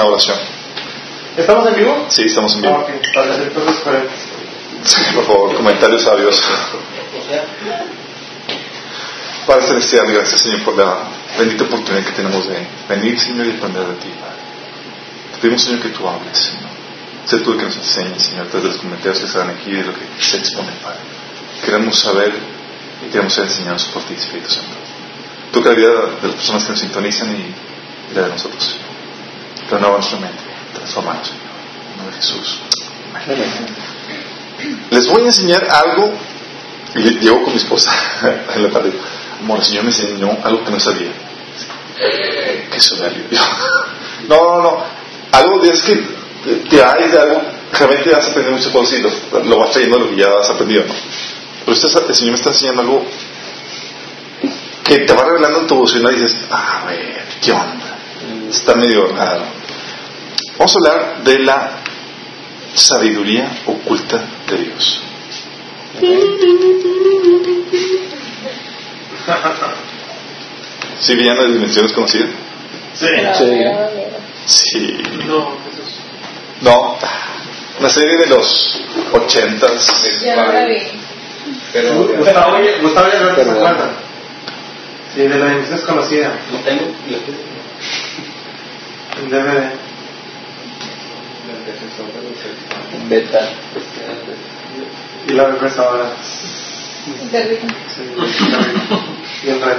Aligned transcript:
una 0.00 0.10
oración. 0.10 0.38
¿Estamos 1.36 1.68
en 1.68 1.74
vivo? 1.76 2.06
Sí, 2.08 2.22
estamos 2.22 2.54
en 2.54 2.62
vivo. 2.62 2.74
Ah, 2.74 2.82
ok. 2.82 3.14
Para 3.14 3.34
hacer 3.34 3.52
cosas 3.52 3.76
diferentes. 3.76 4.18
Sí, 4.84 5.02
por 5.14 5.26
favor, 5.26 5.54
comentarios 5.54 6.02
sabios. 6.02 6.42
Padre 9.46 9.66
Celestial, 9.66 10.12
gracias 10.12 10.40
Señor 10.42 10.62
por 10.62 10.76
la 10.76 10.98
bendita 11.38 11.64
oportunidad 11.64 12.04
que 12.04 12.12
tenemos 12.12 12.48
de 12.48 12.66
venir, 12.88 13.18
Señor, 13.18 13.46
y 13.46 13.50
aprender 13.50 13.84
de 13.84 13.94
ti, 13.94 14.08
Padre. 14.20 14.36
Te 15.32 15.38
pedimos, 15.40 15.62
Señor, 15.62 15.80
que 15.80 15.88
tú 15.88 16.08
hables, 16.08 16.38
Señor. 16.38 16.70
Sé 17.26 17.38
tú 17.40 17.52
el 17.52 17.58
que 17.58 17.64
nos 17.64 17.76
enseñes, 17.76 18.22
Señor, 18.22 18.50
desde 18.50 18.68
los 18.68 18.76
comentarios 18.78 19.18
que 19.18 19.26
están 19.26 19.50
aquí 19.50 19.70
y 19.70 19.76
de 19.76 19.84
lo 19.84 19.92
que 19.92 20.06
se 20.18 20.38
expone, 20.38 20.72
Padre. 20.82 21.00
Queremos 21.64 21.98
saber 21.98 22.32
y 23.06 23.10
queremos 23.10 23.32
ser 23.34 23.44
enseñados 23.44 23.84
por 23.86 24.02
ti, 24.04 24.14
Espíritu 24.14 24.50
Santo. 24.50 24.76
Toca 25.52 25.70
la 25.70 25.74
vida 25.74 25.90
de 26.22 26.28
las 26.28 26.36
personas 26.36 26.64
que 26.64 26.70
nos 26.70 26.80
sintonizan 26.80 27.36
y 27.36 28.14
la 28.14 28.22
de 28.22 28.28
nosotros, 28.30 28.64
Señor. 28.64 28.89
Renueva 29.70 29.96
nuestra 29.96 30.18
mente, 30.18 30.42
transformanos, 30.74 31.28
Señor. 31.28 31.42
En 31.92 31.96
nombre 31.96 32.16
de 32.16 32.22
Jesús. 32.22 32.60
Les 34.90 35.06
voy 35.08 35.22
a 35.22 35.26
enseñar 35.26 35.66
algo 35.70 36.12
y 36.94 37.18
llego 37.20 37.44
con 37.44 37.52
mi 37.52 37.58
esposa 37.58 37.92
en 38.54 38.62
la 38.64 38.70
tarde. 38.70 38.92
Amor, 39.40 39.60
el 39.60 39.64
Señor 39.64 39.84
me 39.84 39.90
enseñó 39.90 40.36
algo 40.42 40.64
que 40.64 40.70
no 40.70 40.80
sabía. 40.80 41.12
Que 42.70 42.80
soberbio. 42.80 43.40
No, 44.28 44.36
no, 44.36 44.62
no. 44.62 44.84
Algo 45.32 45.62
es 45.64 45.82
que 45.82 46.04
te 46.68 46.82
hay 46.82 47.08
de 47.08 47.18
algo, 47.18 47.42
realmente 47.72 48.10
vas 48.10 48.26
a 48.26 48.30
aprender 48.30 48.52
muchas 48.52 48.72
cosas 48.72 48.98
y 48.98 49.02
lo, 49.48 49.58
vas 49.58 49.70
trayendo 49.70 49.98
lo 49.98 50.10
que 50.10 50.16
ya 50.16 50.28
has 50.40 50.50
aprendido, 50.50 50.84
¿no? 50.84 50.94
Pero 51.64 51.72
este, 51.72 51.86
el 51.86 52.14
Señor 52.14 52.32
me 52.32 52.36
está 52.36 52.50
enseñando 52.50 52.82
algo 52.82 53.04
que 54.84 54.98
te 55.00 55.12
va 55.12 55.24
revelando 55.24 55.60
en 55.60 55.66
tu 55.66 55.74
emoción 55.74 56.02
y 56.10 56.14
dices, 56.14 56.36
a 56.50 56.84
ver, 56.86 57.24
¿qué 57.42 57.52
onda? 57.52 57.98
Está 58.50 58.74
medio 58.74 59.06
raro. 59.08 59.44
Vamos 60.60 60.76
a 60.76 60.78
hablar 60.78 61.24
de 61.24 61.38
la 61.38 61.70
sabiduría 62.74 63.50
oculta 63.64 64.22
de 64.46 64.58
Dios. 64.58 65.02
¿Sigue 71.00 71.24
ya 71.24 71.32
en 71.32 71.38
las 71.38 71.50
dimensiones 71.50 71.92
conocidas? 71.92 72.28
Sí. 72.92 73.06
Sí. 74.44 74.98
No, 75.26 75.56
Jesús. 75.64 75.94
No. 76.60 76.98
Una 77.78 77.88
serie 77.88 78.18
de 78.18 78.26
los 78.26 78.82
ochentas. 79.12 80.20
Ya 80.22 80.44
no 80.44 80.52
la 80.52 80.66
vi. 80.66 80.82
Gustavo, 82.18 82.58
Gustavo 82.82 83.08
y 83.08 83.12
Alberto 83.16 83.44
se 83.44 83.50
acuerdan. 83.50 83.92
Sí, 85.14 85.22
de 85.22 85.38
la 85.38 85.46
dimensión 85.46 85.76
desconocida. 85.76 86.38
No 86.52 86.58
tengo. 86.58 86.84
En 89.22 89.30
DVD. 89.30 89.89
Beta. 93.08 93.48
Y 95.26 95.32
la. 95.32 95.50
Terrible. 97.30 97.74
Sí, 97.94 98.02
y 99.44 99.50
en 99.50 99.60
red. 99.60 99.76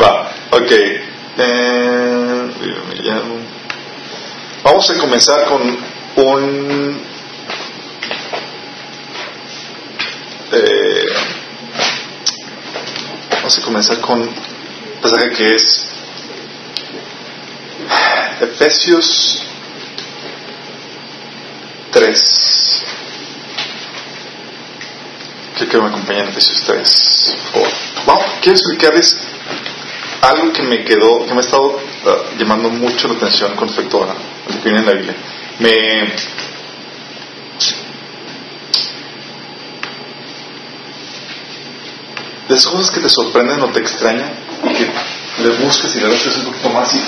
Va, 0.00 0.32
ok. 0.50 0.72
Eh. 1.38 1.82
Vamos 4.64 4.90
a 4.90 4.98
comenzar 4.98 5.44
con 5.46 5.62
un. 6.16 7.00
eh, 10.52 11.04
vamos 13.30 13.58
a 13.58 13.62
comenzar 13.62 14.00
con 14.00 14.20
un 14.22 14.34
pasaje 15.00 15.30
que 15.30 15.54
es 15.54 15.88
Efesios 18.40 19.42
3. 21.92 22.84
Quiero 25.56 25.70
que 25.70 25.78
me 25.78 25.88
acompañen 25.88 26.22
en 26.22 26.28
Efesios 26.30 26.62
3. 26.66 27.34
Por 27.52 27.52
favor. 27.52 27.68
Vamos, 28.06 28.24
quiero 28.40 28.56
explicarles 28.56 29.16
algo 30.22 30.52
que 30.52 30.62
me 30.62 30.84
quedó, 30.84 31.26
que 31.26 31.32
me 31.34 31.38
ha 31.38 31.44
estado 31.44 31.78
ah, 32.06 32.16
llamando 32.38 32.70
mucho 32.70 33.08
la 33.08 33.14
atención 33.14 33.54
con 33.54 33.68
respecto 33.68 34.02
a 34.04 34.06
lo 34.06 34.62
que 34.62 34.64
viene 34.64 34.78
en 34.78 34.86
la 34.86 34.92
Biblia. 34.92 35.14
Me. 35.58 36.12
Esas 42.48 42.66
cosas 42.66 42.90
que 42.90 43.00
te 43.00 43.08
sorprenden 43.08 43.60
o 43.62 43.68
te 43.68 43.80
extrañan 43.80 44.30
y 44.64 44.74
que 44.74 44.90
le 45.42 45.48
buscas 45.64 45.94
y 45.96 46.00
le 46.00 46.08
das 46.08 46.26
un 46.36 46.44
poquito 46.44 46.70
más 46.70 46.94
y 46.94 47.00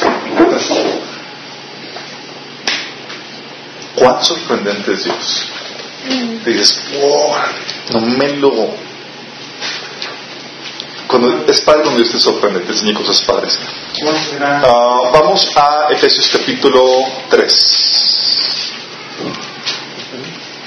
cuán 4.05 4.23
sorprendente 4.23 4.93
es 4.93 5.05
Dios. 5.05 5.47
Y 6.07 6.51
dices, 6.51 6.79
wow, 7.01 7.35
no 7.95 8.01
me 8.01 8.29
lo. 8.37 8.53
Cuando 11.07 11.47
es 11.47 11.61
padre 11.63 11.83
cuando 11.83 12.01
Dios 12.01 12.13
te 12.13 12.21
sorprende, 12.21 12.61
te 12.61 12.73
enseña 12.73 12.99
cosas 12.99 13.23
padres. 13.23 13.59
Ah, 14.43 15.11
vamos 15.13 15.51
a 15.57 15.87
Efesios 15.91 16.29
capítulo 16.29 16.85
3. 17.31 17.51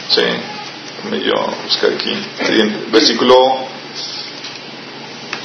Sí, 0.10 0.24
yo 1.24 1.34
buscar 1.64 1.92
aquí. 1.94 2.18
Siguiente, 2.44 2.86
versículo. 2.92 3.36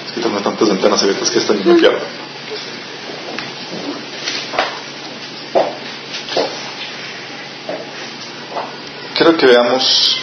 Es 0.07 0.13
que 0.15 0.21
tengo 0.21 0.41
tantas 0.41 0.69
ventanas 0.69 1.03
abiertas 1.03 1.31
que 1.31 1.39
están 1.39 1.63
bloqueadas. 1.63 2.22
Quiero 9.22 9.37
que 9.37 9.47
veamos 9.47 10.19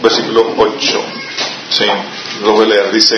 versículo 0.00 0.54
8. 0.56 1.04
Sí, 1.68 1.84
lo 2.44 2.52
voy 2.52 2.66
a 2.66 2.68
leer. 2.68 2.92
Dice. 2.92 3.16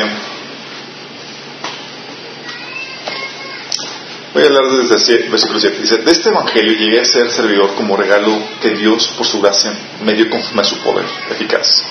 Voy 4.32 4.42
a 4.42 4.46
hablar 4.46 4.62
desde 4.70 5.16
el 5.16 5.28
versículo 5.28 5.60
7. 5.60 5.80
Dice, 5.82 5.96
de 5.98 6.10
este 6.10 6.30
evangelio 6.30 6.72
llegué 6.72 6.98
a 6.98 7.04
ser 7.04 7.30
servidor 7.30 7.74
como 7.74 7.94
regalo 7.94 8.42
que 8.62 8.70
Dios 8.70 9.06
por 9.18 9.26
su 9.26 9.38
gracia 9.42 9.74
me 10.02 10.14
dio 10.14 10.30
conforme 10.30 10.62
a 10.62 10.64
su 10.64 10.78
poder 10.78 11.04
eficaz. 11.32 11.82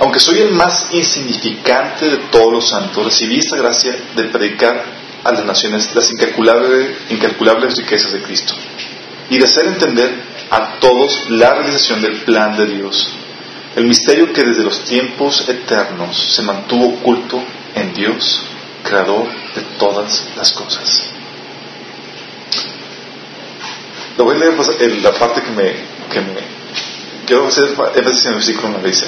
Aunque 0.00 0.20
soy 0.20 0.40
el 0.40 0.50
más 0.50 0.88
insignificante 0.90 2.04
de 2.04 2.18
todos 2.30 2.52
los 2.52 2.68
santos, 2.68 3.02
recibí 3.02 3.38
esta 3.38 3.56
gracia 3.56 3.96
de 4.14 4.24
predicar 4.24 4.84
a 5.24 5.32
las 5.32 5.46
naciones 5.46 5.88
las 5.94 6.10
incalculables, 6.10 6.98
incalculables 7.08 7.78
riquezas 7.78 8.12
de 8.12 8.20
Cristo 8.20 8.52
y 9.30 9.38
de 9.38 9.44
hacer 9.46 9.68
entender 9.68 10.33
a 10.50 10.78
todos 10.80 11.30
la 11.30 11.54
realización 11.54 12.02
del 12.02 12.22
plan 12.22 12.56
de 12.56 12.66
Dios, 12.66 13.08
el 13.76 13.86
misterio 13.86 14.32
que 14.32 14.44
desde 14.44 14.62
los 14.62 14.84
tiempos 14.84 15.48
eternos 15.48 16.16
se 16.16 16.42
mantuvo 16.42 16.88
oculto 16.88 17.42
en 17.74 17.92
Dios, 17.94 18.40
creador 18.82 19.26
de 19.54 19.62
todas 19.78 20.24
las 20.36 20.52
cosas. 20.52 21.04
Lo 24.16 24.24
voy 24.24 24.36
a 24.36 24.38
leer 24.38 24.56
pues, 24.56 24.70
en 24.80 25.02
la 25.02 25.12
parte 25.12 25.42
que 25.42 25.50
me, 25.50 25.72
que 26.12 26.20
me 26.20 26.40
quiero 27.26 27.48
hacer 27.48 27.70
énfasis 27.96 28.26
en 28.26 28.28
el 28.28 28.34
versículo 28.36 28.72
donde 28.74 28.88
dice 28.88 29.06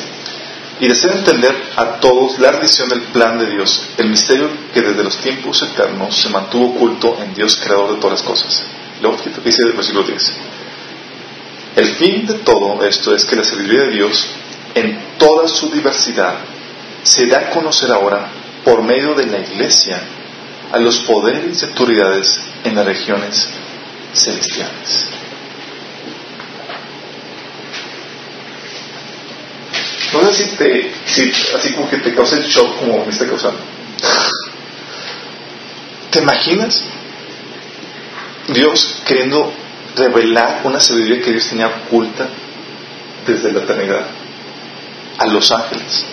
y 0.81 0.87
de 0.87 0.93
hacer 0.93 1.13
entender 1.13 1.55
a 1.77 2.01
todos 2.01 2.39
la 2.39 2.51
rendición 2.53 2.89
del 2.89 3.01
plan 3.03 3.39
de 3.39 3.47
Dios, 3.47 3.81
el 3.97 4.09
misterio 4.09 4.49
que 4.75 4.83
desde 4.83 5.03
los 5.03 5.17
tiempos 5.19 5.63
eternos 5.63 6.15
se 6.17 6.29
mantuvo 6.29 6.75
oculto 6.75 7.17
en 7.23 7.35
Dios, 7.35 7.57
creador 7.57 7.95
de 7.95 8.01
todas 8.01 8.21
las 8.21 8.29
cosas. 8.29 8.63
Luego 9.01 9.17
dice 9.43 9.63
el 9.65 9.73
versículo 9.73 10.05
10. 10.05 10.33
El 11.77 11.95
fin 11.97 12.27
de 12.27 12.35
todo 12.39 12.83
esto 12.85 13.15
es 13.15 13.27
que 13.27 13.37
la 13.37 13.45
sabiduría 13.45 13.83
de 13.83 13.91
Dios, 13.91 14.27
en 14.75 14.99
toda 15.19 15.47
su 15.47 15.71
diversidad, 15.71 16.39
se 17.03 17.27
da 17.27 17.39
a 17.39 17.51
conocer 17.51 17.93
ahora 17.93 18.29
por 18.65 18.83
medio 18.83 19.15
de 19.15 19.27
la 19.27 19.39
iglesia 19.41 20.01
a 20.73 20.79
los 20.79 21.01
poderes 21.01 21.61
y 21.61 21.67
autoridades 21.67 22.41
en 22.65 22.75
las 22.75 22.87
regiones 22.87 23.47
celestiales. 24.15 25.07
No 30.15 30.33
sé 30.33 30.35
si 30.35 30.57
te, 30.57 30.93
si, 31.05 31.31
así 31.55 31.73
como 31.75 31.91
que 31.91 31.99
te 31.99 32.15
causa 32.15 32.37
el 32.37 32.45
shock 32.45 32.79
como 32.79 33.05
me 33.05 33.13
está 33.13 33.27
causando. 33.27 33.61
¿Te 36.11 36.21
imaginas 36.21 36.83
Dios 38.49 39.03
queriendo 39.07 39.53
revelar 39.97 40.61
una 40.65 40.79
sabiduría 40.81 41.23
que 41.23 41.31
Dios 41.33 41.49
tenía 41.49 41.69
oculta 41.69 42.29
desde 43.27 43.53
la 43.53 43.61
eternidad 43.61 44.07
a 45.19 45.27
los 45.27 45.51
ángeles 45.51 46.05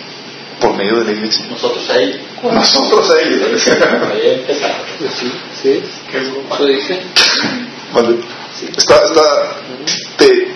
por 0.60 0.74
medio 0.74 0.96
de 1.00 1.04
la 1.04 1.12
iglesia? 1.12 1.46
Nosotros 1.50 1.88
ahí. 1.90 2.20
Nosotros 2.42 3.10
a 3.10 3.20
ellos. 3.20 3.66
Ahí 3.68 4.40
empezamos. 4.40 4.76
Sí, 5.18 5.32
sí. 5.62 5.82
¿Qué 6.10 6.64
dice. 6.66 7.00
Cuando 7.92 8.18
está, 8.76 8.96
está, 9.04 9.22
te 10.16 10.48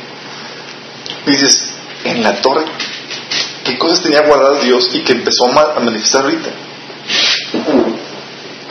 dices, 1.26 1.70
en 2.04 2.22
la 2.22 2.34
torre, 2.40 2.64
¿qué 3.64 3.76
cosas 3.78 4.02
tenía 4.02 4.22
guardadas 4.22 4.62
Dios 4.62 4.90
y 4.94 5.00
que 5.02 5.12
empezó 5.12 5.46
a 5.48 5.52
ma- 5.52 5.72
a 5.76 5.80
manifestar 5.80 6.24
ahorita? 6.24 6.50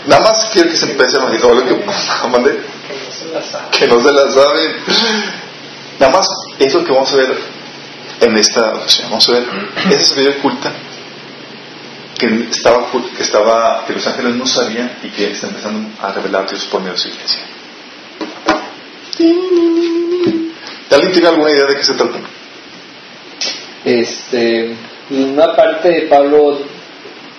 Nada 0.08 0.22
más 0.22 0.50
quiero 0.54 0.70
que 0.70 0.78
se 0.78 0.92
empiece 0.92 1.18
a 1.18 1.22
manifestar 1.22 1.56
lo 1.56 1.66
que 1.66 1.86
mandé. 2.32 2.60
Que 3.72 3.88
no 3.88 4.02
se 4.02 4.12
la 4.14 4.32
saben. 4.32 4.72
Nada 6.00 6.12
más 6.12 6.28
es 6.60 6.74
lo 6.74 6.84
que 6.84 6.92
vamos 6.92 7.12
a 7.14 7.16
ver 7.18 7.38
en 8.22 8.38
esta 8.38 8.76
ocasión. 8.76 9.10
Vamos 9.10 9.28
a 9.30 9.32
ver 9.34 9.46
esa 9.92 10.06
sabiduría 10.06 10.40
oculta 10.40 10.72
que 12.18 12.48
estaba, 12.50 12.92
que 13.16 13.24
estaba, 13.24 13.86
que 13.86 13.94
los 13.94 14.08
ángeles 14.08 14.36
no 14.36 14.46
sabían 14.46 14.98
y 15.04 15.10
que 15.10 15.32
está 15.32 15.48
empezando 15.48 15.90
a 16.02 16.12
revelar 16.12 16.50
Dios 16.50 16.66
por 16.66 16.82
medio 16.82 16.94
de 16.94 17.00
su 17.00 17.10
iglesia. 17.10 17.42
¿Alguien 20.90 21.12
tiene 21.12 21.28
alguna 21.28 21.52
idea 21.52 21.66
de 21.66 21.76
qué 21.76 21.84
se 21.84 21.94
trata? 21.94 22.20
Este, 23.86 24.76
una 25.12 25.56
parte 25.56 25.90
de 25.90 26.02
Pablo 26.04 26.60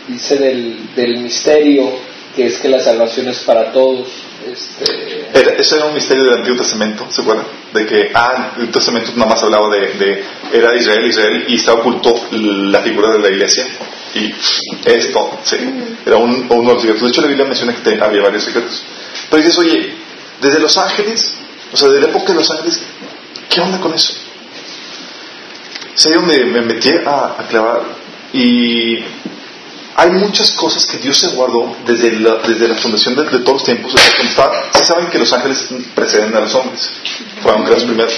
dice 0.07 0.37
del, 0.37 0.95
del 0.95 1.19
misterio 1.19 1.91
que 2.37 2.47
es 2.47 2.59
que 2.59 2.69
la 2.69 2.81
salvación 2.81 3.29
es 3.29 3.41
para 3.41 3.73
todos. 3.73 4.09
Este... 4.53 5.61
Eso 5.61 5.77
era 5.77 5.87
un 5.87 5.95
misterio 5.95 6.25
del 6.25 6.35
Antiguo 6.35 6.59
Testamento, 6.59 7.07
¿se 7.11 7.21
acuerdan? 7.21 7.47
De 7.73 7.87
que, 7.87 8.11
ah, 8.15 8.33
el 8.35 8.63
Antiguo 8.63 8.73
Testamento 8.73 9.13
nada 9.17 9.31
más 9.31 9.43
hablaba 9.43 9.69
de, 9.69 9.93
de, 9.95 10.25
era 10.53 10.75
Israel, 10.77 11.07
Israel, 11.07 11.45
y 11.49 11.57
estaba 11.57 11.81
oculto 11.81 12.29
la 12.33 12.81
figura 12.81 13.11
de 13.13 13.19
la 13.19 13.29
iglesia. 13.29 13.67
Y 14.15 14.33
esto, 14.85 15.39
sí, 15.45 15.57
era 16.07 16.17
un, 16.17 16.47
uno 16.51 16.69
de 16.69 16.75
los 16.75 16.83
secretos. 16.83 17.03
De 17.03 17.09
hecho, 17.09 17.21
la 17.21 17.29
Biblia 17.29 17.47
menciona 17.47 17.75
que 17.75 18.03
había 18.03 18.23
varios 18.23 18.45
secretos. 18.45 18.83
Pero 19.31 19.43
dices, 19.43 19.59
oye, 19.59 19.95
desde 20.41 20.61
los 20.61 20.77
ángeles, 20.77 21.35
o 21.73 21.77
sea, 21.77 21.89
desde 21.89 22.03
la 22.03 22.09
época 22.09 22.33
de 22.33 22.39
los 22.39 22.51
ángeles, 22.51 22.81
¿qué 23.51 23.61
onda 23.61 23.79
con 23.81 23.93
eso? 23.95 24.15
Es 25.95 26.07
ahí 26.07 26.15
donde 26.15 26.45
me 26.47 26.63
metí 26.63 26.91
a, 27.05 27.37
a 27.39 27.47
clavar 27.49 27.83
y 28.33 28.99
hay 29.99 30.13
muchas 30.13 30.53
cosas 30.53 30.87
que 30.87 30.99
Dios 30.99 31.19
se 31.19 31.27
guardó 31.31 31.75
desde 31.85 32.13
la, 32.21 32.37
desde 32.37 32.69
la 32.69 32.77
fundación 32.77 33.17
de, 33.17 33.25
todos 33.25 33.55
los 33.55 33.65
tiempos. 33.65 33.93
Si 33.93 34.85
saben 34.85 35.09
que 35.11 35.19
los 35.19 35.33
ángeles 35.33 35.67
preceden 35.93 36.37
a 36.37 36.41
los 36.41 36.55
hombres, 36.55 36.89
fueron 37.43 37.65
creados 37.65 37.83
primero. 37.83 38.09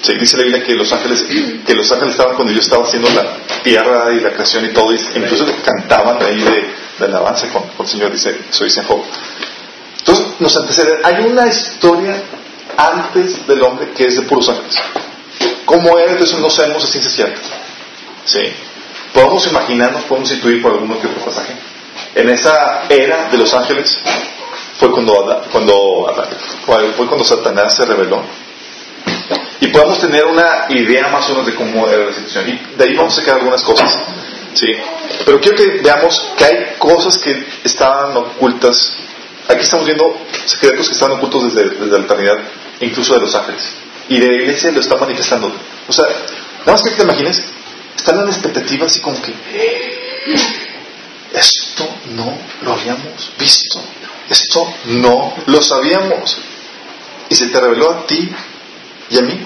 Sí, 0.00 0.14
dice 0.18 0.38
la 0.38 0.44
Biblia 0.44 0.64
que 0.64 0.74
los 0.74 0.90
ángeles 0.90 1.26
que 1.66 1.74
los 1.74 1.92
ángeles 1.92 2.12
estaban 2.12 2.34
cuando 2.34 2.50
Dios 2.50 2.64
estaba 2.64 2.84
haciendo 2.84 3.10
la 3.10 3.36
tierra 3.62 4.10
y 4.14 4.20
la 4.20 4.30
creación 4.30 4.64
y 4.64 4.72
todo, 4.72 4.90
y 4.90 4.96
incluso 5.16 5.44
cantaban 5.62 6.16
ahí 6.22 6.40
de, 6.40 6.70
de 6.98 7.04
alabanza 7.04 7.46
con, 7.48 7.62
con, 7.76 7.84
el 7.84 7.92
Señor, 7.92 8.10
dice, 8.10 8.34
eso 8.50 8.64
dice 8.64 8.82
Job. 8.84 9.02
Entonces, 9.98 10.26
nos 10.38 10.56
antecede. 10.56 11.00
Hay 11.04 11.26
una 11.26 11.46
historia 11.46 12.22
antes 12.74 13.46
del 13.46 13.62
hombre 13.64 13.90
que 13.90 14.06
es 14.06 14.16
de 14.16 14.22
puros 14.22 14.48
ángeles. 14.48 14.76
¿Cómo 15.66 15.98
era? 15.98 16.12
Entonces 16.12 16.38
no 16.38 16.48
sabemos 16.48 16.94
es 16.94 17.12
cierta. 17.12 17.38
Sí. 18.24 18.40
Podemos 19.12 19.46
imaginarnos, 19.46 20.04
podemos 20.04 20.30
intuir 20.30 20.62
por 20.62 20.72
alguno 20.72 21.00
que 21.00 21.06
otro 21.06 21.24
pasaje. 21.24 21.54
En 22.14 22.28
esa 22.30 22.84
era 22.88 23.28
de 23.30 23.38
los 23.38 23.52
ángeles 23.54 23.96
fue 24.78 24.90
cuando, 24.92 25.42
cuando, 25.50 26.14
fue 26.96 27.06
cuando 27.06 27.24
Satanás 27.24 27.74
se 27.74 27.84
reveló. 27.84 28.22
Y 29.60 29.68
podemos 29.68 29.98
tener 29.98 30.24
una 30.24 30.66
idea 30.68 31.08
más 31.08 31.26
o 31.28 31.30
menos 31.30 31.46
de 31.46 31.54
cómo 31.54 31.88
era 31.88 32.04
la 32.04 32.12
situación. 32.12 32.48
Y 32.48 32.76
de 32.76 32.84
ahí 32.84 32.94
vamos 32.94 33.12
a 33.14 33.20
sacar 33.20 33.36
algunas 33.36 33.62
cosas. 33.62 33.92
¿sí? 34.54 34.66
Pero 35.24 35.40
quiero 35.40 35.56
que 35.56 35.66
veamos 35.82 36.32
que 36.36 36.44
hay 36.44 36.66
cosas 36.78 37.18
que 37.18 37.44
estaban 37.64 38.16
ocultas. 38.16 38.94
Aquí 39.48 39.62
estamos 39.62 39.86
viendo 39.86 40.16
secretos 40.44 40.86
que 40.86 40.92
estaban 40.92 41.18
ocultos 41.18 41.52
desde, 41.52 41.70
desde 41.70 41.98
la 41.98 42.04
eternidad, 42.04 42.38
incluso 42.80 43.14
de 43.14 43.20
los 43.20 43.34
ángeles. 43.34 43.72
Y 44.08 44.20
de 44.20 44.26
la 44.26 44.34
iglesia 44.34 44.70
lo 44.70 44.80
está 44.80 44.96
manifestando. 44.96 45.52
O 45.88 45.92
sea, 45.92 46.04
nada 46.04 46.72
más 46.72 46.82
que 46.82 46.90
te 46.90 47.02
imagines, 47.02 47.42
están 47.98 48.20
en 48.20 48.28
expectativa 48.28 48.86
así 48.86 49.00
como 49.00 49.20
que 49.20 49.34
esto 51.32 51.88
no 52.14 52.38
lo 52.62 52.72
habíamos 52.72 53.32
visto, 53.38 53.82
esto 54.30 54.72
no 54.86 55.34
lo 55.46 55.62
sabíamos. 55.62 56.38
Y 57.28 57.34
se 57.34 57.48
te 57.48 57.60
reveló 57.60 57.90
a 57.90 58.06
ti 58.06 58.30
y 59.10 59.18
a 59.18 59.22
mí. 59.22 59.38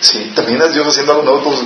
Sí, 0.00 0.32
terminas 0.34 0.74
Dios 0.74 0.86
haciendo 0.86 1.12
algo 1.12 1.24
nuevo, 1.24 1.44
pues, 1.44 1.60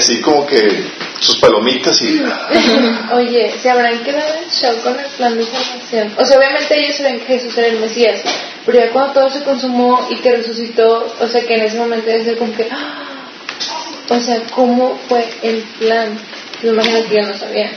así 0.00 0.20
como 0.20 0.46
que 0.46 0.86
sus 1.18 1.36
palomitas 1.36 2.00
y... 2.02 2.22
Oye, 3.12 3.54
¿se 3.60 3.70
habrán 3.70 4.02
quedado 4.02 4.34
en 4.36 4.48
shock 4.48 4.82
con 4.82 4.98
el 4.98 5.06
plan 5.06 5.36
de? 5.36 5.42
O 6.16 6.24
sea, 6.24 6.38
obviamente 6.38 6.78
ellos 6.78 6.96
saben 6.96 7.20
que 7.20 7.26
Jesús 7.26 7.56
era 7.58 7.68
el 7.68 7.80
Mesías, 7.80 8.22
pero 8.64 8.78
ya 8.78 8.90
cuando 8.90 9.12
todo 9.12 9.30
se 9.30 9.42
consumó 9.42 10.06
y 10.10 10.16
que 10.16 10.36
resucitó, 10.36 11.14
o 11.20 11.26
sea, 11.26 11.42
que 11.46 11.54
en 11.54 11.62
ese 11.62 11.76
momento 11.76 12.06
ser 12.06 12.38
como 12.38 12.54
que... 12.54 12.68
¡ah! 12.70 13.19
O 14.10 14.20
sea, 14.20 14.42
¿cómo 14.56 14.98
fue 15.08 15.24
el 15.42 15.62
plan? 15.78 16.18
Me 16.62 16.70
imagino 16.70 17.08
que 17.08 17.14
ya 17.14 17.26
no 17.28 17.38
sabían. 17.38 17.70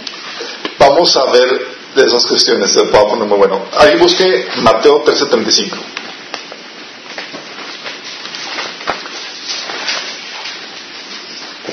Vamos 0.80 1.16
a 1.16 1.32
ver 1.32 1.48
de 1.96 2.04
esas 2.04 2.26
cuestiones, 2.26 2.72
se 2.72 2.82
va 2.90 3.02
a 3.02 3.08
poner 3.08 3.28
muy 3.28 3.38
bueno. 3.38 3.64
Ahí 3.78 3.96
busque 3.98 4.48
Mateo 4.64 5.04
13:35. 5.06 5.78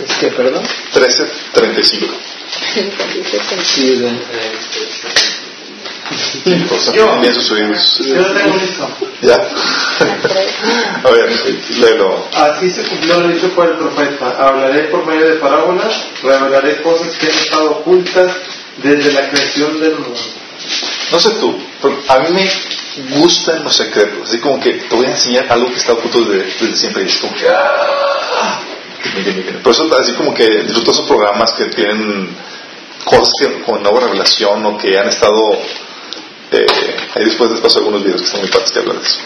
¿Es 0.06 0.16
que, 0.18 0.26
perdón? 0.28 0.62
13:35. 0.92 2.08
sí, 3.64 4.04
yo, 6.44 7.22
yo 7.22 8.26
tengo 8.32 8.56
listo. 8.56 8.88
¿Ya? 9.22 9.34
A 11.04 11.10
ver, 11.10 11.30
léelo. 11.78 12.28
Así 12.34 12.70
se 12.70 12.82
cumplió 12.82 13.20
el 13.20 13.34
dicho 13.34 13.48
por 13.54 13.68
el 13.68 13.76
profeta. 13.76 14.36
Hablaré 14.38 14.84
por 14.84 15.06
medio 15.06 15.28
de 15.28 15.36
parábolas, 15.36 15.94
revelaré 16.22 16.82
cosas 16.82 17.16
que 17.16 17.26
han 17.26 17.32
estado 17.32 17.70
ocultas 17.70 18.32
desde 18.82 19.12
la 19.12 19.28
creación 19.30 19.80
del 19.80 19.94
mundo. 19.98 20.20
No 21.12 21.20
sé 21.20 21.30
tú, 21.40 21.58
pero 21.80 21.98
a 22.08 22.18
mí 22.20 22.28
me 22.30 23.18
gustan 23.18 23.64
los 23.64 23.76
secretos. 23.76 24.28
Así 24.28 24.38
como 24.38 24.60
que 24.60 24.72
te 24.72 24.94
voy 24.94 25.06
a 25.06 25.10
enseñar 25.10 25.46
algo 25.50 25.68
que 25.70 25.78
está 25.78 25.92
oculto 25.92 26.20
desde, 26.24 26.44
desde 26.44 26.76
siempre. 26.76 27.04
Y 27.04 27.06
es 27.06 27.18
como 27.18 27.34
que. 27.34 27.48
¡ah! 27.48 28.60
Por 29.62 29.72
eso, 29.72 29.88
así 29.98 30.12
como 30.12 30.34
que 30.34 30.46
disfruto 30.62 30.90
esos 30.90 31.06
programas 31.06 31.52
que 31.52 31.66
tienen 31.66 32.28
cosas 33.04 33.32
que, 33.40 33.62
con 33.62 33.82
nueva 33.82 34.00
revelación 34.00 34.64
o 34.66 34.76
que 34.76 34.98
han 34.98 35.08
estado 35.08 35.58
eh, 36.52 36.67
ahí 37.14 37.25
después 37.25 37.50
les 37.50 37.61
paso 37.61 37.79
algunos 37.79 38.02
videos 38.02 38.20
que 38.20 38.26
están 38.26 38.41
muy 38.41 38.50
padres 38.50 38.70
que 38.73 38.79
hablan 38.81 38.99
de 38.99 39.06
eso. 39.06 39.19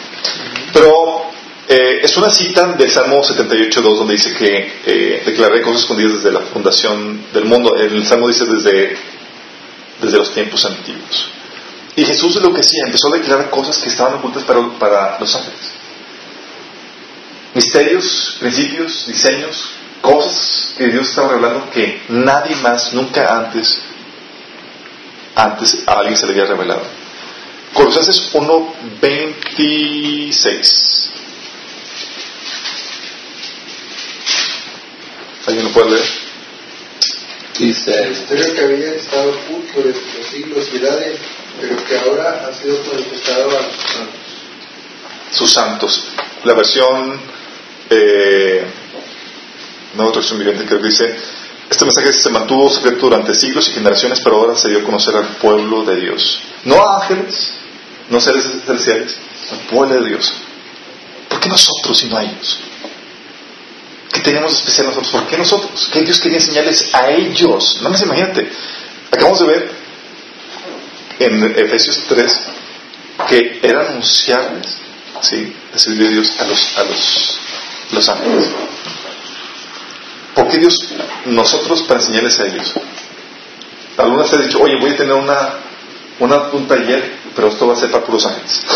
Pero 0.72 1.24
eh, 1.68 2.00
es 2.02 2.16
una 2.18 2.30
cita 2.30 2.72
del 2.72 2.90
Salmo 2.90 3.22
78.2 3.22 3.80
donde 3.96 4.14
dice 4.14 4.34
que 4.34 4.72
eh, 4.84 5.22
declaré 5.24 5.62
cosas 5.62 5.82
escondidas 5.82 6.14
desde 6.14 6.32
la 6.32 6.40
fundación 6.40 7.24
del 7.32 7.46
mundo. 7.46 7.74
El 7.76 8.04
Salmo 8.06 8.28
dice 8.28 8.44
desde, 8.44 8.96
desde 10.02 10.18
los 10.18 10.32
tiempos 10.32 10.64
antiguos. 10.66 11.28
Y 11.96 12.04
Jesús 12.04 12.34
lo 12.36 12.52
que 12.52 12.60
hacía, 12.60 12.82
empezó 12.86 13.08
a 13.08 13.16
declarar 13.16 13.50
cosas 13.50 13.78
que 13.78 13.88
estaban 13.88 14.14
ocultas 14.14 14.42
para, 14.42 14.60
para 14.78 15.18
los 15.18 15.34
ángeles. 15.34 15.72
Misterios, 17.54 18.36
principios, 18.40 19.06
diseños, 19.06 19.70
cosas 20.02 20.74
que 20.76 20.88
Dios 20.88 21.08
estaba 21.08 21.28
revelando 21.28 21.70
que 21.70 22.02
nadie 22.08 22.56
más, 22.56 22.92
nunca 22.92 23.38
antes, 23.38 23.78
antes 25.36 25.78
a 25.86 25.92
alguien 25.92 26.16
se 26.16 26.26
le 26.26 26.32
había 26.32 26.46
revelado. 26.46 27.03
Colosenses 27.74 28.32
1.26. 28.32 31.10
¿Alguien 35.46 35.66
lo 35.66 35.72
puede 35.72 35.90
leer? 35.90 36.08
Dice, 37.58 38.06
misterio 38.08 38.54
que 38.54 38.60
había 38.60 38.94
estado 38.94 39.30
oculto 39.30 39.82
desde 39.82 40.00
los 40.18 40.26
siglos 40.28 40.70
y 40.72 40.76
edades, 40.76 41.18
pero 41.60 41.84
que 41.84 41.98
ahora 41.98 42.46
ha 42.48 42.52
sido 42.52 42.78
manifestado 42.92 43.50
a 43.50 43.62
sus 43.62 43.82
santos. 43.92 44.20
Sus 45.30 45.52
santos. 45.52 46.04
La 46.44 46.54
versión, 46.54 47.20
eh, 47.90 48.64
no, 49.96 50.12
versión 50.12 50.38
viviente 50.38 50.64
creo 50.64 50.80
que 50.80 50.88
dice, 50.88 51.14
este 51.70 51.84
mensaje 51.84 52.12
se 52.12 52.30
mantuvo 52.30 52.68
secreto 52.70 53.06
durante 53.06 53.34
siglos 53.34 53.68
y 53.68 53.72
generaciones, 53.72 54.20
pero 54.20 54.36
ahora 54.36 54.56
se 54.56 54.68
dio 54.68 54.78
a 54.78 54.84
conocer 54.84 55.16
al 55.16 55.26
pueblo 55.36 55.84
de 55.84 55.96
Dios. 55.96 56.40
No 56.64 56.76
a 56.76 57.02
ángeles, 57.02 57.52
no 58.10 58.20
seres 58.20 58.44
celestiales, 58.66 59.16
al 59.52 59.58
pueblo 59.70 60.02
de 60.02 60.08
Dios. 60.08 60.32
¿Por 61.28 61.40
qué 61.40 61.48
nosotros 61.48 62.02
y 62.02 62.06
no 62.06 62.20
ellos? 62.20 62.58
¿Qué 64.12 64.20
tenemos 64.20 64.52
de 64.52 64.58
especial 64.58 64.86
nosotros? 64.86 65.12
¿Por 65.12 65.26
qué 65.26 65.36
nosotros? 65.36 65.88
¿Qué 65.92 66.02
Dios 66.02 66.20
quería 66.20 66.38
enseñarles 66.38 66.94
a 66.94 67.10
ellos? 67.10 67.78
No 67.80 67.90
más 67.90 68.02
imagínate. 68.02 68.48
Acabamos 69.10 69.40
de 69.40 69.46
ver 69.46 69.70
en 71.18 71.54
Efesios 71.58 72.00
3 72.08 72.40
que 73.28 73.60
era 73.62 73.88
anunciarles 73.88 74.76
¿sí? 75.20 75.54
el 75.86 75.98
de 75.98 76.08
Dios 76.08 76.32
a 76.38 76.44
los, 76.44 76.78
a 76.78 76.84
los, 76.84 77.38
los 77.92 78.08
ángeles. 78.08 78.48
¿Por 80.34 80.48
qué 80.48 80.58
Dios 80.58 80.88
nosotros 81.26 81.82
para 81.82 82.00
enseñarles 82.00 82.38
a 82.40 82.46
ellos? 82.46 82.72
Algunas 83.96 84.28
se 84.28 84.36
han 84.36 84.46
dicho, 84.46 84.60
oye, 84.60 84.76
voy 84.80 84.90
a 84.90 84.96
tener 84.96 85.14
una, 85.14 85.54
una, 86.18 86.36
un 86.50 86.66
taller 86.66 87.14
pero 87.34 87.48
esto 87.48 87.66
va 87.66 87.74
a 87.74 87.76
ser 87.76 87.90
para 87.90 88.04
puros 88.04 88.24
ángeles. 88.26 88.64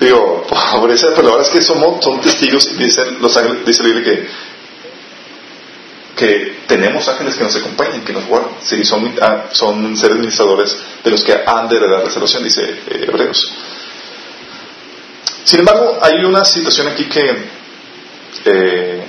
Digo, 0.00 0.46
por 0.72 0.90
eso, 0.90 1.08
pero 1.14 1.28
la 1.28 1.36
verdad 1.36 1.48
es 1.48 1.52
que 1.52 1.62
somos, 1.62 2.04
son 2.04 2.20
testigos 2.20 2.76
dicen 2.76 3.18
los 3.20 3.36
ángeles, 3.36 3.64
dice 3.64 3.84
la 3.84 3.88
Biblia 3.88 4.04
que, 4.04 4.28
que 6.16 6.56
tenemos 6.66 7.06
ángeles 7.08 7.36
que 7.36 7.44
nos 7.44 7.54
acompañan, 7.54 8.02
que 8.02 8.12
nos 8.12 8.26
guardan. 8.26 8.50
Sí, 8.64 8.84
son, 8.84 9.14
ah, 9.20 9.44
son 9.52 9.96
seres 9.96 10.16
ministradores 10.16 10.76
de 11.04 11.10
los 11.10 11.22
que 11.22 11.40
han 11.46 11.68
de 11.68 11.76
heredar 11.76 12.02
la 12.04 12.10
salvación, 12.10 12.42
dice 12.42 12.68
eh, 12.88 13.06
Hebreos. 13.08 13.52
Sin 15.44 15.60
embargo, 15.60 15.98
hay 16.00 16.24
una 16.24 16.44
situación 16.44 16.88
aquí 16.88 17.04
que, 17.04 17.36
eh, 18.44 19.04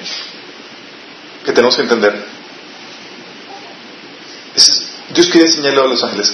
que 1.45 1.51
tenemos 1.51 1.75
que 1.75 1.81
entender. 1.83 2.32
Dios 5.13 5.27
quería 5.27 5.48
enseñarle 5.48 5.82
a 5.82 5.86
los 5.86 6.03
ángeles. 6.03 6.32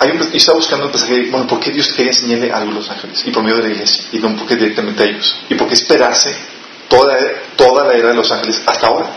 Hay 0.00 0.12
estaba 0.32 0.58
buscando 0.58 0.86
el 0.86 0.92
pasaje, 0.92 1.28
bueno, 1.30 1.46
¿por 1.46 1.58
qué 1.58 1.72
Dios 1.72 1.92
quería 1.92 2.12
enseñarle 2.12 2.52
algo 2.52 2.70
a 2.70 2.74
los 2.74 2.90
ángeles? 2.90 3.22
Y 3.26 3.30
por 3.30 3.42
medio 3.42 3.56
de 3.56 3.64
la 3.64 3.74
iglesia, 3.74 4.04
y 4.12 4.18
no 4.18 4.36
porque 4.36 4.56
directamente 4.56 5.02
a 5.02 5.06
ellos. 5.06 5.34
¿Y 5.48 5.54
por 5.56 5.66
qué 5.66 5.74
esperarse 5.74 6.36
toda, 6.88 7.16
toda 7.56 7.84
la 7.84 7.94
era 7.94 8.08
de 8.08 8.14
los 8.14 8.30
ángeles 8.30 8.62
hasta 8.64 8.86
ahora? 8.86 9.10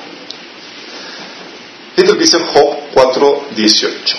Que 1.96 2.04
dice 2.14 2.38
Job 2.40 2.78
4.18. 2.96 4.16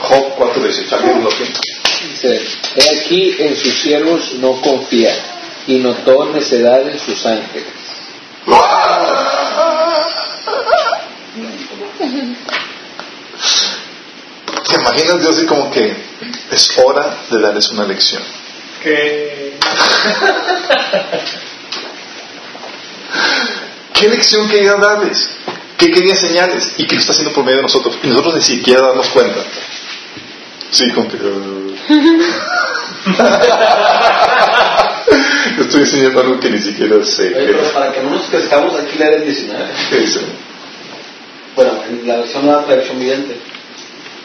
Job 0.00 0.38
4.18. 0.38 0.92
¿Alguien 0.92 1.24
lo 1.24 1.30
tiene? 1.30 1.52
Dice, 2.10 2.46
he 2.80 3.00
aquí 3.00 3.36
en 3.38 3.56
sus 3.56 3.74
siervos 3.74 4.34
no 4.34 4.60
confía 4.60 5.14
y 5.66 5.78
notó 5.78 6.26
necedad 6.32 6.88
en 6.88 6.98
sus 6.98 7.24
ángeles. 7.26 7.66
¿Te 14.68 14.74
imaginas 14.76 15.20
Dios 15.20 15.36
así 15.36 15.46
como 15.46 15.70
que 15.70 15.94
es 16.50 16.78
hora 16.78 17.18
de 17.30 17.40
darles 17.40 17.70
una 17.70 17.84
lección? 17.84 18.22
Que 18.82 19.58
¿Qué 23.94 24.08
lección 24.08 24.48
quería 24.48 24.74
darles? 24.76 25.28
¿Qué 25.76 25.90
quería 25.90 26.12
enseñarles? 26.12 26.72
¿Y 26.78 26.86
qué 26.86 26.94
lo 26.94 27.00
está 27.00 27.12
haciendo 27.12 27.34
por 27.34 27.44
medio 27.44 27.58
de 27.58 27.62
nosotros? 27.64 27.98
Y 28.02 28.06
nosotros 28.08 28.34
ni 28.36 28.42
siquiera 28.42 28.80
damos 28.82 29.08
cuenta. 29.08 29.40
Sí, 30.70 30.90
como 30.92 31.08
que... 31.08 31.18
Estoy 35.60 35.80
enseñando 35.80 36.20
algo 36.20 36.38
que 36.40 36.50
ni 36.50 36.58
siquiera 36.60 36.96
sé. 37.04 37.34
Oye, 37.36 37.52
pero 37.54 37.72
para 37.72 37.92
que 37.92 38.00
no 38.02 38.10
nos 38.10 38.22
crezcamos 38.26 38.74
aquí 38.78 38.98
leer 38.98 39.14
el 39.14 39.24
19. 39.24 39.64
¿Qué 39.90 39.96
dice? 39.98 40.20
Bueno, 41.56 41.72
en 41.88 42.06
la 42.06 42.16
versión 42.18 42.46
nueva 42.46 42.64
traducción 42.64 42.98
viviente. 42.98 43.36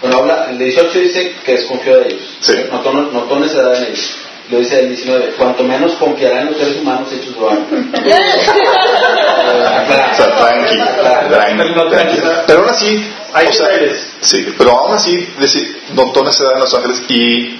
Bueno, 0.01 0.17
habla, 0.19 0.47
el 0.51 0.57
18 0.59 0.99
dice 0.99 1.35
que 1.43 1.53
desconfió 1.53 1.99
de 1.99 2.07
ellos. 2.09 2.37
Sí. 2.41 2.53
Notó, 2.71 2.93
notó 2.93 3.39
necedad 3.39 3.75
en 3.75 3.85
ellos. 3.85 4.17
Lo 4.51 4.59
dice 4.59 4.79
el 4.79 4.89
19. 4.89 5.33
Cuanto 5.37 5.63
menos 5.63 5.93
confiará 5.95 6.41
en 6.41 6.47
los 6.51 6.57
seres 6.57 6.77
humanos 6.77 7.11
hechos 7.11 7.33
de 7.33 7.39
barro. 7.41 7.65
O 10.11 10.15
sea, 10.15 10.37
tranqui, 10.37 10.77
tranqui. 11.89 12.17
Pero 12.47 12.59
aún 12.59 12.69
así, 12.69 13.11
Hay 13.33 13.47
o 13.47 13.53
sea, 13.53 13.67
sí, 14.21 14.53
pero 14.57 14.71
aún 14.71 14.93
así 14.95 15.27
deci- 15.39 15.75
notó 15.93 16.23
necesidad 16.23 16.53
en 16.53 16.59
los 16.59 16.73
ángeles 16.73 17.03
y 17.09 17.59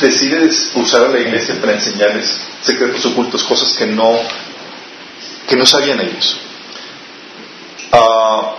decide 0.00 0.48
usar 0.74 1.04
a 1.06 1.08
la 1.08 1.18
iglesia 1.20 1.60
para 1.60 1.72
enseñarles 1.74 2.36
secretos 2.62 3.04
ocultos, 3.06 3.42
cosas 3.44 3.72
que 3.74 3.86
no 3.86 4.18
que 5.48 5.56
no 5.56 5.66
sabían 5.66 6.00
ellos. 6.00 6.36
Ah, 7.92 8.54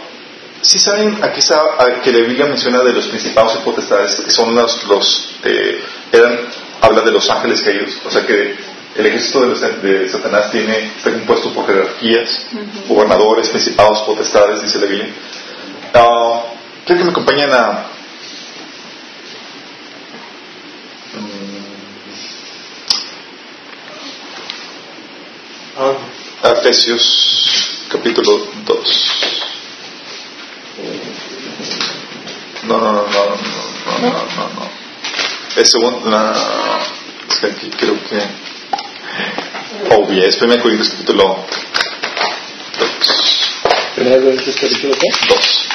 sí 0.62 0.80
saben, 0.80 1.18
aquí 1.24 1.40
está 1.40 1.62
que 2.04 2.12
la 2.12 2.20
Biblia 2.28 2.46
menciona 2.46 2.80
de 2.84 2.94
los 2.94 3.08
principados 3.08 3.56
y 3.56 3.64
potestades, 3.66 4.16
que 4.22 4.32
son 4.32 4.54
los, 4.54 4.84
los 4.86 5.30
eh, 5.44 5.82
eran, 6.12 6.40
habla 6.82 7.02
de 7.02 7.12
los 7.12 7.30
ángeles 7.30 7.62
caídos, 7.62 7.98
o 8.06 8.12
sea 8.12 8.26
que 8.26 8.56
el 8.96 9.06
ejército 9.08 9.42
de, 9.42 9.48
los- 9.48 9.62
de 9.82 10.10
Satanás 10.10 10.52
tiene, 10.52 10.92
está 10.98 11.12
compuesto 11.12 11.52
por 11.52 11.66
jerarquías, 11.66 12.46
gobernadores, 12.88 13.50
principados, 13.50 14.02
potestades, 14.02 14.62
dice 14.62 14.80
la 14.80 14.86
Biblia. 14.86 15.14
Ah, 15.96 16.44
quiero 16.86 17.00
que 17.00 17.06
me 17.06 17.12
acompañen 17.12 17.52
a 17.52 17.86
A 26.44 26.50
Efesios 26.52 27.86
capítulo 27.90 28.48
2. 28.66 29.12
No, 32.64 32.78
no, 32.80 32.92
no, 32.92 33.04
no, 33.04 33.04
no, 33.04 33.12
no, 33.12 34.10
no, 34.10 34.12
no. 34.12 34.50
no. 34.56 34.70
Es 35.56 35.70
segundo, 35.70 36.10
no, 36.10 36.34
Es 37.30 37.40
que 37.40 37.48
aquí 37.48 37.70
creo 37.78 37.96
que. 38.10 38.22
Oh, 39.92 40.06
bien, 40.08 40.26
es 40.26 40.42
1 40.42 40.62
Corintios 40.62 40.90
capítulo 40.90 41.46
2. 43.98 44.06
¿1 44.08 44.24
Corintios 44.24 44.56
capítulo 44.56 44.94
qué? 44.94 45.08
2. 45.28 45.68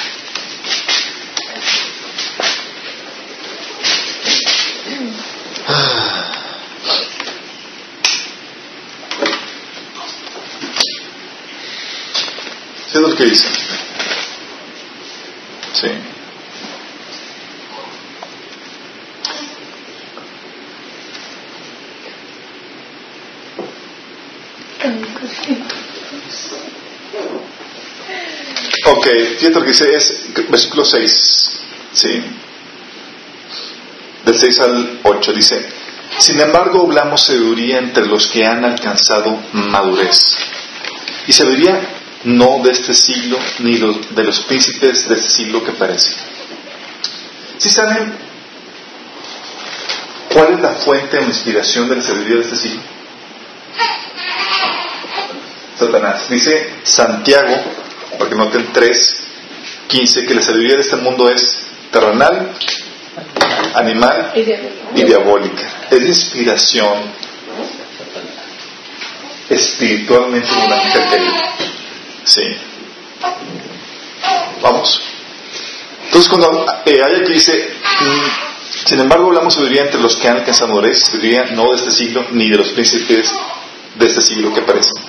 Que 13.18 13.24
dice? 13.24 13.48
Sí. 15.72 15.88
Ok, 28.86 29.06
fíjate 29.38 29.54
lo 29.54 29.62
que 29.62 29.66
dice, 29.66 29.96
es 29.96 30.32
versículo 30.48 30.84
6. 30.84 31.50
Sí. 31.92 32.22
Del 34.24 34.38
6 34.38 34.60
al 34.60 35.00
8 35.02 35.32
dice, 35.32 35.66
sin 36.18 36.38
embargo 36.38 36.82
hablamos 36.82 37.24
sabiduría 37.24 37.78
entre 37.78 38.06
los 38.06 38.28
que 38.28 38.46
han 38.46 38.64
alcanzado 38.64 39.40
madurez. 39.52 40.36
Y 41.26 41.32
sabiduría 41.32 41.97
no 42.24 42.60
de 42.62 42.72
este 42.72 42.94
siglo, 42.94 43.38
ni 43.60 43.78
los- 43.78 44.14
de 44.14 44.24
los 44.24 44.40
príncipes 44.40 45.08
de 45.08 45.14
este 45.14 45.28
siglo 45.30 45.64
que 45.64 45.72
parecen. 45.72 46.14
¿Sí 47.58 47.70
saben 47.70 48.12
cuál 50.32 50.54
es 50.54 50.60
la 50.60 50.70
fuente 50.74 51.18
o 51.18 51.22
inspiración 51.24 51.88
de 51.88 51.96
la 51.96 52.02
sabiduría 52.02 52.36
de 52.36 52.42
este 52.42 52.56
siglo? 52.56 52.80
Satanás. 55.78 56.28
Dice 56.28 56.70
Santiago, 56.82 57.54
para 58.18 58.28
que 58.30 58.36
noten 58.36 58.68
3, 58.72 59.22
15, 59.86 60.26
que 60.26 60.34
la 60.34 60.42
sabiduría 60.42 60.74
de 60.76 60.82
este 60.82 60.96
mundo 60.96 61.30
es 61.30 61.66
terrenal, 61.92 62.52
animal 63.74 64.32
Y 64.94 65.02
diabólica. 65.04 65.62
Es 65.90 66.00
inspiración 66.02 67.12
espiritualmente 69.48 70.48
de 70.52 70.66
un 70.66 70.72
ángel 70.72 71.02
caído. 71.10 71.34
Sí. 72.28 72.42
Vamos. 74.62 75.00
Entonces 76.06 76.28
cuando 76.28 76.64
eh, 76.86 77.00
hay 77.04 77.20
aquí 77.22 77.32
dice, 77.32 77.70
mm, 78.00 78.86
sin 78.88 79.00
embargo 79.00 79.26
hablamos 79.28 79.54
sabiduría 79.54 79.82
entre 79.82 80.00
los 80.00 80.16
que 80.16 80.28
han 80.28 80.38
alcanzado 80.38 80.68
madurez, 80.68 81.00
sabiduría 81.04 81.44
no 81.52 81.70
de 81.70 81.76
este 81.76 81.90
siglo, 81.90 82.26
ni 82.32 82.48
de 82.50 82.56
los 82.56 82.68
príncipes 82.70 83.30
de 83.94 84.06
este 84.06 84.22
siglo 84.22 84.52
que 84.54 84.60
aparecen. 84.60 85.02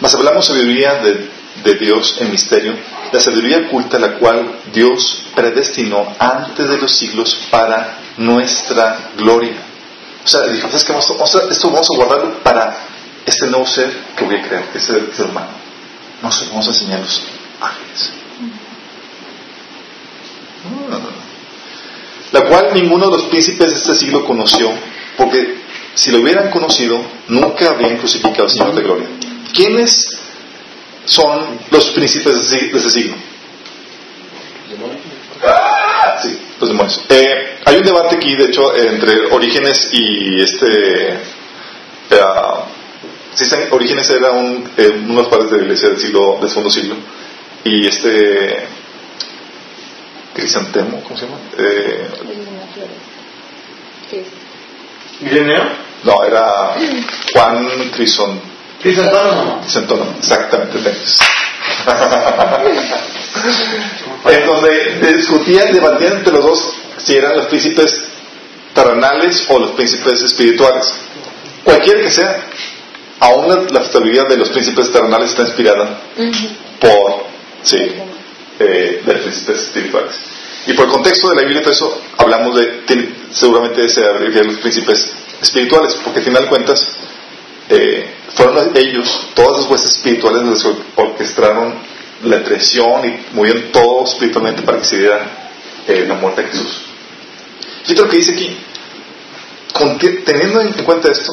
Mas 0.00 0.14
hablamos 0.14 0.46
sabiduría 0.46 0.94
de, 0.96 1.28
de 1.64 1.74
Dios 1.74 2.16
en 2.20 2.30
misterio, 2.30 2.74
la 3.12 3.20
sabiduría 3.20 3.58
oculta 3.66 3.98
la 3.98 4.14
cual 4.18 4.60
Dios 4.72 5.22
predestinó 5.34 6.14
antes 6.18 6.68
de 6.68 6.78
los 6.78 6.92
siglos 6.94 7.36
para 7.50 7.98
nuestra 8.16 9.10
gloria. 9.16 9.56
O 10.24 10.28
sea, 10.28 10.42
dijo, 10.46 10.68
¿sabes 10.68 10.84
qué? 10.84 10.92
Vamos 10.92 11.34
a- 11.36 11.50
esto 11.50 11.70
vamos 11.70 11.88
a 11.92 11.96
guardarlo 11.96 12.38
para 12.42 12.76
este 13.26 13.46
nuevo 13.46 13.66
ser 13.66 13.90
que 14.16 14.24
voy 14.24 14.36
a 14.36 14.42
crear, 14.42 14.64
ese 14.74 15.12
ser 15.14 15.26
humano. 15.26 15.63
A, 16.22 16.30
vamos 16.48 16.66
a 16.66 16.70
enseñar 16.70 17.00
los 17.00 17.22
ángeles. 17.60 18.10
La 22.32 22.40
cual 22.46 22.70
ninguno 22.74 23.06
de 23.10 23.16
los 23.18 23.26
príncipes 23.26 23.68
de 23.68 23.74
este 23.78 23.94
siglo 23.94 24.24
conoció, 24.24 24.72
porque 25.16 25.56
si 25.94 26.10
lo 26.10 26.20
hubieran 26.20 26.50
conocido, 26.50 27.00
nunca 27.28 27.68
habrían 27.68 27.98
crucificado 27.98 28.44
al 28.44 28.50
Señor 28.50 28.74
de 28.74 28.82
gloria. 28.82 29.08
¿Quiénes 29.52 30.18
son 31.04 31.60
los 31.70 31.90
príncipes 31.90 32.50
de 32.50 32.56
ese 32.76 32.90
siglo? 32.90 33.14
Sí, 36.22 36.38
los 36.58 36.68
demonios. 36.68 37.00
Eh, 37.08 37.58
hay 37.64 37.76
un 37.76 37.82
debate 37.84 38.16
aquí, 38.16 38.34
de 38.34 38.46
hecho, 38.46 38.74
entre 38.74 39.26
Orígenes 39.26 39.90
y 39.92 40.42
este. 40.42 41.12
eh, 42.10 42.20
sí, 43.34 43.44
saben, 43.46 43.68
Orígenes 43.72 44.08
era 44.10 44.30
un, 44.32 44.68
eh, 44.76 45.02
uno 45.04 45.16
de 45.16 45.22
los 45.22 45.28
padres 45.28 45.50
de 45.50 45.56
la 45.58 45.62
iglesia 45.64 45.88
del 45.90 45.98
siglo, 45.98 46.38
del 46.40 46.48
segundo 46.48 46.70
siglo. 46.70 46.96
Y 47.64 47.86
este. 47.86 48.66
Crisantemo, 50.34 51.00
¿cómo 51.02 51.16
se 51.16 51.26
llama? 51.26 51.38
Eh. 51.56 52.08
No, 56.02 56.24
era 56.24 56.74
Juan 57.32 57.90
Crison, 57.94 58.40
Crisóstomo. 58.82 59.60
Crisóstomo, 59.62 60.14
exactamente. 60.18 60.78
en 64.26 64.46
donde 64.46 65.14
discutían, 65.14 65.72
debatían 65.72 66.18
entre 66.18 66.32
los 66.32 66.44
dos 66.44 66.74
si 66.98 67.16
eran 67.16 67.36
los 67.36 67.46
príncipes 67.46 68.04
terrenales 68.74 69.46
o 69.48 69.58
los 69.58 69.70
príncipes 69.72 70.22
espirituales. 70.22 70.92
Cualquiera 71.62 72.00
que 72.00 72.10
sea, 72.10 72.46
aún 73.24 73.48
la, 73.48 73.56
la 73.72 73.80
de 74.28 74.36
los 74.36 74.50
príncipes 74.50 74.90
terrenales 74.92 75.30
está 75.30 75.42
inspirada 75.42 76.00
por, 76.80 77.24
sí, 77.62 77.78
eh, 78.58 79.02
de 79.04 79.12
los 79.12 79.22
príncipes 79.22 79.56
espirituales. 79.62 80.14
Y 80.66 80.72
por 80.74 80.86
el 80.86 80.92
contexto 80.92 81.28
de 81.30 81.36
la 81.36 81.42
Biblia, 81.42 81.62
por 81.62 81.72
eso 81.72 82.00
hablamos 82.16 82.56
de, 82.56 82.66
tiene- 82.86 83.08
seguramente 83.32 83.88
se 83.88 84.00
de 84.40 84.44
los 84.44 84.56
príncipes 84.58 85.10
espirituales, 85.42 85.94
porque 86.02 86.20
al 86.20 86.24
final 86.24 86.42
de 86.44 86.48
cuentas, 86.48 86.80
eh, 87.68 88.06
fueron 88.34 88.72
ellos, 88.74 89.28
todas 89.34 89.60
las 89.62 89.70
huestes 89.70 89.92
espirituales 89.92 90.42
los 90.42 90.62
que 90.62 90.70
orquestaron 90.96 91.74
la 92.24 92.42
traición 92.42 93.04
y 93.06 93.34
movieron 93.36 93.70
todo 93.72 94.04
espiritualmente 94.04 94.62
para 94.62 94.78
que 94.78 94.84
se 94.84 94.98
diera 94.98 95.50
eh, 95.86 96.04
la 96.08 96.14
muerte 96.14 96.42
de 96.42 96.48
Jesús. 96.48 96.80
Fíjate 97.84 98.02
lo 98.02 98.08
que 98.08 98.16
dice 98.16 98.32
aquí. 98.32 98.56
Teniendo 100.24 100.60
en 100.60 100.72
cuenta 100.84 101.10
esto, 101.10 101.32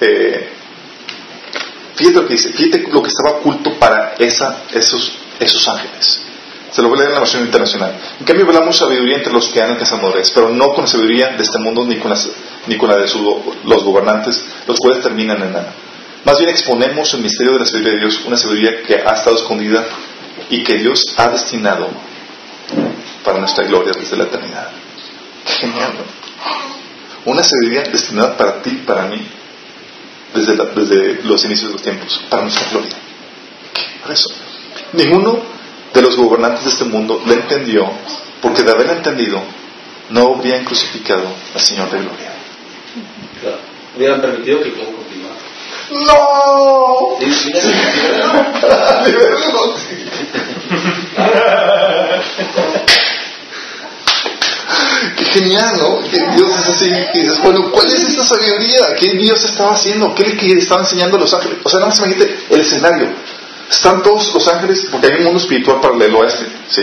eh, 0.00 0.48
fíjate 2.02 2.20
lo 2.22 2.26
que 2.26 2.34
dice, 2.34 2.52
fíjate 2.52 2.88
lo 2.90 3.02
que 3.02 3.08
estaba 3.08 3.36
oculto 3.38 3.78
para 3.78 4.14
esa, 4.18 4.64
esos, 4.72 5.12
esos 5.38 5.68
ángeles. 5.68 6.18
Se 6.72 6.80
lo 6.82 6.88
voy 6.88 6.96
a 6.96 7.00
leer 7.00 7.08
en 7.10 7.14
la 7.14 7.20
versión 7.20 7.44
internacional. 7.44 7.98
En 8.18 8.24
cambio, 8.24 8.46
hablamos 8.46 8.76
sabiduría 8.78 9.16
entre 9.18 9.32
los 9.32 9.48
que 9.50 9.60
han 9.60 9.70
alcanzado 9.70 10.02
madurez, 10.02 10.30
pero 10.30 10.48
no 10.48 10.72
con 10.72 10.88
sabiduría 10.88 11.28
de 11.36 11.42
este 11.42 11.58
mundo 11.58 11.84
ni 11.84 11.96
con, 11.98 12.10
las- 12.10 12.30
ni 12.66 12.76
con 12.78 12.88
la 12.88 12.96
de 12.96 13.02
los 13.64 13.84
gobernantes, 13.84 14.42
los 14.66 14.78
cuales 14.78 15.02
terminan 15.02 15.42
en 15.42 15.52
nada. 15.52 15.74
Más 16.24 16.38
bien 16.38 16.48
exponemos 16.50 17.12
el 17.14 17.20
misterio 17.20 17.52
de 17.54 17.58
la 17.60 17.66
sabiduría 17.66 17.92
de 17.94 18.00
Dios, 18.06 18.22
una 18.24 18.36
sabiduría 18.36 18.82
que 18.82 18.94
ha 18.94 19.12
estado 19.14 19.36
escondida 19.36 19.84
y 20.48 20.62
que 20.64 20.78
Dios 20.78 21.14
ha 21.18 21.28
destinado 21.28 21.88
para 23.24 23.38
nuestra 23.38 23.64
gloria 23.66 23.92
desde 23.92 24.16
la 24.16 24.24
eternidad. 24.24 24.68
Qué 25.44 25.52
genial, 25.52 25.92
¿no? 25.98 27.30
Una 27.32 27.42
sabiduría 27.42 27.82
destinada 27.82 28.36
para 28.36 28.62
ti, 28.62 28.82
para 28.86 29.06
mí, 29.06 29.26
desde, 30.34 30.56
la- 30.56 30.64
desde 30.66 31.22
los 31.24 31.44
inicios 31.44 31.68
de 31.68 31.72
los 31.74 31.82
tiempos, 31.82 32.20
para 32.30 32.42
nuestra 32.42 32.68
gloria. 32.70 32.96
Por 34.02 34.12
eso, 34.12 34.28
ninguno 34.92 35.38
de 35.94 36.02
los 36.02 36.16
gobernantes 36.16 36.64
de 36.64 36.70
este 36.70 36.84
mundo 36.84 37.20
lo 37.24 37.32
entendió, 37.32 37.90
porque 38.40 38.62
de 38.62 38.70
haber 38.72 38.90
entendido, 38.90 39.42
no 40.10 40.34
habrían 40.34 40.64
crucificado 40.64 41.24
al 41.54 41.60
Señor 41.60 41.90
de 41.90 41.98
gloria. 41.98 42.32
Claro. 43.40 43.58
Hubieran 43.96 44.20
permitido 44.20 44.60
que 44.62 44.68
el 44.68 44.74
continuara. 44.74 45.36
¡No! 45.90 47.16
Sí, 47.20 47.32
sí, 47.34 47.52
sí, 47.52 47.72
sí. 50.12 50.22
Qué 55.16 55.21
genial, 55.32 55.76
¿no? 55.78 56.00
Que 56.08 56.18
Dios 56.36 56.50
es 56.50 56.68
así. 56.68 56.90
Dices, 57.14 57.42
bueno, 57.42 57.70
¿cuál 57.70 57.86
es 57.88 58.02
esta 58.02 58.24
sabiduría? 58.24 58.94
¿Qué 58.98 59.10
Dios 59.10 59.44
estaba 59.44 59.72
haciendo? 59.72 60.14
¿Qué 60.14 60.24
le 60.24 60.58
estaba 60.60 60.82
enseñando 60.82 61.16
a 61.16 61.20
los 61.20 61.34
ángeles? 61.34 61.58
O 61.62 61.68
sea, 61.68 61.78
nada 61.80 61.90
más 61.90 61.98
imagínate 61.98 62.36
el 62.50 62.60
escenario. 62.60 63.08
Están 63.70 64.02
todos 64.02 64.32
los 64.34 64.46
ángeles, 64.48 64.86
porque 64.90 65.06
hay 65.06 65.18
un 65.18 65.24
mundo 65.24 65.40
espiritual 65.40 65.80
paralelo 65.80 66.22
a 66.22 66.26
este, 66.26 66.44
¿sí? 66.68 66.82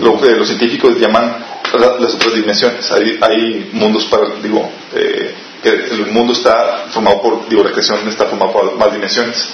Lo 0.00 0.18
que 0.20 0.30
los 0.30 0.46
científicos 0.48 0.98
llaman 0.98 1.36
la- 1.74 1.98
las 2.00 2.14
otras 2.14 2.34
dimensiones. 2.34 2.90
Hay, 2.90 3.18
hay 3.20 3.70
mundos 3.74 4.06
para, 4.06 4.26
digo, 4.42 4.70
eh, 4.94 5.34
que 5.62 5.68
el 5.68 6.06
mundo 6.06 6.32
está 6.32 6.86
formado 6.90 7.20
por, 7.20 7.48
digo, 7.48 7.62
la 7.62 7.70
creación 7.72 8.08
está 8.08 8.24
formado 8.24 8.52
por 8.52 8.76
más 8.76 8.90
dimensiones. 8.92 9.48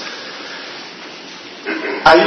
Hay 2.04 2.20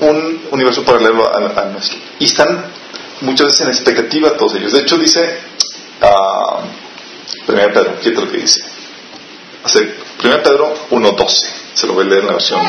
un 0.00 0.40
universo 0.50 0.84
paralelo 0.84 1.34
al, 1.34 1.58
al 1.58 1.72
nuestro. 1.72 1.98
Y 2.18 2.26
están 2.26 2.66
muchas 3.20 3.46
veces 3.46 3.60
en 3.62 3.68
expectativa 3.68 4.36
todos 4.36 4.54
ellos. 4.54 4.72
De 4.72 4.80
hecho, 4.80 4.98
dice, 4.98 5.38
1 7.48 7.56
Pedro, 7.72 7.96
fíjate 8.00 8.20
lo 8.20 8.30
que 8.30 8.38
dice. 8.38 8.62
O 9.64 9.68
sea, 9.68 9.82
1 10.24 10.42
Pedro 10.42 10.74
1.12, 10.90 11.48
se 11.74 11.86
lo 11.86 11.94
voy 11.94 12.06
a 12.06 12.08
leer 12.08 12.20
en 12.20 12.26
la 12.26 12.32
versión. 12.32 12.60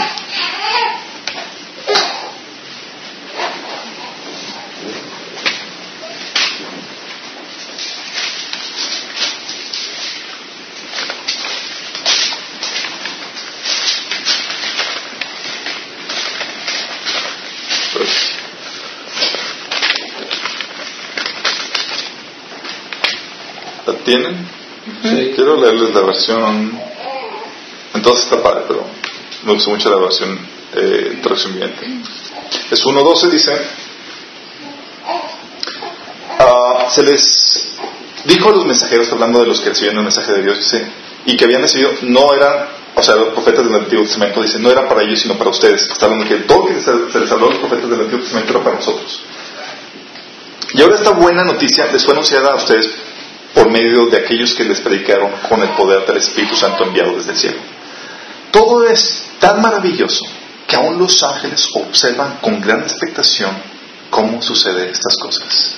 Tienen? 24.07 24.47
Sí. 25.03 25.33
Quiero 25.35 25.57
leerles 25.57 25.93
la 25.93 26.01
versión. 26.01 26.79
Entonces 27.93 28.23
está 28.23 28.41
padre, 28.41 28.63
pero 28.67 28.85
me 29.43 29.53
gustó 29.53 29.69
mucho 29.69 29.89
la 29.89 29.99
versión 29.99 30.39
eh, 30.73 31.19
traducción 31.21 31.53
viviente. 31.53 31.85
Es 32.71 32.83
1.12, 32.85 33.29
dice. 33.29 33.51
ah, 36.39 36.87
se 36.89 37.03
les 37.03 37.67
dijo 38.23 38.49
a 38.49 38.53
los 38.53 38.65
mensajeros, 38.65 39.11
hablando 39.11 39.41
de 39.41 39.47
los 39.47 39.59
que 39.59 39.69
recibían 39.69 39.97
el 39.97 40.03
mensaje 40.03 40.31
de 40.31 40.41
Dios, 40.41 40.57
dice, 40.57 40.87
y 41.25 41.35
que 41.35 41.43
habían 41.45 41.61
recibido, 41.61 41.91
no 42.03 42.33
eran, 42.33 42.67
o 42.95 43.03
sea, 43.03 43.15
los 43.15 43.29
profetas 43.29 43.65
del 43.65 43.75
Antiguo 43.75 44.05
Testamento, 44.05 44.41
dice, 44.41 44.59
no 44.59 44.71
era 44.71 44.87
para 44.87 45.03
ellos, 45.03 45.19
sino 45.19 45.37
para 45.37 45.49
ustedes. 45.49 45.81
Está 45.81 46.05
hablando 46.05 46.25
que 46.25 46.35
todo 46.43 46.59
lo 46.59 46.67
que 46.67 46.81
se, 46.81 47.19
les 47.19 47.31
habló 47.31 47.47
a 47.47 47.49
los 47.51 47.59
profetas 47.59 47.89
del 47.89 47.99
Antiguo 47.99 48.21
Testamento 48.21 48.53
era 48.53 48.63
para 48.63 48.75
nosotros. 48.77 49.21
Y 50.73 50.81
ahora 50.81 50.95
esta 50.95 51.11
buena 51.11 51.43
noticia 51.43 51.91
les 51.91 52.03
fue 52.03 52.13
anunciada 52.13 52.51
a 52.51 52.55
ustedes 52.55 52.86
medio 53.77 54.07
de 54.07 54.17
aquellos 54.17 54.53
que 54.53 54.63
les 54.63 54.79
predicaron 54.79 55.31
con 55.47 55.61
el 55.61 55.69
poder 55.69 56.05
del 56.05 56.17
Espíritu 56.17 56.55
Santo 56.55 56.83
enviado 56.83 57.15
desde 57.15 57.31
el 57.31 57.37
cielo. 57.37 57.59
Todo 58.51 58.85
es 58.85 59.23
tan 59.39 59.61
maravilloso 59.61 60.25
que 60.67 60.75
aún 60.75 60.97
los 60.97 61.21
ángeles 61.23 61.67
observan 61.73 62.37
con 62.41 62.59
gran 62.59 62.81
expectación 62.81 63.51
cómo 64.09 64.41
suceden 64.41 64.89
estas 64.89 65.15
cosas. 65.21 65.75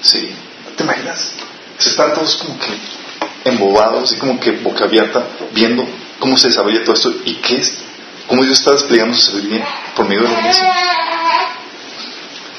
Sí, 0.00 0.30
¿te 0.76 0.82
imaginas? 0.82 1.32
Se 1.78 1.90
están 1.90 2.14
todos 2.14 2.36
como 2.36 2.58
que 2.58 3.50
embobados, 3.50 4.04
así 4.04 4.16
como 4.16 4.40
que 4.40 4.52
boca 4.52 4.84
abierta, 4.84 5.24
viendo 5.52 5.86
cómo 6.18 6.38
se 6.38 6.48
desarrolla 6.48 6.84
todo 6.84 6.94
esto 6.94 7.12
y 7.24 7.34
qué 7.34 7.56
es, 7.56 7.74
cómo 8.28 8.44
Dios 8.44 8.58
está 8.58 8.72
desplegando 8.72 9.14
su 9.14 9.30
sabiduría 9.30 9.66
por 9.94 10.06
medio 10.06 10.22
de 10.22 10.28
lo 10.28 10.42
mismo. 10.42 10.64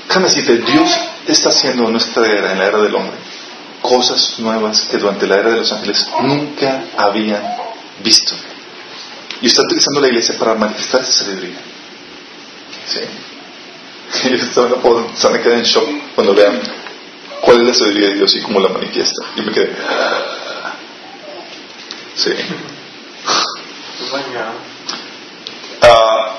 Déjame 0.07 0.27
decirte, 0.27 0.57
Dios 0.71 0.89
está 1.27 1.49
haciendo 1.49 1.85
en 1.85 1.93
nuestra 1.93 2.27
era, 2.27 2.51
en 2.51 2.59
la 2.59 2.67
era 2.67 2.79
del 2.79 2.93
hombre, 2.93 3.17
cosas 3.83 4.39
nuevas 4.39 4.87
que 4.89 4.97
durante 4.97 5.27
la 5.27 5.37
era 5.37 5.51
de 5.51 5.57
los 5.57 5.71
ángeles 5.71 6.07
nunca 6.21 6.85
habían 6.97 7.43
visto. 8.03 8.33
Y 9.41 9.47
está 9.47 9.61
utilizando 9.61 9.99
la 9.99 10.07
iglesia 10.07 10.35
para 10.39 10.55
manifestar 10.55 11.01
esa 11.01 11.11
sabiduría. 11.11 11.59
Sí. 12.87 12.99
Y 14.13 14.37
se 14.37 14.59
van 14.59 14.73
a 14.73 15.17
se 15.17 15.27
van 15.27 15.35
a 15.35 15.41
quedar 15.41 15.57
en 15.57 15.63
shock 15.63 15.89
cuando 16.13 16.35
vean 16.35 16.61
cuál 17.41 17.61
es 17.61 17.67
la 17.67 17.73
sabiduría 17.73 18.09
de 18.09 18.15
Dios 18.15 18.35
y 18.35 18.41
cómo 18.41 18.59
la 18.59 18.69
manifiesta. 18.69 19.25
Y 19.35 19.41
me 19.41 19.51
quedé. 19.51 19.75
Sí. 22.15 22.31
Ah, 25.81 26.37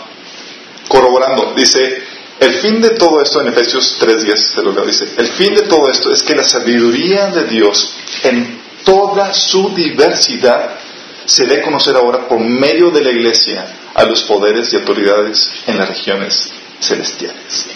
corroborando, 0.88 1.52
dice, 1.56 2.04
el 2.40 2.54
fin 2.60 2.80
de 2.80 2.90
todo 2.90 3.20
esto 3.22 3.40
en 3.40 3.48
Efesios 3.48 3.96
3.10, 4.00 4.36
se 4.36 4.62
lo 4.62 4.72
dice, 4.84 5.08
el 5.16 5.28
fin 5.28 5.54
de 5.54 5.62
todo 5.62 5.88
esto 5.90 6.12
es 6.12 6.22
que 6.22 6.34
la 6.34 6.44
sabiduría 6.44 7.28
de 7.28 7.44
Dios 7.44 7.90
en 8.24 8.60
toda 8.84 9.32
su 9.32 9.74
diversidad 9.74 10.76
se 11.24 11.46
dé 11.46 11.60
a 11.60 11.62
conocer 11.62 11.96
ahora 11.96 12.28
por 12.28 12.38
medio 12.40 12.90
de 12.90 13.02
la 13.02 13.10
iglesia 13.10 13.66
a 13.94 14.04
los 14.04 14.24
poderes 14.24 14.72
y 14.72 14.76
autoridades 14.76 15.48
en 15.66 15.78
las 15.78 15.88
regiones 15.88 16.50
celestiales. 16.80 17.66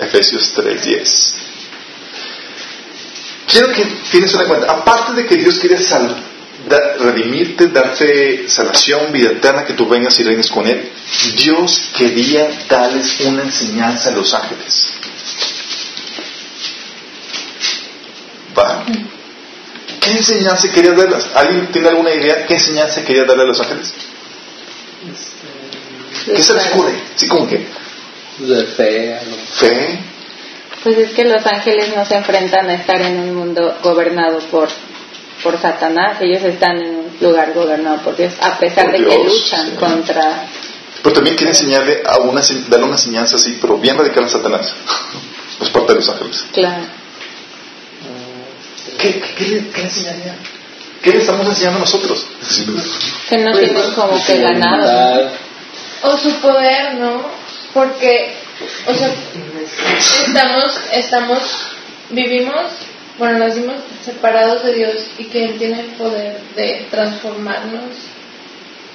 Efesios 0.00 0.52
3.10. 0.56 1.32
Quiero 3.50 3.72
que 3.72 3.84
tienes 4.10 4.34
una 4.34 4.44
cuenta. 4.46 4.72
Aparte 4.72 5.12
de 5.12 5.26
que 5.26 5.36
Dios 5.36 5.58
quiere 5.60 5.78
sal- 5.78 6.16
da- 6.68 6.94
redimirte, 6.98 7.68
darte 7.68 8.48
salvación, 8.48 9.12
vida 9.12 9.30
eterna, 9.30 9.64
que 9.64 9.74
tú 9.74 9.86
vengas 9.88 10.18
y 10.18 10.22
reines 10.24 10.50
con 10.50 10.66
Él, 10.66 10.90
Dios 11.36 11.90
quería 11.96 12.48
darles 12.68 13.20
una 13.20 13.42
enseñanza 13.42 14.10
a 14.10 14.12
los 14.12 14.32
ángeles. 14.34 14.92
¿Va? 18.58 18.84
¿Qué 20.00 20.10
enseñanza 20.12 20.70
quería 20.72 20.92
darles? 20.92 21.26
¿Alguien 21.34 21.66
tiene 21.72 21.88
alguna 21.88 22.12
idea 22.14 22.46
qué 22.46 22.54
enseñanza 22.54 23.04
quería 23.04 23.24
darle 23.24 23.42
a 23.42 23.46
los 23.46 23.60
ángeles? 23.60 23.92
¿Qué 26.24 26.42
se 26.42 26.54
les 26.54 26.66
ocurre? 26.68 26.92
Sí, 27.16 27.28
como 27.28 27.46
que 27.46 27.66
De 28.38 28.64
fe, 28.66 29.18
fe, 29.54 29.98
Pues 30.82 30.98
es 30.98 31.10
que 31.12 31.24
los 31.24 31.44
ángeles 31.46 31.94
no 31.96 32.04
se 32.04 32.16
enfrentan 32.16 32.68
a 32.68 32.74
estar 32.74 33.00
en 33.00 33.18
un 33.18 33.34
mundo 33.34 33.78
gobernado 33.82 34.38
por, 34.50 34.68
por 35.46 35.60
Satanás, 35.60 36.16
ellos 36.20 36.42
están 36.42 36.76
en 36.82 36.96
un 36.96 37.16
lugar 37.20 37.52
gobernado 37.54 37.98
por 37.98 38.16
Dios, 38.16 38.32
a 38.40 38.58
pesar 38.58 38.86
Por 38.86 38.92
de 38.94 38.98
que 38.98 39.04
Dios, 39.04 39.32
luchan 39.32 39.70
sí. 39.70 39.76
contra... 39.76 40.48
Pero 41.04 41.14
también 41.14 41.36
quiere 41.36 41.52
enseñarle 41.52 42.02
a 42.04 42.18
una, 42.18 42.42
darle 42.68 42.84
una 42.84 42.96
enseñanza 42.96 43.36
así, 43.36 43.56
pero 43.60 43.78
bien 43.78 43.96
radical 43.96 44.24
a 44.24 44.28
Satanás. 44.28 44.74
Es 45.60 45.70
parte 45.70 45.92
de 45.92 46.00
los 46.00 46.08
ángeles. 46.08 46.44
Claro. 46.52 46.82
¿Qué, 48.98 49.20
qué, 49.20 49.34
qué 49.36 49.44
le, 49.44 49.68
qué 49.68 49.82
le 49.82 49.84
enseñaría? 49.84 50.34
¿Qué 51.00 51.10
le 51.10 51.18
estamos 51.18 51.46
enseñando 51.46 51.78
nosotros? 51.78 52.26
Que 53.28 53.38
no 53.38 53.56
tienen 53.56 53.92
como 53.92 54.24
que 54.26 54.40
ganado. 54.40 55.30
O 56.02 56.18
su 56.18 56.32
poder, 56.40 56.94
¿no? 56.94 57.22
Porque, 57.72 58.34
o 58.88 58.94
sea, 58.94 59.14
estamos, 60.26 60.72
estamos, 60.92 61.38
vivimos, 62.10 62.64
bueno, 63.18 63.38
nacimos 63.38 63.76
separados 64.04 64.64
de 64.64 64.74
Dios 64.74 65.10
y 65.18 65.24
que 65.24 65.44
Él 65.44 65.58
tiene 65.58 65.80
el 65.80 65.86
poder 65.92 66.38
de 66.54 66.86
transformarnos. 66.90 67.90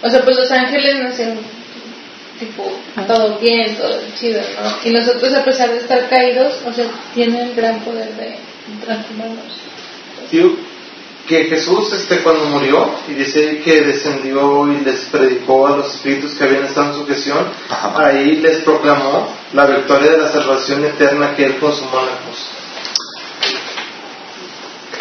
O 0.03 0.09
sea, 0.09 0.21
pues 0.21 0.37
los 0.37 0.51
ángeles 0.51 0.99
nacen 0.99 1.39
tipo 2.39 2.71
todo 3.07 3.37
bien, 3.39 3.75
todo 3.75 3.99
chido, 4.19 4.41
¿no? 4.41 4.89
Y 4.89 4.91
nosotros 4.91 5.33
a 5.33 5.43
pesar 5.43 5.71
de 5.71 5.77
estar 5.77 6.09
caídos, 6.09 6.55
o 6.65 6.73
sea, 6.73 6.85
tienen 7.13 7.49
el 7.49 7.55
gran 7.55 7.79
poder 7.81 8.15
de 8.15 8.35
transformarnos. 8.83 9.45
Digo, 10.31 10.55
que 11.27 11.45
Jesús 11.45 11.93
este 11.93 12.19
cuando 12.23 12.45
murió 12.45 12.93
y 13.07 13.13
dice 13.13 13.59
que 13.63 13.81
descendió 13.81 14.67
y 14.67 14.83
les 14.83 15.05
predicó 15.05 15.67
a 15.67 15.77
los 15.77 15.95
espíritus 15.95 16.33
que 16.33 16.43
habían 16.43 16.65
estado 16.65 16.93
en 16.93 16.99
su 16.99 17.07
gestión, 17.07 17.47
Ajá. 17.69 18.07
ahí 18.07 18.35
les 18.37 18.57
proclamó 18.63 19.29
la 19.53 19.65
victoria 19.65 20.11
de 20.11 20.17
la 20.17 20.31
salvación 20.31 20.83
eterna 20.83 21.35
que 21.35 21.45
él 21.45 21.59
consumó 21.59 21.99
en 22.01 22.05
la 22.07 22.17
cruz. 22.17 22.50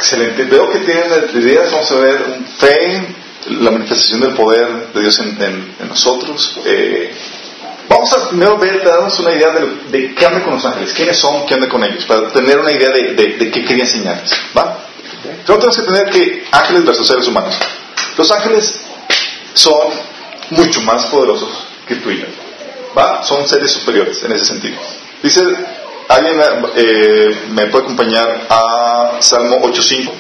Excelente. 0.01 0.45
Veo 0.45 0.71
que 0.71 0.79
tienen 0.81 1.07
ideas. 1.35 1.71
Vamos 1.71 1.91
a 1.93 1.97
ver 1.97 2.19
fe, 2.59 3.07
la 3.51 3.71
manifestación 3.71 4.21
del 4.21 4.33
poder 4.35 4.93
de 4.95 5.01
Dios 5.01 5.19
en, 5.21 5.29
en- 5.43 5.75
en 5.79 5.89
nosotros. 5.89 6.59
Eh, 6.65 7.13
vamos 7.89 8.11
a 8.15 8.29
primero 8.31 8.57
ver, 8.57 8.83
darnos 8.83 9.19
una 9.21 9.33
idea 9.33 9.51
de, 9.51 9.67
de 9.99 10.15
qué 10.15 10.25
anda 10.27 10.43
con 10.43 10.55
los 10.55 10.65
ángeles, 10.65 10.93
quiénes 10.95 11.19
son, 11.19 11.45
qué 11.47 11.55
anda 11.55 11.69
con 11.69 11.85
ellos, 11.85 12.05
para 12.07 12.29
tener 12.33 12.59
una 12.59 12.73
idea 12.73 12.91
de, 12.91 13.15
de- 13.15 13.37
de 13.37 13.51
qué 13.51 13.63
quería 13.65 13.85
enseñarles. 13.85 14.33
¿Va? 14.57 14.79
Luego 15.47 15.61
tenemos 15.61 15.77
que 15.77 15.83
tener 15.83 16.11
que 16.11 16.45
ángeles 16.51 16.85
versus 16.87 17.07
seres 17.07 17.27
humanos. 17.29 17.55
Los 18.17 18.31
ángeles 18.31 18.81
son 19.55 19.89
mucho 20.51 20.81
más 20.83 21.05
poderosos 21.07 21.51
que 21.87 21.97
tú 21.97 22.11
y 22.11 22.21
yo. 22.21 22.27
¿Va? 22.97 23.23
Son 23.23 23.47
seres 23.47 23.71
superiores 23.71 24.23
en 24.25 24.33
ese 24.33 24.47
sentido. 24.47 24.79
Dice, 25.23 25.43
alguien 26.11 26.41
eh, 26.77 27.47
me 27.51 27.67
puede 27.67 27.85
acompañar 27.85 28.47
a 28.51 29.19
Salmo 29.21 29.57
8.5. 29.63 30.11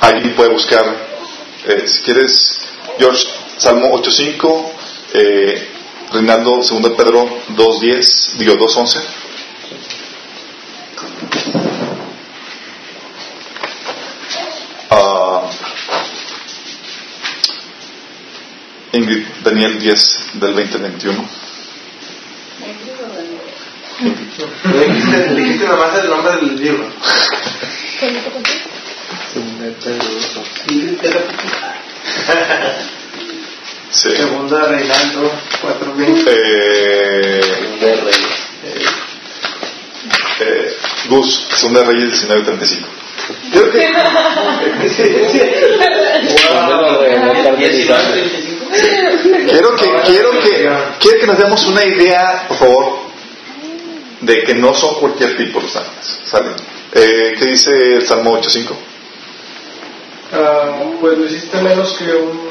Alguien 0.00 0.34
puede 0.34 0.50
buscar, 0.50 0.84
eh, 1.66 1.84
si 1.86 2.02
quieres, 2.02 2.60
George, 2.98 3.26
Salmo 3.56 3.88
8.5, 3.88 4.72
eh, 5.14 5.68
Reinaldo, 6.12 6.56
2 6.56 6.70
Pedro 6.96 7.28
2.10, 7.56 8.36
digo 8.36 8.54
2.11. 8.54 9.00
Ah, 14.90 15.50
Ingrid, 18.92 19.26
Daniel 19.42 19.78
10 19.78 20.30
del 20.34 20.54
20 20.54 20.76
al 20.76 20.82
21. 20.82 21.47
Le 24.00 24.86
dijiste, 24.86 25.34
dijiste 25.34 25.64
nada 25.64 25.76
más 25.76 25.98
el 25.98 26.08
nombre 26.08 26.36
del 26.36 26.56
libro. 26.56 26.86
Sí. 30.68 30.98
Segunda 33.90 34.68
Reinaldo 34.68 35.32
4.20. 35.62 36.24
Eh, 36.28 37.40
eh, 40.40 40.76
Gus, 41.08 41.48
Segunda 41.56 41.82
Reyes 41.82 42.28
19.35. 42.28 42.86
Creo 43.52 43.70
que. 43.72 43.78
Quiero 49.48 49.74
que, 49.74 49.86
quiero 50.04 50.30
que, 50.40 50.70
quiero 51.00 51.20
que 51.20 51.26
nos 51.26 51.38
demos 51.38 51.66
una 51.66 51.84
idea, 51.84 52.44
por 52.48 52.58
favor, 52.58 53.07
de 54.20 54.42
que 54.44 54.54
no 54.54 54.74
son 54.74 54.94
cualquier 54.96 55.36
tipo 55.36 55.60
los 55.60 55.74
ángeles. 55.76 56.18
¿Sale? 56.26 56.50
Eh, 56.94 57.34
¿Qué 57.38 57.44
dice 57.46 57.70
el 57.96 58.06
Salmo 58.06 58.38
8.5? 58.40 58.70
Ah, 60.32 60.72
pues 61.00 61.18
lo 61.18 61.24
hiciste 61.26 61.58
menos 61.60 61.94
que 61.94 62.04
un. 62.12 62.48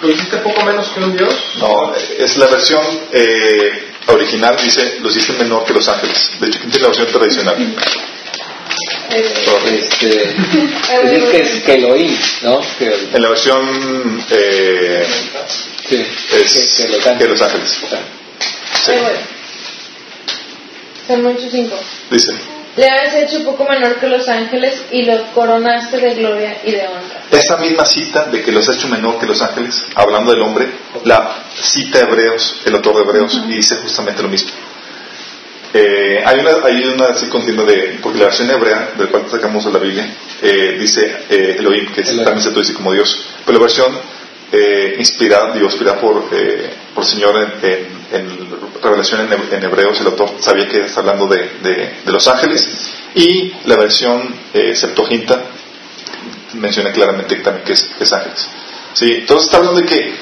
Lo 0.00 0.10
hiciste 0.10 0.36
poco 0.38 0.62
menos 0.64 0.88
que 0.90 1.00
un 1.00 1.16
dios. 1.16 1.34
No, 1.58 1.92
es 2.18 2.36
la 2.36 2.46
versión 2.46 2.82
eh, 3.12 3.88
original, 4.06 4.56
dice, 4.62 4.98
los 5.00 5.14
hiciste 5.16 5.42
menor 5.42 5.64
que 5.64 5.72
los 5.74 5.88
ángeles. 5.88 6.30
De 6.38 6.46
hecho, 6.46 6.58
¿quién 6.60 6.70
tiene 6.70 6.82
la 6.82 6.88
versión 6.88 7.08
tradicional? 7.08 7.74
Este, 9.10 10.22
es 10.92 11.02
decir, 11.02 11.30
que 11.30 11.40
es 11.40 11.62
que 11.64 11.74
Elohim, 11.74 12.16
¿no? 12.42 12.60
Que, 12.78 13.08
En 13.12 13.22
la 13.22 13.28
versión 13.30 14.24
eh, 14.30 15.06
sí, 15.88 16.06
es 16.32 16.46
que, 16.76 16.82
que 16.84 16.88
los 16.92 17.02
que 17.02 17.08
ángeles. 17.10 17.28
los 17.30 17.42
ángeles. 17.42 17.78
Sí. 18.84 18.92
Salmo 21.08 21.30
8.5. 21.30 21.70
dice. 22.10 22.32
Le 22.76 22.86
has 22.86 23.14
hecho 23.14 23.42
poco 23.44 23.64
menor 23.64 23.96
que 23.98 24.06
los 24.06 24.28
ángeles 24.28 24.84
y 24.92 25.02
lo 25.02 25.32
coronaste 25.32 25.98
de 25.98 26.14
gloria 26.14 26.60
y 26.64 26.70
de 26.70 26.86
honra. 26.86 27.24
Esa 27.32 27.56
misma 27.56 27.84
cita 27.84 28.26
de 28.26 28.42
que 28.42 28.52
los 28.52 28.68
ha 28.68 28.74
hecho 28.74 28.86
menor 28.86 29.18
que 29.18 29.26
los 29.26 29.42
ángeles, 29.42 29.82
hablando 29.96 30.30
del 30.30 30.42
hombre, 30.42 30.68
la 31.04 31.44
cita 31.60 32.00
Hebreos, 32.00 32.60
el 32.66 32.76
autor 32.76 32.96
de 32.96 33.02
Hebreos, 33.02 33.42
y 33.48 33.54
dice 33.54 33.76
justamente 33.76 34.22
lo 34.22 34.28
mismo. 34.28 34.50
Eh, 35.74 36.22
hay 36.24 36.38
una, 36.38 36.50
hay 36.64 36.84
una 36.86 37.06
así 37.06 37.26
contienda 37.26 37.64
de, 37.64 37.98
porque 38.00 38.18
la 38.18 38.26
versión 38.26 38.50
hebrea, 38.50 38.90
del 38.96 39.08
cual 39.08 39.24
sacamos 39.28 39.64
de 39.64 39.72
la 39.72 39.78
Biblia, 39.78 40.14
eh, 40.40 40.76
dice 40.78 41.24
eh, 41.28 41.56
Elohim, 41.58 41.90
que 41.92 42.02
también 42.02 42.40
se 42.40 42.50
traduce 42.50 42.74
como 42.74 42.92
Dios, 42.92 43.26
pero 43.44 43.58
la 43.58 43.64
versión 43.64 43.98
eh, 44.52 44.96
inspirada, 44.98 45.52
digo, 45.54 45.68
por, 46.00 46.28
eh, 46.32 46.70
por 46.94 47.04
el 47.04 47.10
Señor 47.10 47.36
en, 47.36 47.70
en- 47.70 47.98
en 48.10 48.48
revelación 48.82 49.20
en, 49.20 49.32
he- 49.32 49.56
en 49.56 49.64
Hebreos, 49.64 50.00
el 50.00 50.06
autor 50.06 50.30
sabía 50.40 50.66
que 50.68 50.80
está 50.86 51.00
hablando 51.00 51.26
de, 51.26 51.38
de- 51.62 51.94
de 52.04 52.12
los 52.12 52.26
ángeles, 52.28 52.66
y 53.14 53.52
la 53.66 53.76
versión 53.76 54.34
eh, 54.54 54.74
Septuaginta 54.74 55.42
menciona 56.54 56.92
claramente 56.92 57.36
también 57.36 57.64
que 57.66 57.72
es, 57.74 57.90
es 58.00 58.12
ángeles. 58.12 58.46
¿Sí? 58.94 59.12
Entonces 59.20 59.46
está 59.46 59.58
hablando 59.58 59.80
de 59.80 59.86
que 59.86 60.14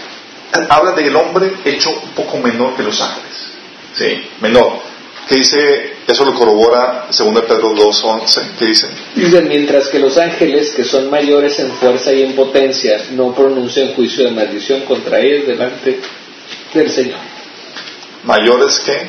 habla 0.68 0.92
del 0.92 1.14
hombre 1.16 1.52
hecho 1.64 1.90
un 1.90 2.10
poco 2.10 2.38
menor 2.38 2.76
que 2.76 2.82
los 2.82 3.00
ángeles. 3.00 3.52
¿Sí? 3.94 4.28
Menor. 4.40 4.80
Que 5.28 5.36
dice, 5.36 5.95
eso 6.06 6.24
lo 6.24 6.34
corrobora 6.34 7.06
2 7.10 7.42
Pedro 7.42 7.74
2.11, 7.74 8.56
que 8.58 8.64
dice, 8.66 8.88
Dice, 9.14 9.42
mientras 9.42 9.88
que 9.88 9.98
los 9.98 10.16
ángeles, 10.18 10.70
que 10.70 10.84
son 10.84 11.10
mayores 11.10 11.58
en 11.58 11.72
fuerza 11.72 12.12
y 12.12 12.22
en 12.22 12.34
potencia, 12.34 13.06
no 13.12 13.34
pronuncian 13.34 13.94
juicio 13.94 14.24
de 14.24 14.30
maldición 14.30 14.82
contra 14.82 15.20
ellos 15.20 15.46
delante 15.48 16.00
del 16.72 16.90
Señor. 16.90 17.18
mayores 18.24 18.80
que 18.80 19.08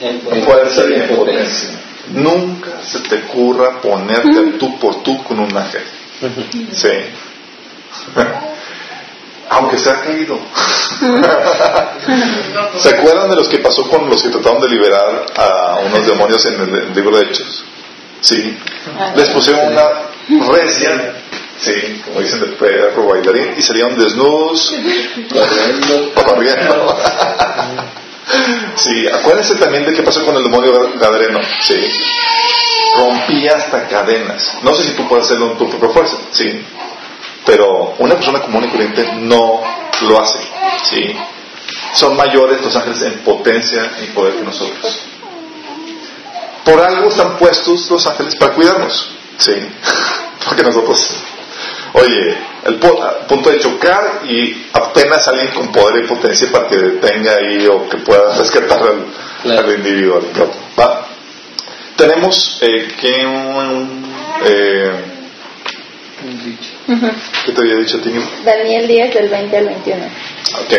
En 0.00 0.42
fuerza 0.42 0.84
y 0.90 0.94
en 0.94 1.08
potencia. 1.16 1.70
Nunca 2.12 2.82
se 2.82 3.00
te 3.00 3.16
ocurra 3.16 3.80
ponerte 3.80 4.58
tú 4.58 4.78
por 4.78 5.02
tú 5.02 5.22
con 5.24 5.40
un 5.40 5.56
ángel. 5.56 5.82
Sí. 6.72 6.88
Aunque 9.50 9.78
se 9.78 9.90
ha 9.90 10.00
caído. 10.00 10.38
¿Se 12.78 12.88
acuerdan 12.90 13.30
de 13.30 13.36
los 13.36 13.48
que 13.48 13.58
pasó 13.58 13.88
con 13.88 14.08
los 14.08 14.22
que 14.22 14.30
trataron 14.30 14.60
de 14.62 14.68
liberar 14.68 15.26
a 15.36 15.80
unos 15.86 16.06
demonios 16.06 16.44
en 16.46 16.60
el, 16.60 16.94
libro 16.94 17.18
de 17.18 17.24
Hechos? 17.24 17.64
Sí. 18.20 18.56
Les 19.16 19.28
pusieron 19.30 19.72
una 19.72 19.84
recia, 20.52 21.14
sí, 21.60 22.02
como 22.04 22.20
dicen 22.20 22.40
de 22.40 22.46
perro 22.46 23.06
bailarín, 23.06 23.54
y 23.56 23.62
salieron 23.62 23.98
desnudos, 23.98 24.74
corriendo. 26.24 26.98
Sí, 28.76 29.06
acuérdense 29.06 29.54
también 29.56 29.84
de 29.84 29.94
qué 29.94 30.02
pasó 30.02 30.24
con 30.24 30.34
el 30.36 30.42
demonio 30.42 30.72
gadareno. 30.98 31.40
Sí. 31.60 31.76
Rompía 32.96 33.56
hasta 33.56 33.86
cadenas. 33.86 34.58
No 34.62 34.74
sé 34.74 34.84
si 34.84 34.92
tú 34.92 35.06
puedes 35.08 35.26
hacerlo 35.26 35.52
en 35.52 35.58
tu 35.58 35.68
propia 35.68 35.90
fuerza, 35.90 36.16
sí. 36.32 36.64
Pero 37.46 37.94
una 37.98 38.14
persona 38.14 38.40
común 38.40 38.64
y 38.64 38.68
corriente 38.68 39.06
no 39.16 39.60
lo 40.02 40.20
hace, 40.20 40.40
sí. 40.82 41.16
Son 41.94 42.16
mayores 42.16 42.60
los 42.62 42.74
ángeles 42.74 43.02
en 43.02 43.18
potencia 43.20 43.92
y 44.02 44.06
poder 44.12 44.34
que 44.36 44.42
nosotros. 44.42 45.02
Por 46.64 46.80
algo 46.80 47.10
están 47.10 47.36
puestos 47.36 47.90
los 47.90 48.06
ángeles 48.06 48.36
para 48.36 48.52
cuidarnos, 48.52 49.10
sí. 49.38 49.52
Porque 50.44 50.62
nosotros 50.62 51.10
Oye, 51.96 52.36
el 52.64 52.74
punto 53.28 53.50
de 53.50 53.60
chocar 53.60 54.22
y 54.28 54.66
apenas 54.72 55.28
alguien 55.28 55.52
con 55.54 55.70
poder 55.70 56.04
y 56.04 56.08
potencia 56.08 56.50
para 56.50 56.66
que 56.66 56.76
detenga 56.76 57.36
ahí 57.36 57.68
o 57.68 57.88
que 57.88 57.98
pueda 57.98 58.36
rescatar 58.36 58.82
al, 58.82 59.06
Claro. 59.44 59.68
al 59.68 59.74
individuo. 59.76 60.20
¿va? 60.78 61.06
tenemos 61.96 62.58
eh, 62.62 62.88
que 63.00 63.24
un... 63.26 64.12
Eh, 64.44 64.92
¿Qué 66.86 67.52
te 67.52 67.60
había 67.60 67.76
dicho 67.76 67.98
a 67.98 68.02
ti? 68.02 68.10
Daniel 68.44 68.86
10 68.86 69.14
del 69.14 69.28
20 69.28 69.56
al 69.56 69.66
21. 69.66 70.04
Ok. 70.04 70.72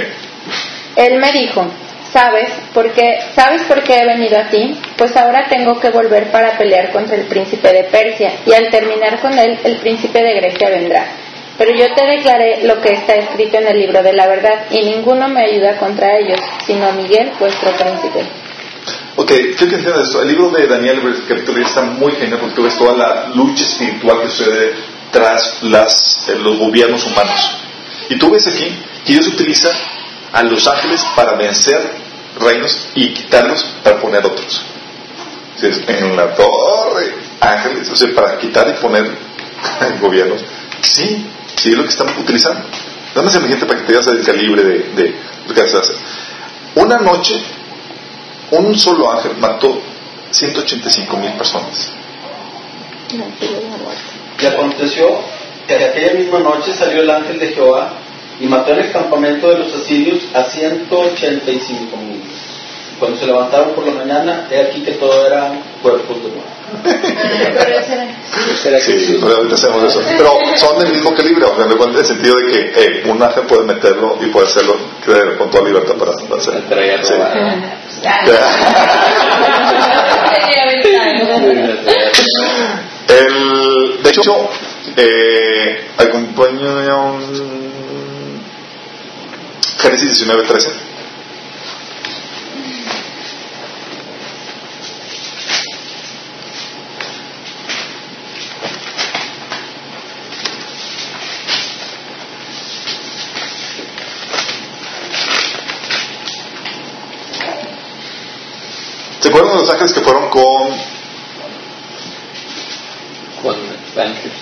Él 0.98 1.20
me 1.20 1.32
dijo, 1.32 1.66
¿sabes 2.14 2.50
por 2.74 2.92
qué, 2.92 3.20
¿sabes 3.36 3.64
por 3.64 3.84
qué 3.84 3.98
he 3.98 4.06
venido 4.06 4.38
a 4.38 4.50
ti? 4.50 4.80
Pues 4.98 5.16
ahora 5.18 5.48
tengo 5.50 5.80
que 5.80 5.90
volver 5.90 6.32
para 6.32 6.58
pelear 6.58 6.92
contra 6.92 7.16
el 7.16 7.24
príncipe 7.24 7.74
de 7.74 7.84
Persia 7.86 8.34
y 8.46 8.54
al 8.54 8.70
terminar 8.70 9.20
con 9.20 9.38
él 9.38 9.60
el 9.64 9.78
príncipe 9.78 10.24
de 10.24 10.36
Grecia 10.36 10.70
vendrá. 10.70 11.06
Pero 11.58 11.72
yo 11.72 11.94
te 11.94 12.06
declaré 12.06 12.64
lo 12.64 12.82
que 12.82 12.94
está 12.94 13.16
escrito 13.16 13.58
en 13.58 13.68
el 13.68 13.80
libro 13.80 14.04
de 14.04 14.14
la 14.14 14.28
verdad 14.28 14.66
y 14.70 14.84
ninguno 14.84 15.28
me 15.30 15.42
ayuda 15.42 15.78
contra 15.78 16.18
ellos, 16.18 16.40
sino 16.66 16.92
Miguel, 16.94 17.32
vuestro 17.40 17.72
príncipe. 17.72 18.26
Ok, 19.16 19.28
quiero 19.28 19.70
que 19.70 19.76
entiendas 19.76 20.08
esto. 20.08 20.22
El 20.22 20.28
libro 20.28 20.50
de 20.52 20.68
Daniel, 20.68 21.00
el 21.00 21.26
capítulo 21.28 21.58
10, 21.58 21.68
está 21.68 21.82
muy 21.84 22.12
genial 22.14 22.40
porque 22.40 22.56
tú 22.56 22.64
ves 22.64 22.78
toda 22.78 22.94
la 22.94 23.28
lucha 23.30 23.64
espiritual 23.64 24.22
que 24.22 24.28
sucede 24.28 24.74
tras 25.16 25.64
las, 25.64 26.28
eh, 26.28 26.36
los 26.36 26.60
gobiernos 26.60 27.06
humanos. 27.06 27.50
Y 28.10 28.18
tú 28.18 28.30
ves 28.30 28.46
aquí 28.48 28.68
que 29.06 29.14
Dios 29.14 29.28
utiliza 29.28 29.70
a 30.34 30.44
los 30.44 30.68
ángeles 30.68 31.06
para 31.16 31.36
vencer 31.36 31.90
reinos 32.38 32.90
y 32.96 33.14
quitarlos 33.14 33.64
para 33.82 34.02
poner 34.02 34.26
otros. 34.26 34.62
En 35.62 36.18
la 36.18 36.36
torre, 36.36 37.16
ángeles, 37.40 37.90
o 37.90 37.96
sea, 37.96 38.14
para 38.14 38.38
quitar 38.38 38.68
y 38.68 38.74
poner 38.82 39.10
gobiernos. 40.02 40.44
Sí, 40.82 41.26
sí 41.56 41.70
es 41.70 41.78
lo 41.78 41.84
que 41.84 41.90
están 41.92 42.10
utilizando. 42.20 42.68
Nada 43.16 43.24
más 43.24 43.36
imagínate 43.36 43.66
para 43.66 43.80
que 43.80 43.86
te 43.86 43.94
veas 43.94 44.08
el 44.08 44.22
calibre 44.22 44.64
de, 44.64 44.80
de 45.02 45.16
lo 45.48 45.54
que 45.54 45.70
se. 45.70 45.96
Una 46.76 46.98
noche, 46.98 47.42
un 48.52 48.78
solo 48.78 49.10
ángel 49.14 49.38
mató 49.38 49.82
185 50.32 51.18
mil 51.18 51.32
personas. 51.32 51.94
Y 54.42 54.46
aconteció 54.46 55.20
que 55.68 55.76
aquella 55.76 56.14
misma 56.14 56.40
noche 56.40 56.74
salió 56.74 57.02
el 57.02 57.10
ángel 57.10 57.40
de 57.40 57.48
Jehová 57.48 57.94
y 58.40 58.46
mató 58.48 58.72
en 58.74 58.80
el 58.80 58.92
campamento 58.92 59.48
de 59.50 59.60
los 59.60 59.74
asirios 59.74 60.20
a 60.34 60.44
185 60.44 61.98
mil. 61.98 62.22
Cuando 63.00 63.18
se 63.18 63.26
levantaron 63.26 63.72
por 63.74 63.86
la 63.86 63.94
mañana, 63.94 64.48
he 64.50 64.60
aquí 64.62 64.82
que 64.82 64.92
todo 64.94 65.26
eran 65.26 65.62
cuerpos 65.82 66.18
de 66.24 66.30
muertos. 66.30 66.54
Pero 66.84 67.78
ese 67.78 67.94
era- 67.94 68.08
¿Será 68.62 68.78
que 68.78 68.84
Sí, 68.84 69.18
pero 69.22 69.36
ahorita 69.36 69.56
hacemos 69.56 69.84
eso. 69.84 70.02
Pero 70.18 70.40
son 70.58 70.80
del 70.80 70.90
mismo 70.94 71.14
calibre, 71.14 71.46
o 71.46 71.56
sea, 71.56 71.66
en 71.66 71.96
el 71.96 72.06
sentido 72.06 72.36
de 72.38 72.52
que 72.52 72.60
eh, 72.76 73.04
un 73.08 73.22
ángel 73.22 73.44
puede 73.44 73.64
meterlo 73.64 74.18
y 74.22 74.28
puede 74.28 74.48
hacerlo 74.48 74.78
creer 75.06 75.38
con 75.38 75.50
toda 75.52 75.66
libertad 75.66 75.96
para, 75.96 76.12
para 76.14 76.42
hacerlo. 76.42 76.62
Sí. 77.90 78.02
El, 83.08 84.04
de 84.04 84.10
hecho, 84.10 84.50
eh, 84.98 85.88
acompaño 85.98 86.76
Génesis 89.78 90.18
19, 90.18 90.44
13. 90.48 90.70
¿Se 109.20 109.30
acuerdan 109.30 109.58
los 109.58 109.70
ángeles 109.70 109.94
que 109.94 110.02
fueron 110.02 110.30
con 110.30 110.95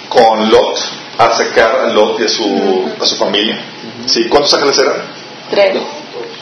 Con 0.09 0.49
Lot 0.49 0.79
a 1.17 1.31
sacar 1.37 1.75
a 1.85 1.87
Lot 1.87 2.19
y 2.19 2.25
a 2.25 2.29
su, 2.29 2.91
a 2.99 3.05
su 3.05 3.15
familia. 3.17 3.59
¿Sí? 4.05 4.27
¿Cuántos 4.27 4.53
ángeles 4.53 4.77
eran? 4.79 4.95
Tres. 5.49 5.75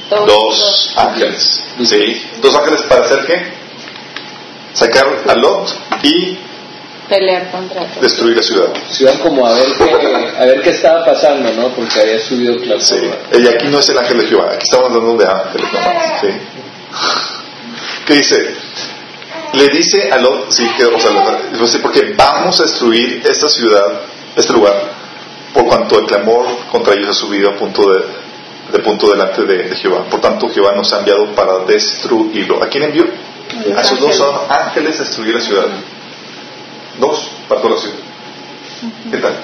Dos. 0.09 0.25
Dos 0.27 0.93
ángeles. 0.97 1.63
¿Sí? 1.83 2.29
Dos 2.41 2.55
ángeles 2.55 2.81
para 2.83 3.05
hacer 3.05 3.25
qué? 3.25 3.43
Sacar 4.73 5.05
a 5.27 5.35
Lot 5.35 5.69
y 6.03 6.37
Pelear 7.09 7.51
contra 7.51 7.81
todos. 7.83 8.01
destruir 8.01 8.37
la 8.37 8.41
ciudad. 8.43 8.67
Iban 8.99 9.17
como 9.17 9.45
a 9.45 9.53
ver 9.53 9.65
qué, 9.77 10.33
a 10.39 10.45
ver 10.45 10.61
qué 10.61 10.69
estaba 10.69 11.03
pasando, 11.03 11.51
¿no? 11.51 11.67
Porque 11.69 11.99
había 11.99 12.19
subido 12.19 12.55
claro. 12.57 12.79
Sí. 12.79 12.95
Y 13.33 13.47
aquí 13.47 13.67
no 13.67 13.79
es 13.79 13.89
el 13.89 13.97
ángel 13.97 14.19
de 14.19 14.27
Jehová, 14.27 14.53
aquí 14.53 14.63
estamos 14.63 14.89
hablando 14.91 15.17
de 15.17 15.29
ángeles. 15.29 15.67
¿no? 15.73 15.79
Sí. 16.21 16.27
¿Qué 18.05 18.13
dice? 18.15 18.55
Le 19.53 19.67
dice 19.67 20.09
a 20.11 20.17
Lot, 20.17 20.51
sí, 20.51 20.65
que, 20.77 20.85
o 20.85 20.99
sea, 20.99 21.11
porque 21.81 22.13
vamos 22.15 22.59
a 22.59 22.63
destruir 22.63 23.21
esta 23.25 23.49
ciudad, 23.49 24.01
este 24.35 24.53
lugar, 24.53 24.73
por 25.53 25.65
cuanto 25.65 25.99
el 25.99 26.05
clamor 26.05 26.45
contra 26.71 26.93
ellos 26.93 27.09
ha 27.09 27.13
subido 27.13 27.49
a 27.49 27.55
punto 27.57 27.91
de, 27.91 28.05
de 28.71 28.79
punto 28.79 29.09
delante 29.09 29.43
de, 29.43 29.63
de 29.63 29.75
Jehová. 29.75 30.05
Por 30.09 30.21
tanto, 30.21 30.49
Jehová 30.49 30.73
nos 30.73 30.93
ha 30.93 30.99
enviado 30.99 31.35
para 31.35 31.59
destruirlo. 31.65 32.63
¿A 32.63 32.67
quién 32.67 32.85
envió? 32.85 33.05
A 33.75 33.81
esos 33.81 33.99
dos 33.99 34.21
ángeles 34.49 34.95
a 34.99 35.03
destruir 35.03 35.35
la 35.35 35.41
ciudad. 35.41 35.67
Dos 36.99 37.29
para 37.49 37.61
toda 37.61 37.75
la 37.75 37.81
ciudad. 37.81 37.97
¿Qué 39.11 39.17
tal? 39.17 39.35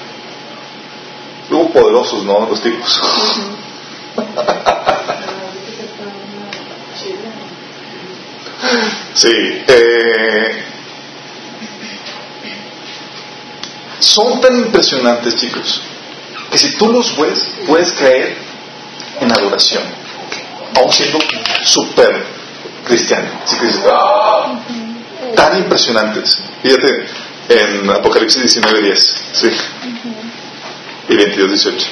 Luego 1.50 1.70
poderosos, 1.70 2.24
¿no? 2.24 2.48
Los 2.48 2.62
tipos. 2.62 3.00
Sí. 9.14 9.28
eh, 9.66 10.62
son 14.00 14.40
tan 14.40 14.56
impresionantes, 14.56 15.36
chicos, 15.36 15.80
que 16.50 16.58
si 16.58 16.76
tú 16.76 16.88
los 16.92 17.16
ves, 17.16 17.50
puedes 17.66 17.92
caer 17.92 18.36
en 19.20 19.30
adoración, 19.32 19.82
aún 20.76 20.92
siendo 20.92 21.18
súper 21.64 22.24
cristiano. 22.86 23.28
Así 23.44 23.56
"Ah", 23.90 24.58
tan 25.34 25.58
impresionantes. 25.58 26.38
Fíjate 26.62 27.06
en 27.48 27.90
Apocalipsis 27.90 28.40
19, 28.42 28.82
10 28.82 29.16
sí. 29.32 29.50
y 31.08 31.16
22, 31.16 31.50
18. 31.50 31.86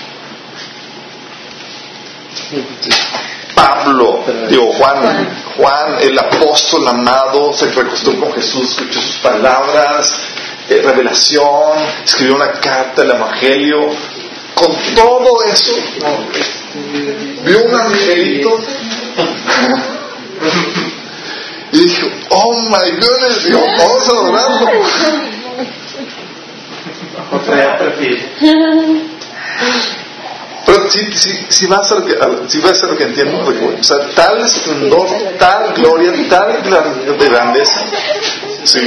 Pablo, 3.57 4.23
digo 4.51 4.71
Juan, 4.75 5.35
Juan, 5.57 5.97
el 6.03 6.19
apóstol 6.19 6.87
amado, 6.87 7.55
se 7.55 7.71
recostó 7.71 8.14
con 8.21 8.31
Jesús, 8.35 8.71
escuchó 8.71 9.01
sus 9.01 9.16
palabras, 9.16 10.12
eh, 10.69 10.83
revelación, 10.85 11.73
escribió 12.05 12.37
una 12.37 12.53
carta 12.53 13.01
del 13.01 13.12
Evangelio. 13.12 13.79
Con 14.55 14.77
todo 14.95 15.42
eso, 15.45 15.73
vio 17.45 17.64
un 17.64 17.75
angelito 17.75 18.61
y 21.73 21.79
dijo, 21.79 22.07
oh 22.31 22.53
my 22.71 22.90
goodness, 22.90 23.45
dijo, 23.45 23.61
vamos 23.79 24.09
a 24.09 24.12
adorarlo. 24.12 24.66
Pero 30.67 30.91
si, 30.91 31.13
si, 31.13 31.47
si 31.49 31.67
vas 31.67 31.91
a 31.93 31.95
lo 31.97 32.05
que, 32.05 32.13
a- 32.15 32.49
si 32.49 32.59
vas 32.61 32.83
a 32.83 32.87
lo 32.87 32.97
que 32.97 33.05
entiendo, 33.05 33.39
o 33.39 33.83
sea, 33.85 33.99
tal 34.15 34.41
esplendor, 34.45 35.07
tal 35.39 35.73
gloria, 35.75 36.13
tal 36.29 36.61
gran- 36.63 37.19
de 37.19 37.29
grandeza. 37.29 37.85
Sí. 38.65 38.81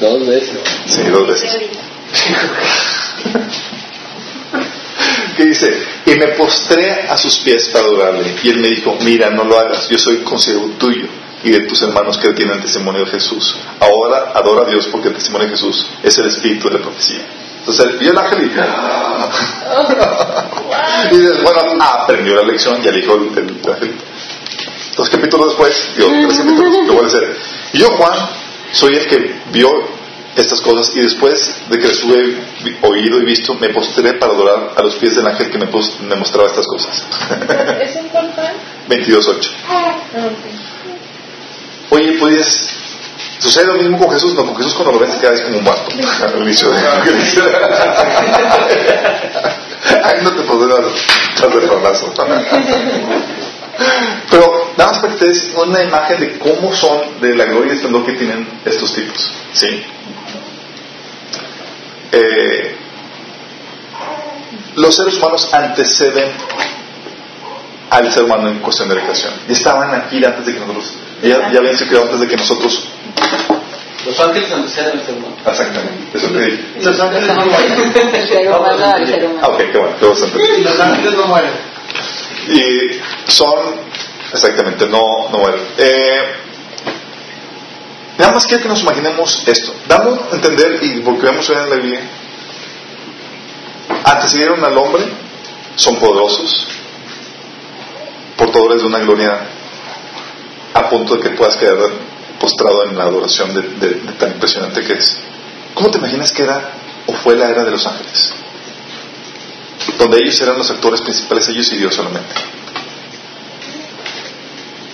Dos 0.00 0.26
veces. 0.26 0.58
sí, 0.86 1.02
dos 1.04 1.26
veces. 1.28 1.56
que 5.36 5.44
dice, 5.46 5.82
y 6.06 6.10
me 6.14 6.28
postré 6.28 7.02
a 7.08 7.16
sus 7.16 7.38
pies 7.38 7.68
para 7.70 7.84
adorarle. 7.84 8.36
Y 8.42 8.48
él 8.50 8.58
me 8.58 8.68
dijo, 8.68 8.96
mira, 9.02 9.30
no 9.30 9.44
lo 9.44 9.58
hagas, 9.58 9.88
yo 9.88 9.98
soy 9.98 10.18
consiervo 10.18 10.70
tuyo 10.78 11.06
y 11.42 11.50
de 11.50 11.60
tus 11.60 11.82
hermanos 11.82 12.16
que 12.18 12.32
tienen 12.32 12.60
testimonio 12.60 13.04
de 13.04 13.10
Jesús. 13.10 13.56
Ahora 13.80 14.32
adora 14.34 14.66
a 14.66 14.70
Dios 14.70 14.86
porque 14.90 15.08
el 15.08 15.14
testimonio 15.14 15.46
de 15.48 15.52
Jesús 15.52 15.86
es 16.02 16.16
el 16.18 16.26
espíritu 16.28 16.68
de 16.68 16.78
la 16.78 16.80
profecía. 16.84 17.20
Entonces 17.66 17.86
él 17.86 17.96
vio 17.98 18.10
el 18.10 18.18
ángel 18.18 18.42
y, 18.42 18.44
y 21.14 21.18
dices, 21.18 21.42
bueno, 21.42 21.60
aprendió 21.80 22.34
la 22.36 22.42
lección, 22.42 22.82
dijo 22.82 23.14
el, 23.14 23.38
el 23.38 23.58
ángel. 23.72 23.96
Dos 24.94 25.08
capítulos 25.08 25.48
después, 25.48 25.74
digo, 25.96 26.10
tres 26.10 26.38
capítulos, 26.40 26.86
lo 26.86 26.92
vuelve 26.92 27.04
a 27.04 27.06
hacer. 27.06 27.36
Y 27.72 27.78
yo, 27.78 27.88
Juan, 27.92 28.12
soy 28.72 28.96
el 28.96 29.06
que 29.06 29.34
vio 29.50 29.70
estas 30.36 30.60
cosas 30.60 30.94
y 30.94 31.00
después 31.00 31.62
de 31.70 31.78
que 31.78 31.88
les 31.88 32.04
hube 32.04 32.36
oído 32.82 33.18
y 33.20 33.24
visto, 33.24 33.54
me 33.54 33.70
postré 33.70 34.12
para 34.12 34.32
adorar 34.32 34.74
a 34.76 34.82
los 34.82 34.96
pies 34.96 35.16
del 35.16 35.26
ángel 35.26 35.50
que 35.50 35.56
me, 35.56 36.16
mostraba 36.16 36.48
estas 36.48 36.66
cosas. 36.66 37.06
¿Es 37.80 37.96
en 37.96 38.08
cuál 38.08 38.30
Juan? 38.34 38.52
22.8. 38.90 39.50
Ah. 39.70 39.96
Oye, 41.88 42.12
pues, 42.18 42.68
¿sucede 43.38 43.66
lo 43.66 43.74
mismo 43.74 43.98
con 43.98 44.10
Jesús? 44.10 44.34
No, 44.34 44.46
con 44.46 44.56
Jesús 44.56 44.74
cuando 44.74 44.92
lo 44.92 44.98
ves 44.98 45.12
te 45.12 45.18
quedas 45.18 45.40
como 45.42 45.58
un 45.58 45.64
de 45.64 45.72
Ay, 50.02 50.18
no 50.22 50.32
te 50.32 50.42
podrás 50.42 50.86
hacer 51.36 51.68
ronazo. 51.68 52.12
Pero 54.30 54.72
nada 54.76 54.90
más 54.90 55.00
para 55.00 55.14
que 55.14 55.24
ustedes 55.24 55.52
una 55.56 55.82
imagen 55.82 56.20
de 56.20 56.38
cómo 56.38 56.74
son, 56.74 57.20
de 57.20 57.34
la 57.34 57.44
gloria 57.44 57.72
y 57.72 57.76
esplendor 57.76 58.06
que 58.06 58.12
tienen 58.12 58.48
estos 58.64 58.92
tipos. 58.94 59.30
¿Sí? 59.52 59.84
Eh, 62.12 62.76
los 64.76 64.94
seres 64.94 65.16
humanos 65.16 65.48
anteceden 65.52 66.30
al 67.90 68.12
ser 68.12 68.24
humano 68.24 68.48
en 68.48 68.58
cuestión 68.60 68.88
de 68.88 68.96
la 68.96 69.02
creación. 69.02 69.32
Y 69.48 69.52
estaban 69.52 69.94
aquí 69.94 70.24
antes 70.24 70.46
de 70.46 70.54
que 70.54 70.60
nosotros, 70.60 70.92
ya, 71.22 71.50
ya 71.52 71.58
habían 71.58 71.76
sido 71.76 71.88
creados 71.88 72.10
antes 72.10 72.20
de 72.20 72.28
que 72.28 72.36
nosotros. 72.36 72.88
Los 74.06 74.20
ángeles 74.20 74.52
anteceden 74.52 74.98
al 74.98 75.06
ser 75.06 75.14
humano. 75.14 75.36
Exactamente, 75.46 76.18
eso 76.18 76.30
que 76.32 76.38
dije. 76.40 76.64
Los 76.82 77.00
ángeles 77.00 77.26
no 77.28 77.46
mueren. 77.46 77.72
El 78.14 78.28
ser 78.28 78.48
humano 78.48 78.64
al 78.94 79.06
ser 79.06 79.24
Ah, 79.24 79.26
humano. 79.30 79.48
ok, 79.48 79.58
qué 79.72 79.78
bueno, 79.78 79.96
qué 79.98 80.06
bastante. 80.06 80.58
Los 80.60 80.80
ángeles 80.80 81.14
no 81.14 81.26
mueren. 81.26 81.50
Y 82.48 83.00
son, 83.32 83.58
exactamente, 84.32 84.86
no, 84.86 85.30
no 85.32 85.38
mueren. 85.38 85.60
Eh, 85.78 86.22
nada 88.18 88.32
más 88.32 88.44
quiero 88.46 88.62
que 88.64 88.68
nos 88.68 88.82
imaginemos 88.82 89.42
esto. 89.48 89.72
Damos 89.88 90.18
a 90.30 90.34
entender, 90.36 90.78
y 90.82 91.00
porque 91.00 91.22
vemos 91.26 91.48
en 91.48 91.70
la 91.70 91.76
Biblia, 91.76 92.00
antecedieron 94.04 94.62
al 94.62 94.76
hombre, 94.76 95.02
son 95.76 95.96
poderosos, 95.96 96.66
portadores 98.36 98.82
de 98.82 98.86
una 98.86 98.98
gloria 98.98 99.38
a 100.74 100.88
punto 100.90 101.14
de 101.16 101.22
que 101.22 101.30
puedas 101.30 101.56
quedar 101.56 101.78
postrado 102.40 102.84
en 102.84 102.96
la 102.96 103.04
adoración 103.04 103.52
de, 103.54 103.62
de- 103.62 103.94
de 104.00 104.12
tan 104.12 104.32
impresionante 104.32 104.82
que 104.82 104.94
es. 104.94 105.18
¿Cómo 105.74 105.90
te 105.90 105.98
imaginas 105.98 106.32
que 106.32 106.42
era 106.42 106.60
o 107.06 107.12
fue 107.12 107.36
la 107.36 107.50
era 107.50 107.64
de 107.64 107.70
los 107.72 107.86
ángeles? 107.86 108.32
Donde 109.98 110.18
ellos 110.18 110.40
eran 110.40 110.56
los 110.58 110.70
actores 110.70 111.00
principales, 111.02 111.48
ellos 111.48 111.70
y 111.72 111.76
Dios 111.76 111.94
solamente. 111.94 112.34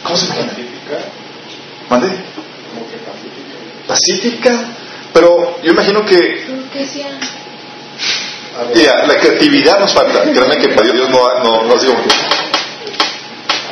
¿Cómo 0.03 0.17
se 0.17 0.27
imagina? 0.27 0.53
¿Mande? 1.89 2.09
Pacífica, 3.87 4.53
pero 5.13 5.61
yo 5.63 5.73
imagino 5.73 6.05
que 6.05 6.47
¿Qué 6.73 6.85
hacían? 6.85 7.19
ya, 8.75 9.07
la 9.07 9.19
creatividad 9.19 9.81
nos 9.81 9.93
falta. 9.93 10.23
Créanme 10.23 10.59
que 10.59 10.69
para 10.69 10.93
Dios 10.93 11.09
no, 11.11 11.19
no, 11.43 11.63
no 11.65 11.75
ha 11.75 11.79
sido 11.79 11.95
mucho. 11.95 12.17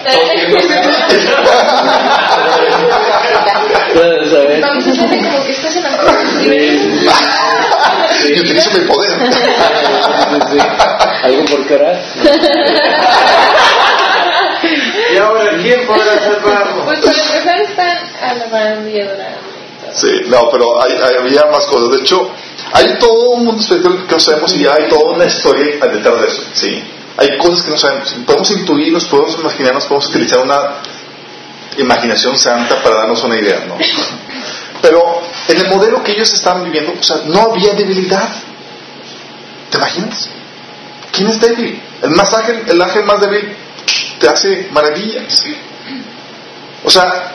A 4.68 4.78
hacerle 4.78 5.18
como 5.28 5.44
que 5.44 5.52
estás 5.52 5.74
en 5.76 5.82
la 5.82 5.90
Y 8.28 8.40
utilizo 8.40 8.70
mi 8.78 8.80
poder. 8.86 9.18
¿Algo 11.22 11.44
por 11.44 11.66
qué 11.66 11.74
orar? 11.74 12.00
Y 15.12 15.16
ahora, 15.18 15.56
¿quién 15.62 15.86
podrá 15.86 16.18
salvarnos? 16.18 16.84
Pues 16.84 17.00
para 17.00 17.16
empezar 17.16 17.60
están 17.60 17.98
alabando 18.22 18.88
y 18.88 19.00
adorando. 19.00 19.38
Sí, 19.92 20.08
no, 20.26 20.50
pero 20.50 20.82
hay, 20.82 20.92
hay- 20.92 21.16
había 21.18 21.46
más 21.50 21.64
cosas. 21.66 21.90
De 21.90 21.98
hecho, 22.04 22.30
hay 22.72 22.94
todo 22.98 23.30
un 23.30 23.44
mundo 23.46 23.60
espiritual 23.62 24.04
que 24.06 24.12
no 24.14 24.20
sabemos 24.20 24.52
y 24.54 24.66
hay 24.66 24.88
toda 24.88 25.14
una 25.14 25.24
historia 25.24 25.76
detrás 25.86 26.20
de 26.20 26.26
eso. 26.28 26.42
Sí, 26.52 26.82
hay 27.16 27.38
cosas 27.38 27.62
que 27.64 27.70
no 27.70 27.78
sabemos. 27.78 28.12
Podemos 28.26 28.50
intuirnos, 28.50 29.04
podemos 29.06 29.38
imaginarnos, 29.40 29.84
podemos 29.86 30.06
utilizar 30.08 30.40
una 30.40 30.58
imaginación 31.78 32.36
santa 32.38 32.76
para 32.82 32.96
darnos 32.96 33.22
una 33.24 33.38
idea, 33.38 33.64
¿no? 33.66 33.76
Pero 34.80 35.22
en 35.48 35.56
el 35.58 35.68
modelo 35.68 36.02
que 36.02 36.12
ellos 36.12 36.32
estaban 36.32 36.64
viviendo, 36.64 36.94
o 36.98 37.02
sea, 37.02 37.22
no 37.26 37.52
había 37.52 37.74
debilidad. 37.74 38.28
¿Te 39.70 39.76
imaginas? 39.76 40.28
¿Quién 41.12 41.28
es 41.28 41.40
débil? 41.40 41.80
El 42.02 42.10
más 42.10 42.32
ángel, 42.32 42.62
el 42.68 42.80
ángel 42.80 43.04
más 43.04 43.20
débil 43.20 43.56
te 44.18 44.28
hace 44.28 44.68
maravillas. 44.70 45.44
O 46.84 46.90
sea, 46.90 47.32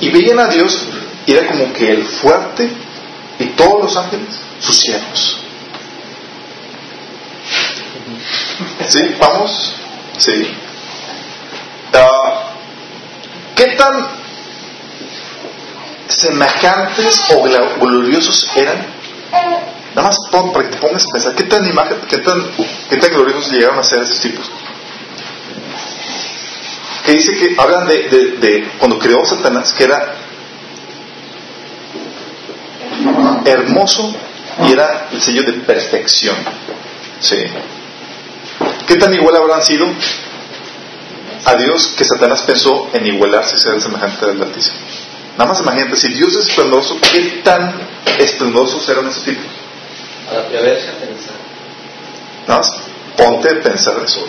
y 0.00 0.08
veían 0.10 0.38
a 0.38 0.46
Dios 0.46 0.84
y 1.26 1.32
era 1.32 1.46
como 1.46 1.72
que 1.72 1.90
el 1.90 2.04
fuerte 2.04 2.70
y 3.38 3.46
todos 3.46 3.82
los 3.84 3.96
ángeles, 3.96 4.40
sus 4.60 4.76
siervos. 4.76 5.38
¿Sí? 8.88 9.14
¿Vamos? 9.20 9.72
Sí. 10.16 10.54
Ah, 11.92 12.52
¿Qué 13.54 13.66
tan 13.76 14.08
semejantes 16.08 17.20
o 17.34 17.42
gloriosos 17.80 18.50
eran? 18.56 18.86
Nada 19.94 20.08
más 20.08 20.16
para 20.30 20.68
que 20.68 20.76
te 20.76 20.78
pongas 20.78 21.02
a 21.02 21.12
pensar, 21.12 21.34
¿qué 21.34 21.44
tan, 21.44 21.66
imagen, 21.66 21.98
qué 22.08 22.18
tan, 22.18 22.42
qué 22.88 22.96
tan 22.96 23.10
gloriosos 23.10 23.50
llegaron 23.50 23.78
a 23.78 23.82
ser 23.82 24.02
esos 24.02 24.20
tipos? 24.20 24.50
Que 27.04 27.12
dice 27.12 27.32
que 27.38 27.54
hablan 27.58 27.86
de, 27.86 28.36
de, 28.38 28.68
cuando 28.78 28.98
creó 28.98 29.24
Satanás, 29.24 29.72
que 29.72 29.84
era 29.84 30.14
hermoso 33.44 34.14
y 34.66 34.72
era 34.72 35.08
el 35.10 35.20
sello 35.20 35.42
de 35.42 35.52
perfección. 35.54 36.36
Sí. 37.20 37.36
¿Qué 38.86 38.96
tan 38.96 39.12
igual 39.14 39.36
habrán 39.36 39.62
sido 39.62 39.86
a 41.44 41.54
Dios 41.54 41.94
que 41.96 42.04
Satanás 42.04 42.42
pensó 42.42 42.90
en 42.92 43.06
igualarse 43.06 43.56
y 43.56 43.60
ser 43.60 43.80
semejante 43.80 44.24
al 44.26 44.42
Altísimo? 44.42 44.87
Nada 45.38 45.50
más 45.50 45.60
imagínate, 45.60 45.96
si 45.96 46.08
Dios 46.08 46.34
es 46.34 46.48
esplendoroso, 46.48 46.98
¿qué 47.00 47.40
tan 47.44 47.80
esplendorosos 48.18 48.86
eran 48.88 49.06
esos 49.06 49.22
tipos? 49.22 49.46
A 50.30 50.34
la 50.34 50.48
perversa 50.48 50.92
pensar. 50.98 51.36
Nada 52.46 52.60
más 52.60 52.76
ponte 53.16 53.48
a 53.48 53.62
pensar 53.62 53.94
eso. 54.04 54.26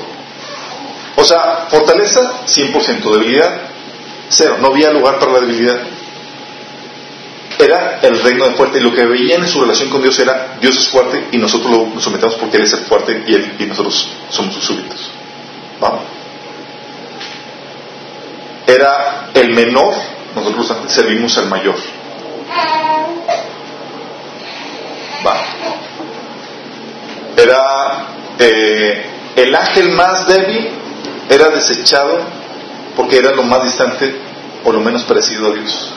O 1.15 1.23
sea, 1.25 1.67
fortaleza 1.69 2.45
100%, 2.45 3.11
debilidad 3.11 3.69
cero, 4.29 4.57
no 4.61 4.67
había 4.67 4.91
lugar 4.91 5.19
para 5.19 5.33
la 5.33 5.39
debilidad. 5.41 5.79
Era 7.57 7.99
el 8.01 8.21
reino 8.21 8.47
de 8.47 8.53
fuerte 8.53 8.79
y 8.79 8.81
lo 8.81 8.93
que 8.93 9.05
veían 9.05 9.41
en 9.41 9.49
su 9.49 9.59
relación 9.59 9.89
con 9.89 10.01
Dios 10.01 10.17
era 10.19 10.55
Dios 10.61 10.77
es 10.77 10.87
fuerte 10.87 11.27
y 11.31 11.37
nosotros 11.37 11.71
lo 11.71 11.87
nos 11.87 12.03
sometemos 12.03 12.35
porque 12.35 12.55
Él 12.55 12.63
es 12.63 12.73
el 12.73 12.85
fuerte 12.85 13.23
y, 13.27 13.35
él, 13.35 13.55
y 13.59 13.65
nosotros 13.65 14.07
somos 14.29 14.53
sus 14.55 14.63
súbditos. 14.63 15.09
Vamos. 15.81 16.03
Era 18.65 19.29
el 19.33 19.53
menor, 19.53 19.93
nosotros 20.35 20.91
servimos 20.91 21.37
al 21.37 21.47
mayor. 21.47 21.75
Va. 25.25 25.41
Era 27.35 28.07
eh, 28.39 29.05
el 29.35 29.55
ángel 29.55 29.91
más 29.91 30.27
débil, 30.27 30.69
era 31.29 31.49
desechado 31.49 32.19
porque 32.95 33.17
era 33.17 33.31
lo 33.31 33.43
más 33.43 33.63
distante 33.63 34.13
o 34.63 34.71
lo 34.71 34.79
menos 34.79 35.03
parecido 35.03 35.51
a 35.51 35.53
Dios. 35.53 35.93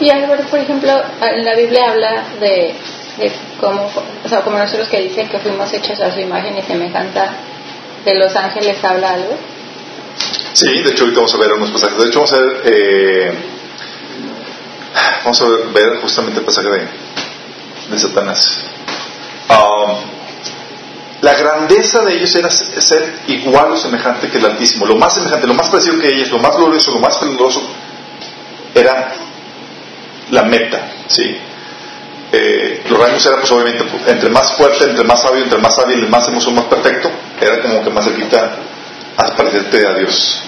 Y 0.00 0.10
Albert, 0.10 0.48
por 0.48 0.58
ejemplo, 0.58 0.92
en 1.22 1.44
la 1.44 1.54
Biblia 1.54 1.90
habla 1.90 2.24
de, 2.38 2.74
de 3.18 3.32
cómo, 3.60 3.90
o 4.24 4.28
sea, 4.28 4.42
como 4.42 4.58
nosotros 4.58 4.88
que 4.88 5.00
dice 5.00 5.26
que 5.26 5.38
fuimos 5.38 5.72
hechos 5.72 5.98
a 6.00 6.12
su 6.12 6.20
imagen 6.20 6.56
y 6.58 6.62
semejanza 6.62 7.28
de 8.04 8.14
los 8.14 8.34
ángeles, 8.36 8.82
habla 8.84 9.14
algo. 9.14 9.36
Sí, 10.56 10.82
de 10.82 10.90
hecho 10.90 11.02
ahorita 11.02 11.20
vamos 11.20 11.34
a 11.34 11.36
ver 11.36 11.52
unos 11.52 11.70
pasajes. 11.70 11.98
De 11.98 12.06
hecho 12.06 12.18
vamos 12.20 12.32
a 12.32 12.38
ver, 12.38 12.62
eh, 12.64 13.32
vamos 15.22 15.42
a 15.42 15.48
ver, 15.74 16.00
justamente 16.00 16.40
el 16.40 16.46
pasaje 16.46 16.68
de, 16.70 16.88
de 17.90 17.98
Satanás. 18.00 18.62
Um, 19.50 19.96
la 21.20 21.34
grandeza 21.34 22.02
de 22.04 22.14
ellos 22.14 22.34
era 22.36 22.48
ser 22.48 23.18
igual 23.26 23.72
o 23.72 23.76
semejante 23.76 24.30
que 24.30 24.38
el 24.38 24.46
Altísimo. 24.46 24.86
Lo 24.86 24.96
más 24.96 25.12
semejante, 25.12 25.46
lo 25.46 25.52
más 25.52 25.68
parecido 25.68 25.98
que 25.98 26.08
ellos, 26.08 26.30
lo 26.30 26.38
más 26.38 26.56
glorioso, 26.56 26.90
lo 26.90 27.00
más 27.00 27.12
esplendoroso, 27.16 27.60
era 28.74 29.14
la 30.30 30.42
meta, 30.44 30.90
¿sí? 31.06 31.36
Eh, 32.32 32.82
los 32.88 32.98
rangos 32.98 33.26
eran 33.26 33.40
pues 33.40 33.52
obviamente 33.52 33.84
entre 34.06 34.30
más 34.30 34.54
fuerte, 34.54 34.84
entre 34.86 35.04
más 35.04 35.20
sabio, 35.20 35.44
entre 35.44 35.58
más 35.58 35.78
hábil, 35.78 36.08
más 36.08 36.26
hermoso, 36.26 36.50
más 36.50 36.64
perfecto, 36.64 37.10
era 37.42 37.60
como 37.60 37.84
que 37.84 37.90
más 37.90 38.06
cerquita 38.06 38.56
a 39.18 39.36
parecerte 39.36 39.86
a 39.86 39.94
Dios. 39.98 40.45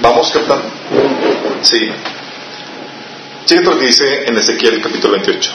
¿Vamos 0.00 0.30
captando? 0.32 0.70
Sí. 1.62 1.90
Fíjate 3.46 3.66
lo 3.66 3.78
que 3.78 3.86
dice 3.86 4.24
en 4.26 4.36
Ezequiel 4.36 4.80
capítulo 4.80 5.14
28. 5.14 5.50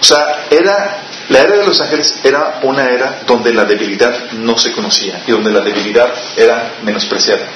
O 0.00 0.04
sea, 0.04 0.46
era 0.50 1.02
la 1.28 1.40
era 1.40 1.56
de 1.56 1.66
los 1.66 1.80
ángeles 1.80 2.20
era 2.24 2.60
una 2.62 2.90
era 2.90 3.22
donde 3.26 3.52
la 3.52 3.64
debilidad 3.64 4.32
no 4.32 4.58
se 4.58 4.72
conocía 4.72 5.22
y 5.26 5.30
donde 5.30 5.50
la 5.50 5.60
debilidad 5.60 6.12
era 6.36 6.74
menospreciada, 6.82 7.46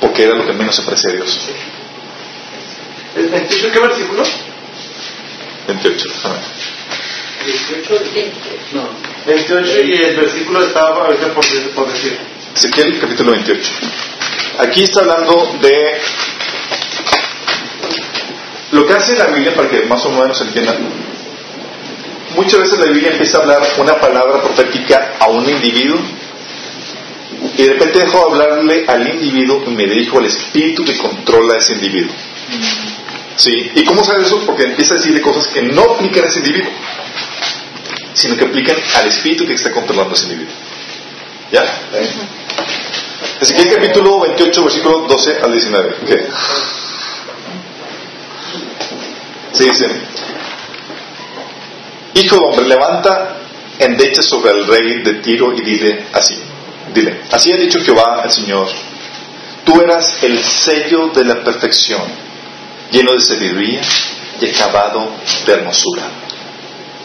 porque 0.00 0.24
era 0.24 0.34
lo 0.34 0.46
que 0.46 0.52
menos 0.52 0.76
se 0.76 0.82
aprecia 0.82 1.10
a 1.10 1.14
Dios. 1.14 1.40
¿El 3.16 3.28
28 3.28 3.70
qué 3.72 3.78
versículo? 3.80 4.22
28, 5.66 6.08
déjame 6.08 6.34
ver. 6.34 6.44
18 7.44 8.04
No. 8.72 8.88
28 9.26 9.82
y 9.84 9.92
el 9.94 10.16
versículo 10.16 10.62
estaba 10.62 11.06
ahorita 11.06 11.34
por, 11.34 11.44
por 11.74 11.92
decir. 11.92 12.18
Ezequiel 12.54 13.00
capítulo 13.00 13.32
28. 13.32 13.72
Aquí 14.58 14.84
está 14.84 15.00
hablando 15.00 15.56
de 15.60 16.00
lo 18.72 18.86
que 18.86 18.92
hace 18.92 19.16
la 19.16 19.26
Biblia 19.28 19.54
para 19.54 19.70
que 19.70 19.82
más 19.82 20.04
o 20.04 20.10
menos 20.10 20.38
entiendan. 20.42 20.76
muchas 22.36 22.60
veces 22.60 22.78
la 22.78 22.86
Biblia 22.86 23.10
empieza 23.10 23.38
a 23.38 23.40
hablar 23.40 23.62
una 23.78 23.98
palabra 23.98 24.42
profética 24.42 25.14
a 25.18 25.28
un 25.28 25.48
individuo 25.48 25.98
y 27.56 27.62
de 27.62 27.72
repente 27.72 28.00
dejo 28.00 28.18
de 28.18 28.24
hablarle 28.24 28.84
al 28.86 29.08
individuo 29.08 29.64
y 29.66 29.70
me 29.70 29.86
dirijo 29.86 30.18
al 30.18 30.26
espíritu 30.26 30.84
que 30.84 30.96
controla 30.98 31.54
a 31.54 31.58
ese 31.58 31.72
individuo. 31.74 32.12
¿Sí? 33.36 33.72
¿Y 33.74 33.84
cómo 33.84 34.04
sabe 34.04 34.22
eso? 34.24 34.44
Porque 34.44 34.64
empieza 34.64 34.94
a 34.94 34.98
decirle 34.98 35.22
cosas 35.22 35.48
que 35.48 35.62
no 35.62 35.82
aplican 35.82 36.24
a 36.24 36.28
ese 36.28 36.40
individuo, 36.40 36.70
sino 38.12 38.36
que 38.36 38.44
aplican 38.44 38.76
al 38.96 39.08
espíritu 39.08 39.46
que 39.46 39.54
está 39.54 39.72
controlando 39.72 40.10
a 40.10 40.14
ese 40.14 40.24
individuo. 40.24 40.54
¿Ya? 41.50 41.62
Así 41.62 42.14
que 43.54 43.62
el 43.62 43.74
capítulo 43.74 44.20
28, 44.20 44.64
versículo 44.64 45.06
12 45.08 45.38
al 45.42 45.52
19. 45.52 45.96
¿Qué? 46.06 46.26
Sí, 49.52 49.64
dice, 49.64 49.86
Hijo 52.14 52.36
de 52.36 52.42
hombre, 52.42 52.66
levanta 52.66 53.36
endecha 53.78 54.22
sobre 54.22 54.50
el 54.50 54.66
rey 54.66 55.02
de 55.02 55.14
Tiro 55.14 55.52
y 55.54 55.62
dile 55.62 56.06
así, 56.12 56.38
dile, 56.94 57.22
así 57.30 57.52
ha 57.52 57.56
dicho 57.56 57.78
Jehová 57.80 58.22
el 58.24 58.30
Señor, 58.30 58.68
tú 59.64 59.80
eras 59.80 60.18
el 60.22 60.38
sello 60.38 61.08
de 61.08 61.24
la 61.24 61.42
perfección, 61.42 62.02
lleno 62.90 63.12
de 63.12 63.20
sabiduría 63.20 63.80
y 64.40 64.50
acabado 64.50 65.10
de 65.46 65.52
hermosura. 65.52 66.02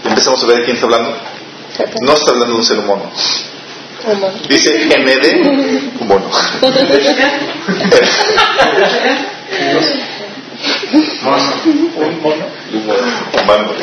Empezamos 0.04 0.44
a 0.44 0.46
ver 0.48 0.58
de 0.58 0.64
quién 0.66 0.76
está 0.76 0.86
hablando. 0.88 1.18
No 2.02 2.14
está 2.14 2.32
hablando 2.32 2.54
de 2.54 2.60
un 2.60 2.66
ser 2.66 2.80
humano. 2.80 3.12
Dice 4.48 4.84
en 4.84 5.08
Edén, 5.08 5.92
un 6.00 6.08
mono. 6.08 6.30
Un 11.96 12.22
mono. 12.22 12.46
Humano. 13.44 13.74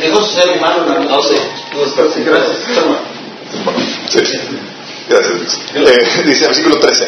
Dijo, 0.00 0.22
ser 0.22 0.50
humano. 0.50 0.84
Gracias. 4.12 4.40
Gracias. 5.08 5.60
Eh, 5.74 6.22
dice 6.24 6.46
versículo 6.46 6.78
13. 6.78 7.04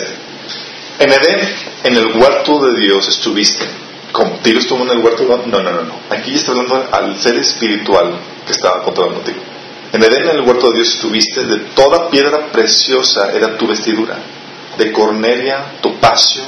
En 0.99 1.13
Edén, 1.13 1.55
en 1.85 1.97
el 1.97 2.17
huerto 2.17 2.59
de 2.61 2.81
Dios 2.81 3.09
estuviste. 3.09 3.67
¿Cómo? 4.13 4.39
¿Tiro 4.43 4.59
estuvo 4.59 4.83
en 4.85 4.91
el 4.91 4.99
huerto? 4.99 5.25
No, 5.47 5.63
no, 5.63 5.71
no, 5.71 5.83
no. 5.83 5.95
Aquí 6.11 6.35
está 6.35 6.53
hablando 6.53 6.89
al 6.91 7.19
ser 7.19 7.37
espiritual 7.37 8.19
que 8.47 8.53
estaba 8.53 8.83
controlando 8.83 9.21
ti. 9.21 9.33
En 9.97 10.03
Edén, 10.03 10.29
en 10.29 10.37
el 10.37 10.43
huerto 10.43 10.69
de 10.69 10.75
Dios 10.75 10.97
estuviste. 10.97 11.47
De 11.47 11.57
toda 11.75 12.11
piedra 12.11 12.53
preciosa 12.53 13.33
era 13.33 13.57
tu 13.57 13.67
vestidura. 13.67 14.19
De 14.77 14.93
cornelia, 14.93 15.79
topacio, 15.81 16.43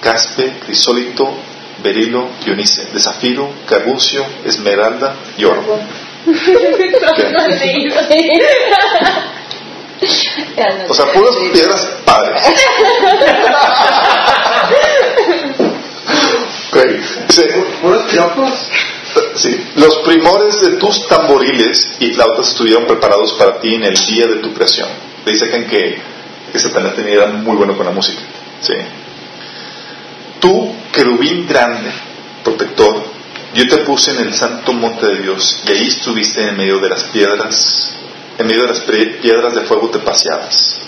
caspe, 0.00 0.54
crisólito, 0.64 1.36
berilo, 1.82 2.30
dionice. 2.42 2.86
De 2.94 2.98
zafiro, 2.98 3.50
carbucio, 3.66 4.24
esmeralda 4.46 5.16
y 5.36 5.44
oro. 5.44 5.80
O 10.88 10.94
sea, 10.94 11.12
puras 11.12 11.34
piedras 11.52 11.86
padres. 12.04 12.42
¿Puros 17.82 18.02
piropos? 18.04 18.68
sí, 19.36 19.56
los 19.76 19.96
primores 19.98 20.60
de 20.60 20.70
tus 20.76 21.06
tamboriles 21.06 21.96
y 22.00 22.12
flautas 22.12 22.48
estuvieron 22.48 22.86
preparados 22.86 23.32
para 23.32 23.58
ti 23.60 23.74
en 23.74 23.84
el 23.84 23.94
día 23.94 24.26
de 24.26 24.36
tu 24.36 24.52
creación. 24.52 24.88
Le 25.24 25.32
dice 25.32 25.54
en 25.54 25.66
que, 25.66 26.00
que 26.52 26.58
Satanás 26.58 26.94
tenía 26.94 27.14
era 27.14 27.26
muy 27.28 27.56
bueno 27.56 27.76
con 27.76 27.86
la 27.86 27.92
música. 27.92 28.20
Sí. 28.60 28.74
Tú, 30.40 30.74
querubín 30.92 31.46
grande, 31.46 31.90
protector, 32.42 33.04
yo 33.54 33.68
te 33.68 33.78
puse 33.78 34.10
en 34.10 34.18
el 34.18 34.34
santo 34.34 34.72
monte 34.72 35.06
de 35.06 35.22
Dios 35.22 35.58
y 35.66 35.70
ahí 35.70 35.88
estuviste 35.88 36.48
en 36.48 36.56
medio 36.56 36.78
de 36.80 36.88
las 36.88 37.04
piedras, 37.04 37.94
en 38.36 38.46
medio 38.46 38.62
de 38.62 38.68
las 38.68 38.80
piedras 38.80 39.54
de 39.54 39.62
fuego 39.62 39.90
te 39.90 40.00
paseabas. 40.00 40.80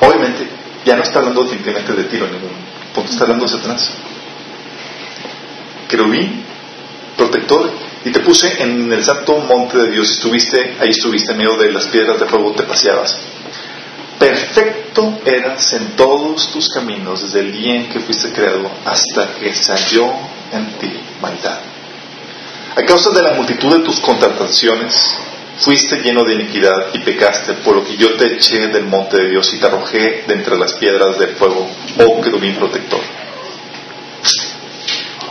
Obviamente, 0.00 0.48
ya 0.84 0.96
no 0.96 1.02
está 1.02 1.18
hablando 1.18 1.42
definitivamente 1.42 1.92
de 1.92 2.04
tiro 2.04 2.26
en 2.26 2.32
ningún 2.32 2.50
punto, 2.94 3.10
está 3.10 3.24
hablando 3.24 3.44
de 3.44 3.50
Satanás. 3.50 3.90
Querubín, 5.88 6.44
protector, 7.18 7.70
y 8.04 8.10
te 8.10 8.20
puse 8.20 8.62
en 8.62 8.90
el 8.90 9.04
santo 9.04 9.36
monte 9.38 9.76
de 9.76 9.90
Dios, 9.90 10.10
estuviste, 10.12 10.76
ahí 10.80 10.90
estuviste 10.90 11.32
en 11.32 11.38
medio 11.38 11.56
de 11.58 11.72
las 11.72 11.88
piedras 11.88 12.18
de 12.18 12.26
fuego 12.26 12.52
te 12.52 12.62
paseabas. 12.62 13.18
Perfecto 14.18 15.20
eras 15.24 15.72
en 15.74 15.96
todos 15.96 16.50
tus 16.50 16.68
caminos 16.70 17.22
desde 17.22 17.40
el 17.40 17.52
día 17.52 17.74
en 17.74 17.88
que 17.88 18.00
fuiste 18.00 18.32
creado 18.32 18.70
hasta 18.84 19.34
que 19.34 19.54
salió 19.54 20.12
en 20.52 20.78
ti 20.78 20.92
maldad. 21.20 21.58
A 22.76 22.82
causa 22.84 23.10
de 23.10 23.22
la 23.22 23.34
multitud 23.34 23.76
de 23.76 23.84
tus 23.84 24.00
contrataciones, 24.00 24.94
fuiste 25.58 25.96
lleno 25.96 26.24
de 26.24 26.34
iniquidad 26.34 26.94
y 26.94 27.00
pecaste, 27.00 27.54
por 27.64 27.76
lo 27.76 27.84
que 27.84 27.96
yo 27.96 28.14
te 28.14 28.34
eché 28.34 28.68
del 28.68 28.84
monte 28.84 29.20
de 29.20 29.30
Dios 29.30 29.52
y 29.52 29.58
te 29.58 29.66
arrojé 29.66 30.24
de 30.26 30.34
entre 30.34 30.56
las 30.56 30.74
piedras 30.74 31.18
de 31.18 31.28
fuego, 31.28 31.68
oh 31.98 32.20
querubín 32.20 32.54
protector. 32.54 33.00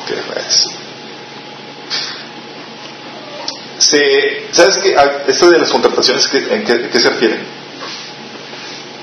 ¿Qué 0.08 0.14
es? 0.48 0.66
Se, 3.90 4.48
¿Sabes 4.52 4.78
qué? 4.80 4.96
Ah, 4.98 5.24
Esto 5.28 5.50
de 5.50 5.60
las 5.60 5.72
contrataciones, 5.72 6.28
¿qué- 6.28 6.54
¿en 6.56 6.64
qué, 6.66 6.90
qué 6.90 7.00
se 7.00 7.10
refiere? 7.10 7.40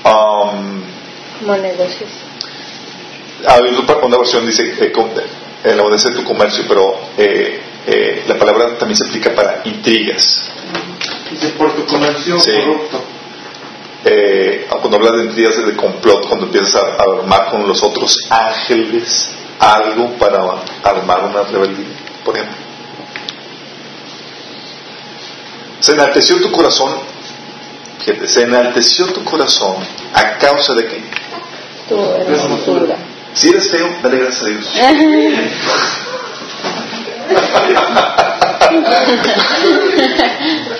Um, 0.03 0.83
Como 1.39 1.57
negocios. 1.57 2.09
hay 3.47 3.61
una 4.03 4.17
versión 4.17 4.45
dice 4.45 4.73
eh, 4.79 4.91
con- 4.91 5.09
en 5.63 5.75
la 5.75 5.81
abundancia 5.81 6.11
de 6.11 6.17
tu 6.17 6.23
comercio, 6.23 6.63
pero 6.67 6.99
eh, 7.17 7.59
eh, 7.87 8.23
la 8.27 8.35
palabra 8.37 8.77
también 8.77 8.97
se 8.97 9.07
aplica 9.07 9.33
para 9.33 9.61
intrigas. 9.65 10.23
Dice, 11.31 11.49
por 11.57 11.75
tu 11.75 11.85
comercio 11.85 12.39
Sí. 12.39 12.51
corrupto. 12.59 13.03
Eh, 14.07 14.67
cuando 14.69 14.97
hablas 14.97 15.13
de 15.17 15.23
intrigas 15.25 15.65
de 15.65 15.75
complot, 15.75 16.27
cuando 16.27 16.45
empiezas 16.45 16.75
a, 16.75 16.79
a 17.01 17.03
armar 17.21 17.49
con 17.49 17.67
los 17.67 17.81
otros 17.81 18.15
ángeles 18.29 19.31
algo 19.59 20.11
para 20.19 20.37
armar 20.83 21.23
una 21.25 21.41
rebeldía, 21.43 21.87
por 22.23 22.35
ejemplo. 22.37 22.64
Se 25.79 25.91
enalteció 25.93 26.39
tu 26.41 26.51
corazón, 26.51 26.95
fíjate, 28.03 28.27
se 28.27 28.43
enalteció 28.43 29.05
tu 29.07 29.23
corazón 29.23 29.75
a 30.13 30.37
causa 30.37 30.73
de 30.73 30.87
que 30.87 31.01
Tu 31.89 31.95
hermosura. 32.33 32.95
si 33.33 33.49
eres 33.49 33.69
feo, 33.69 33.87
dale 34.01 34.17
gracias 34.19 34.43
a 34.43 34.47
Dios. 34.47 34.65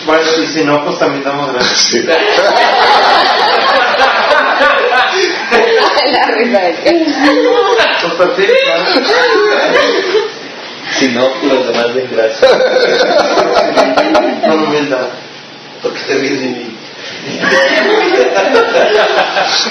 Bueno, 0.05 0.23
y 0.41 0.45
si 0.47 0.63
no, 0.63 0.83
pues 0.85 0.97
también 0.99 1.23
damos 1.23 1.51
gracias. 1.53 1.79
Sí. 1.79 2.01
La 6.11 6.25
risa 6.27 6.59
de 6.59 6.75
que- 6.75 7.05
Pues. 8.17 8.29
Si 10.99 11.07
no, 11.09 11.27
los 11.43 11.67
demás 11.67 11.93
den 11.95 12.09
gracias. 12.11 12.51
Porque 15.81 15.99
te 16.01 16.15
ríes 16.15 16.39
de 16.41 16.47
mí. 16.47 16.77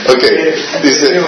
Ok, 0.08 0.24
dice, 0.82 1.20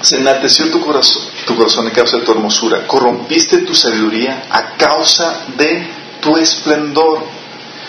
se 0.00 0.16
enalteció 0.16 0.70
tu 0.70 0.80
corazón, 0.80 1.22
tu 1.46 1.56
corazón 1.56 1.86
a 1.86 1.92
causa 1.92 2.18
de 2.18 2.22
tu 2.22 2.32
hermosura, 2.32 2.86
corrompiste 2.86 3.58
tu 3.58 3.74
sabiduría 3.74 4.44
a 4.50 4.76
causa 4.76 5.44
de 5.56 5.86
tu 6.20 6.36
esplendor. 6.36 7.24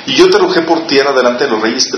Y 0.08 0.14
yo 0.14 0.30
te 0.30 0.38
arrojé 0.38 0.62
por 0.62 0.88
tierra 0.88 1.14
delante 1.14 1.46
de 1.46 1.52
los 1.52 1.62
reyes, 1.62 1.90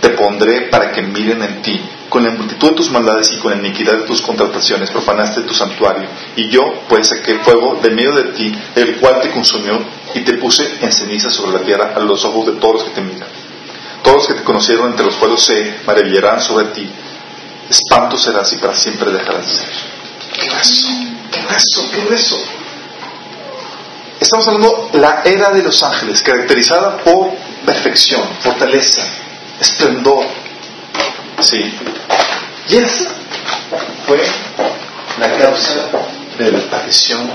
te, 0.00 0.10
pondré 0.10 0.62
para 0.68 0.92
que 0.92 1.02
miren 1.02 1.42
en 1.42 1.62
ti. 1.62 1.80
Con 2.08 2.24
la 2.24 2.30
multitud 2.30 2.70
de 2.70 2.76
tus 2.76 2.90
maldades 2.90 3.30
y 3.32 3.38
con 3.38 3.50
la 3.50 3.58
iniquidad 3.58 3.92
de 3.92 4.06
tus 4.06 4.22
contrataciones 4.22 4.90
profanaste 4.90 5.42
tu 5.42 5.54
santuario. 5.54 6.08
Y 6.36 6.48
yo, 6.48 6.62
pues, 6.88 7.08
saqué 7.08 7.38
fuego 7.40 7.78
de 7.82 7.90
medio 7.90 8.14
de 8.14 8.32
ti, 8.32 8.52
el 8.74 8.96
cual 8.96 9.20
te 9.20 9.30
consumió 9.30 9.78
y 10.14 10.20
te 10.20 10.34
puse 10.34 10.78
en 10.80 10.90
ceniza 10.90 11.30
sobre 11.30 11.58
la 11.58 11.64
tierra 11.64 11.92
a 11.94 12.00
los 12.00 12.24
ojos 12.24 12.46
de 12.46 12.52
todos 12.52 12.74
los 12.76 12.84
que 12.84 12.90
te 12.90 13.00
miran. 13.02 13.28
Todos 14.02 14.16
los 14.16 14.26
que 14.28 14.34
te 14.34 14.44
conocieron 14.44 14.90
entre 14.90 15.04
los 15.04 15.16
pueblos 15.16 15.44
se 15.44 15.80
maravillarán 15.86 16.40
sobre 16.40 16.66
ti. 16.66 16.88
Espanto 17.68 18.16
serás 18.16 18.52
y 18.54 18.56
para 18.56 18.74
siempre 18.74 19.10
dejarás 19.10 19.46
de 19.46 19.52
ser. 19.52 19.68
¡Qué 20.32 20.46
grueso! 20.46 20.88
¡Qué 21.30 21.42
grueso! 21.42 21.90
¡Qué 21.92 22.00
grueso! 22.04 22.38
Estamos 24.20 24.48
hablando 24.48 24.90
de 24.92 24.98
la 24.98 25.22
era 25.24 25.50
de 25.50 25.62
los 25.62 25.82
ángeles, 25.82 26.22
caracterizada 26.22 26.96
por 26.98 27.30
perfección, 27.64 28.22
fortaleza, 28.40 29.02
esplendor. 29.60 30.24
Sí. 31.40 31.72
Y 32.68 32.76
esa 32.76 33.10
fue 34.06 34.20
la 35.20 35.38
causa 35.38 35.88
de 36.38 36.52
la 36.52 36.58
aparición 36.58 37.30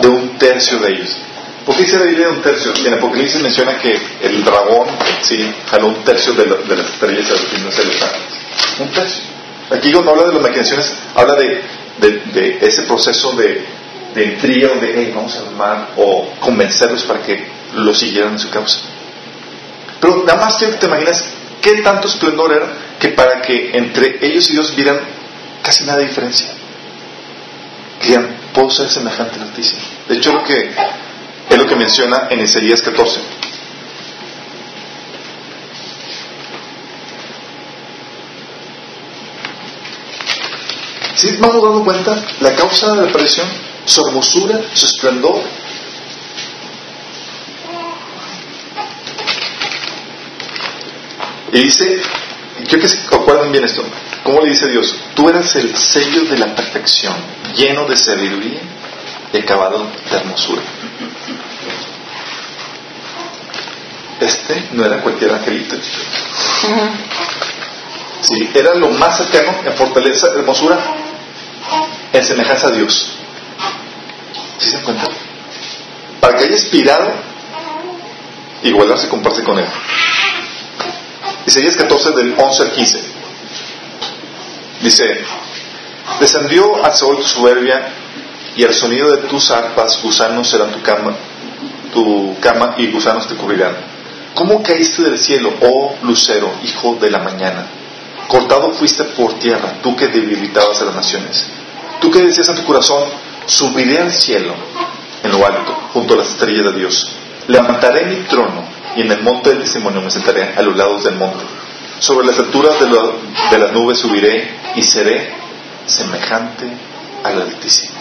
de 0.00 0.08
un 0.08 0.38
tercio 0.38 0.78
de 0.78 0.92
ellos. 0.92 1.16
¿Por 1.64 1.74
qué 1.76 1.86
la 1.98 2.04
Biblia 2.04 2.28
un 2.28 2.42
tercio? 2.42 2.72
En 2.84 2.94
Apocalipsis 2.94 3.40
menciona 3.42 3.76
que 3.78 3.98
el 4.22 4.44
dragón, 4.44 4.86
sí, 5.22 5.52
jaló 5.70 5.88
un 5.88 6.04
tercio 6.04 6.32
de, 6.34 6.46
la- 6.46 6.56
de 6.56 6.76
las 6.76 6.86
estrellas 6.90 7.26
de 7.28 7.58
los 7.58 7.76
de 7.76 7.82
ángeles. 7.82 8.02
Un 8.78 8.88
tercio. 8.92 9.22
Aquí 9.70 9.92
cuando 9.92 10.12
habla 10.12 10.24
de 10.26 10.32
las 10.34 10.42
maquinaciones, 10.42 10.92
habla 11.14 11.34
de, 11.34 11.62
de- 11.98 12.22
de 12.32 12.58
ese 12.62 12.82
proceso 12.82 13.32
de, 13.32 13.64
de 14.14 14.24
intriga 14.24 14.68
donde 14.68 14.92
hey, 14.96 15.12
vamos 15.14 15.34
a 15.36 15.40
armar 15.40 15.88
o 15.96 16.30
convencerlos 16.38 17.02
para 17.02 17.20
que 17.22 17.48
lo 17.74 17.92
siguieran 17.92 18.32
en 18.34 18.38
su 18.38 18.48
causa. 18.50 18.78
Pero 20.00 20.22
nada 20.24 20.40
más 20.40 20.58
te 20.58 20.86
imaginas 20.86 21.24
qué 21.66 21.82
tanto 21.82 22.06
esplendor 22.06 22.52
era 22.52 22.68
que 23.00 23.08
para 23.08 23.42
que 23.42 23.76
entre 23.76 24.24
ellos 24.24 24.48
y 24.50 24.52
Dios 24.52 24.76
vieran 24.76 25.00
casi 25.62 25.84
nada 25.84 25.98
diferencia. 25.98 26.46
Querían, 28.00 28.36
puedo 28.54 28.70
ser 28.70 28.88
semejante 28.88 29.34
al 29.34 29.48
Altísimo. 29.48 29.80
De 30.08 30.16
hecho, 30.16 30.32
lo 30.32 30.44
que, 30.44 30.70
es 31.50 31.58
lo 31.58 31.66
que 31.66 31.74
menciona 31.74 32.28
en 32.30 32.40
Isaías 32.40 32.80
14. 32.82 33.20
Si 41.16 41.36
vamos 41.38 41.62
dando 41.64 41.82
cuenta, 41.82 42.24
la 42.42 42.54
causa 42.54 42.94
de 42.94 43.02
la 43.02 43.08
aparición, 43.08 43.48
su 43.86 44.06
hermosura, 44.06 44.60
su 44.72 44.86
esplendor, 44.86 45.42
Y 51.56 51.60
dice, 51.62 52.02
quiero 52.68 52.82
que 52.82 52.88
se 52.90 52.98
acuerden 53.10 53.50
bien 53.50 53.64
esto. 53.64 53.82
¿Cómo 54.22 54.42
le 54.42 54.50
dice 54.50 54.68
Dios? 54.68 54.94
Tú 55.14 55.26
eras 55.30 55.56
el 55.56 55.74
sello 55.74 56.24
de 56.24 56.36
la 56.36 56.54
perfección, 56.54 57.14
lleno 57.56 57.86
de 57.86 57.96
sabiduría 57.96 58.60
y 59.32 59.38
acabado 59.38 59.90
de 60.10 60.16
hermosura. 60.18 60.60
Este 64.20 64.68
no 64.72 64.84
era 64.84 65.00
cualquier 65.00 65.32
angelito. 65.32 65.76
Sí, 68.20 68.50
era 68.52 68.74
lo 68.74 68.90
más 68.90 69.16
cercano 69.16 69.56
en 69.64 69.72
fortaleza, 69.72 70.26
hermosura, 70.36 70.78
en 72.12 72.22
semejanza 72.22 72.66
a 72.66 72.72
Dios. 72.72 73.12
¿Sí 74.58 74.68
se 74.68 74.76
encuentra? 74.76 75.08
Para 76.20 76.36
que 76.36 76.44
haya 76.44 76.52
inspirado, 76.52 77.14
igual 78.62 78.98
se 78.98 79.08
comparte 79.08 79.42
con 79.42 79.58
él. 79.58 79.66
Isaías 81.46 81.76
14 81.76 82.10
del 82.10 82.34
11 82.36 82.62
al 82.62 82.72
15. 82.72 83.00
Dice, 84.82 85.24
descendió 86.18 86.84
al 86.84 86.94
sol 86.96 87.18
tu 87.18 87.26
soberbia 87.26 87.88
y 88.56 88.64
al 88.64 88.74
sonido 88.74 89.10
de 89.12 89.28
tus 89.28 89.50
arpas 89.52 90.02
gusanos 90.02 90.48
serán 90.48 90.72
tu 90.72 90.82
cama, 90.82 91.14
tu 91.92 92.34
cama 92.40 92.74
y 92.78 92.90
gusanos 92.90 93.28
te 93.28 93.36
cubrirán. 93.36 93.76
¿Cómo 94.34 94.60
caíste 94.60 95.02
del 95.02 95.18
cielo, 95.18 95.54
oh 95.62 95.94
lucero, 96.02 96.52
hijo 96.64 96.98
de 97.00 97.10
la 97.10 97.20
mañana? 97.20 97.66
Cortado 98.26 98.72
fuiste 98.72 99.04
por 99.04 99.38
tierra, 99.38 99.74
tú 99.82 99.94
que 99.94 100.08
debilitabas 100.08 100.82
a 100.82 100.86
las 100.86 100.96
naciones. 100.96 101.46
Tú 102.00 102.10
que 102.10 102.22
decías 102.22 102.48
en 102.48 102.56
tu 102.56 102.64
corazón, 102.64 103.04
subiré 103.46 104.00
al 104.00 104.12
cielo, 104.12 104.52
en 105.22 105.30
lo 105.30 105.46
alto, 105.46 105.74
junto 105.92 106.14
a 106.14 106.16
las 106.18 106.30
estrellas 106.30 106.64
de 106.64 106.80
Dios. 106.80 107.12
Levantaré 107.46 108.04
mi 108.06 108.16
trono 108.24 108.75
y 108.96 109.02
en 109.02 109.12
el 109.12 109.22
monte 109.22 109.50
del 109.50 109.60
testimonio 109.60 110.00
me 110.00 110.10
sentaré 110.10 110.54
a 110.56 110.62
los 110.62 110.74
lados 110.76 111.04
del 111.04 111.16
monte. 111.16 111.44
Sobre 111.98 112.26
las 112.26 112.38
alturas 112.38 112.76
de, 112.80 113.58
las 113.58 113.72
nubes 113.72 113.98
subiré 113.98 114.48
y 114.74 114.82
seré 114.82 115.34
semejante 115.86 116.66
al 117.22 117.42
Altísimo. 117.42 117.94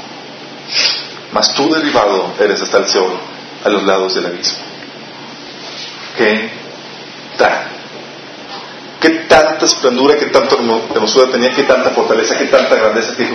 Mas 1.32 1.54
tú 1.54 1.70
derribado 1.74 2.34
eres 2.40 2.62
hasta 2.62 2.78
el 2.78 2.88
Seol, 2.88 3.14
a 3.64 3.70
los 3.70 3.84
lados 3.84 4.16
del 4.16 4.26
abismo. 4.26 4.60
¿Qué 6.18 6.50
tal? 7.38 7.68
¿Qué 9.02 9.10
tanta 9.28 9.66
esplendura, 9.66 10.18
qué 10.18 10.28
tanta 10.28 10.56
hermosura 10.94 11.32
tenía, 11.32 11.52
qué 11.52 11.64
tanta 11.64 11.90
fortaleza, 11.92 12.38
qué 12.38 12.46
tanta 12.46 12.76
grandeza? 12.76 13.16
Que 13.18 13.34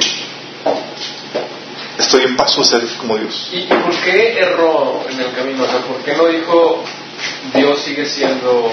estoy 1.98 2.22
en 2.22 2.36
paso 2.36 2.62
a 2.62 2.64
ser 2.64 2.86
como 2.96 3.18
Dios. 3.18 3.50
¿Y 3.52 3.62
por 3.66 3.94
qué 4.00 4.38
erró 4.38 5.04
en 5.10 5.20
el 5.20 5.32
camino? 5.32 5.64
O 5.64 5.66
sea, 5.66 5.80
¿por 5.80 5.98
qué 5.98 6.16
no 6.16 6.26
dijo 6.26 6.84
Dios 7.54 7.80
sigue 7.82 8.06
siendo 8.06 8.70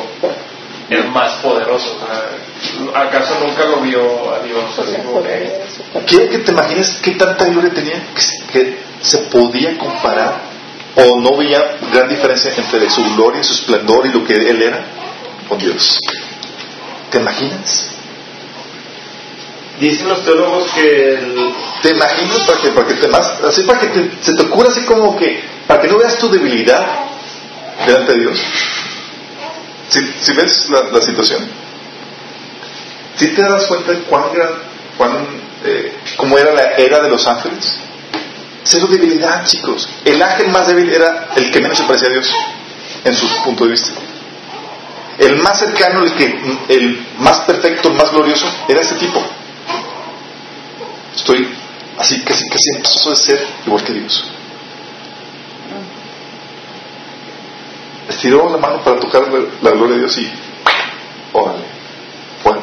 el 0.89 1.07
más 1.09 1.33
poderoso. 1.41 1.97
¿Acaso 2.93 3.39
nunca 3.45 3.65
lo 3.65 3.81
vio 3.81 4.33
a 4.33 4.39
Dios 4.39 4.63
Quiero 6.05 6.29
que 6.29 6.39
te 6.39 6.51
imagines 6.51 6.99
qué 7.03 7.11
tanta 7.11 7.45
gloria 7.45 7.71
tenía 7.73 8.01
que, 8.51 8.79
se 9.01 9.17
podía 9.29 9.77
comparar 9.77 10.41
o 10.95 11.19
no 11.19 11.37
veía 11.37 11.77
gran 11.93 12.09
diferencia 12.09 12.53
entre 12.55 12.89
su 12.89 13.03
gloria, 13.15 13.43
su 13.43 13.53
esplendor 13.53 14.07
y 14.07 14.11
lo 14.11 14.23
que 14.23 14.33
él 14.33 14.61
era 14.61 14.85
con 15.47 15.57
Dios. 15.59 15.99
¿Te 17.11 17.19
imaginas? 17.19 17.89
Dicen 19.79 20.09
los 20.09 20.23
teólogos 20.23 20.71
que 20.71 21.13
el... 21.13 21.53
¿Te 21.83 21.91
imaginas 21.91 22.39
para 22.39 22.59
que, 22.59 22.69
para 22.69 22.87
que 22.87 22.93
te 22.95 23.07
más, 23.07 23.39
así 23.43 23.61
para 23.61 23.79
que 23.79 24.09
se 24.21 24.33
te 24.33 24.43
ocurra 24.43 24.69
así 24.69 24.81
como 24.81 25.15
que, 25.15 25.43
para 25.67 25.81
que 25.81 25.87
no 25.87 25.99
veas 25.99 26.17
tu 26.17 26.29
debilidad, 26.29 27.06
delante 27.85 28.13
de 28.13 28.19
Dios. 28.19 28.39
Si, 29.89 30.33
ves 30.33 30.69
la, 30.69 31.01
situación, 31.01 31.47
si 33.15 33.27
te 33.29 33.41
das 33.41 33.65
cuenta 33.67 33.91
de 33.91 33.99
cuán 33.99 34.33
gran, 34.33 34.49
cuán, 34.97 35.11
eh, 35.63 35.97
cómo 36.17 36.37
era 36.37 36.53
la 36.53 36.73
era 36.73 36.99
de 36.99 37.09
los 37.09 37.25
ángeles. 37.25 37.77
Cero 38.63 38.87
debilidad, 38.89 39.45
chicos. 39.45 39.87
El 40.03 40.21
ángel 40.21 40.49
más 40.49 40.67
débil 40.67 40.89
era 40.89 41.29
el 41.35 41.49
que 41.51 41.61
menos 41.61 41.77
se 41.77 41.85
parecía 41.85 42.09
a 42.09 42.11
Dios, 42.11 42.31
en 43.05 43.15
su 43.15 43.27
punto 43.43 43.63
de 43.63 43.71
vista. 43.71 43.91
El 45.19 45.37
más 45.37 45.57
cercano, 45.57 46.03
el, 46.03 46.13
que, 46.13 46.57
el 46.67 47.07
más 47.19 47.39
perfecto, 47.41 47.87
el 47.87 47.95
más 47.95 48.11
glorioso, 48.11 48.45
era 48.67 48.81
este 48.81 48.95
tipo. 48.95 49.23
Estoy 51.15 51.47
así, 51.97 52.21
casi, 52.21 52.47
casi 52.49 52.75
en 52.75 52.83
paso 52.83 53.09
de 53.09 53.15
ser 53.15 53.47
igual 53.65 53.83
que 53.83 53.93
Dios. 53.93 54.36
Estiró 58.07 58.49
la 58.49 58.57
mano 58.57 58.83
para 58.83 58.99
tocar 58.99 59.23
la 59.61 59.71
gloria 59.71 59.95
de 59.95 59.99
Dios 59.99 60.17
y 60.17 60.31
órale, 61.33 61.65
bueno. 62.43 62.61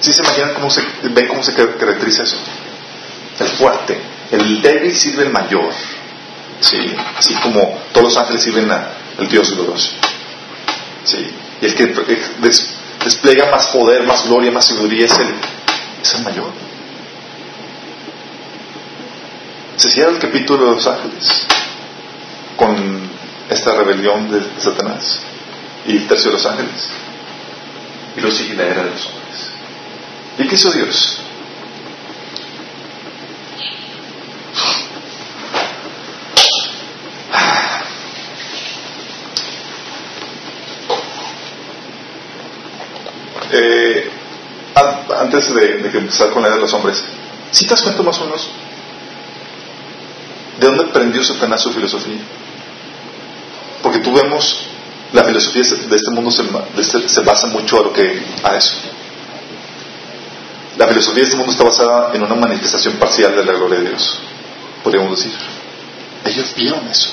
¿Sí 0.00 0.12
se 0.12 0.22
imaginan 0.22 0.54
cómo 0.54 0.70
se, 0.70 0.82
ven 1.02 1.26
cómo 1.26 1.42
se 1.42 1.54
caracteriza 1.54 2.22
eso? 2.22 2.36
El 3.40 3.48
fuerte, 3.48 3.98
el 4.30 4.62
débil 4.62 4.94
sirve 4.94 5.24
el 5.24 5.30
mayor. 5.30 5.72
Sí, 6.60 6.94
así 7.16 7.34
como 7.36 7.78
todos 7.92 8.08
los 8.08 8.16
ángeles 8.16 8.42
sirven 8.42 8.70
al 8.70 9.28
Dios 9.28 9.54
glorioso. 9.54 9.90
Sí, 11.04 11.30
y 11.60 11.66
el 11.66 11.74
que 11.74 11.94
despliega 13.02 13.50
más 13.50 13.66
poder, 13.68 14.04
más 14.04 14.26
gloria, 14.26 14.50
más 14.50 14.66
sabiduría 14.66 15.06
es 15.06 15.18
el, 15.18 15.34
es 16.02 16.14
el 16.14 16.22
mayor. 16.22 16.50
Se 19.76 19.90
cierra 19.90 20.10
el 20.10 20.18
capítulo 20.18 20.70
de 20.70 20.76
los 20.76 20.86
ángeles 20.86 21.46
con 22.56 23.05
esta 23.56 23.72
rebelión 23.72 24.30
de 24.30 24.40
Satanás 24.60 25.18
y 25.86 25.96
el 25.96 26.06
tercio 26.06 26.30
de 26.30 26.36
los 26.36 26.46
ángeles. 26.46 26.88
Y 28.16 28.20
lo 28.20 28.30
sigue 28.30 28.54
la 28.54 28.64
era 28.64 28.84
de 28.84 28.90
los 28.90 29.06
hombres. 29.06 29.50
¿Y 30.38 30.46
qué 30.46 30.54
hizo 30.54 30.70
Dios? 30.70 31.20
Eh, 43.52 44.10
antes 45.18 45.54
de, 45.54 45.78
de, 45.78 45.98
empezar 45.98 46.30
con 46.30 46.42
la 46.42 46.48
era 46.48 46.56
de 46.56 46.62
los 46.62 46.72
hombres, 46.74 47.02
si 47.50 47.64
te 47.64 47.70
das 47.70 47.82
cuenta 47.82 48.02
más 48.02 48.18
o 48.18 48.24
menos 48.24 48.50
de 50.58 50.66
dónde 50.66 50.84
aprendió 50.84 51.22
Satanás 51.22 51.62
su 51.62 51.72
filosofía? 51.72 52.18
Porque 53.82 54.00
tú 54.00 54.12
vemos, 54.12 54.66
la 55.12 55.24
filosofía 55.24 55.62
de 55.62 55.96
este 55.96 56.10
mundo 56.10 56.30
este, 56.76 57.08
se, 57.08 57.20
basa 57.22 57.46
mucho 57.48 57.80
a 57.80 57.82
lo 57.84 57.92
que 57.92 58.22
a 58.42 58.56
eso. 58.56 58.72
La 60.76 60.86
filosofía 60.88 61.22
de 61.22 61.24
este 61.24 61.36
mundo 61.36 61.52
está 61.52 61.64
basada 61.64 62.14
en 62.14 62.22
una 62.22 62.34
manifestación 62.34 62.94
parcial 62.94 63.34
de 63.34 63.44
la 63.44 63.52
gloria 63.52 63.78
de 63.80 63.88
Dios, 63.90 64.18
podríamos 64.82 65.18
decir. 65.18 65.32
Ellos 66.24 66.54
vieron 66.56 66.86
eso. 66.88 67.10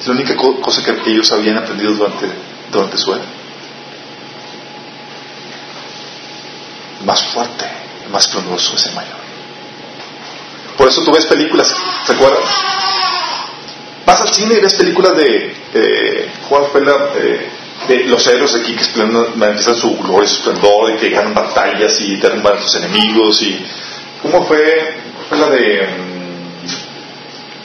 Es 0.00 0.06
la 0.06 0.12
única 0.14 0.36
cosa 0.36 0.82
que 0.84 1.10
ellos 1.10 1.30
habían 1.32 1.58
aprendido 1.58 1.92
durante, 1.94 2.26
durante 2.70 2.96
su 2.96 3.12
era. 3.12 3.24
Más 7.04 7.22
fuerte, 7.26 7.66
más 8.10 8.28
pronoroso 8.28 8.76
es 8.76 8.86
el 8.86 8.94
mayor. 8.94 9.18
Por 10.76 10.88
eso 10.88 11.02
tú 11.02 11.10
ves 11.10 11.26
películas, 11.26 11.74
¿se 12.06 12.12
acuerdan? 12.12 12.38
Vas 14.08 14.22
al 14.22 14.32
cine 14.32 14.54
y 14.54 14.60
ves 14.60 14.72
películas 14.72 15.14
de 15.18 15.52
eh, 15.74 16.30
Juan 16.48 16.64
Pela, 16.72 17.10
eh, 17.14 17.46
de 17.88 18.04
los 18.04 18.26
héroes 18.26 18.54
aquí 18.54 18.74
que 18.74 19.02
manifiestan 19.34 19.76
su 19.76 19.98
gloria, 19.98 20.26
su 20.26 20.36
esplendor, 20.36 20.92
y 20.92 20.96
que 20.96 21.10
ganan 21.10 21.34
batallas 21.34 22.00
y 22.00 22.16
derrumban 22.16 22.56
a 22.56 22.62
sus 22.62 22.74
enemigos. 22.76 23.42
y 23.42 23.62
¿Cómo 24.22 24.46
fue, 24.46 24.94
fue 25.28 25.36
la 25.36 25.50
de 25.50 25.86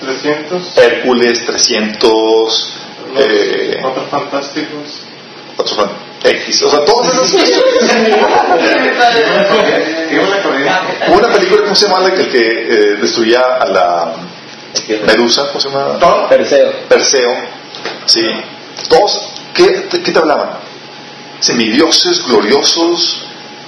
300? 0.02 0.62
Mm, 0.62 0.80
Hércules, 0.82 1.46
300. 1.46 2.74
eh, 3.20 3.82
otros 3.82 4.10
fantásticos. 4.10 5.00
Otros 5.56 5.80
X, 6.26 6.62
o 6.64 6.70
sea, 6.72 6.84
todos 6.84 7.08
esos. 7.08 7.34
Hubo 11.08 11.18
una 11.20 11.28
película, 11.30 11.62
¿cómo 11.64 11.76
se 11.76 11.88
llama? 11.88 12.02
La 12.02 12.12
que, 12.14 12.22
el 12.22 12.30
que 12.30 12.40
eh, 12.40 12.96
destruía 13.00 13.40
a 13.62 13.66
la 13.66 14.14
Medusa, 15.06 15.48
¿cómo 15.50 15.60
se 15.60 15.70
llama? 15.70 16.00
Perseo. 16.30 16.72
Perseo. 16.90 17.32
Sí. 18.06 18.22
Todos, 18.90 19.30
¿qué, 19.54 19.88
qué 19.90 20.12
te 20.12 20.18
hablaban? 20.20 20.50
Semidioses, 21.40 22.26
gloriosos, 22.28 23.18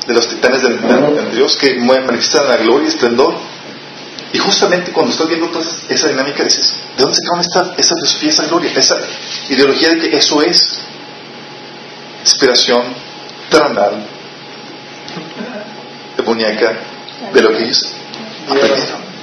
de 0.08 0.14
los 0.14 0.28
titanes 0.28 0.62
del, 0.62 0.82
del- 0.82 1.16
del 1.16 1.32
Dios 1.36 1.56
que 1.58 1.76
manifestan 1.80 2.48
la 2.48 2.58
gloria 2.58 2.86
y 2.86 2.90
esplendor. 2.90 3.36
Y 4.34 4.38
justamente 4.40 4.92
cuando 4.92 5.12
estás 5.12 5.28
viendo 5.28 5.48
toda 5.48 5.62
esa- 5.64 5.82
esa 5.94 6.08
dinámica 6.10 6.44
dices, 6.44 6.74
¿de 6.98 7.04
dónde 7.04 7.16
sacaron 7.18 7.42
esta, 7.42 7.74
esa 7.82 7.96
filosofía, 7.96 8.30
esa 8.30 8.46
gloria, 8.48 8.72
esa 8.76 8.98
ideología 9.50 9.90
de 9.90 10.10
que 10.10 10.18
eso 10.18 10.42
es 10.42 10.80
inspiración 12.22 12.82
terrenal, 13.50 14.06
demoníaca, 16.18 16.74
de 17.34 17.42
lo 17.42 17.52
que 17.52 17.64
ellos 17.64 17.96
aprendieron? 18.50 19.15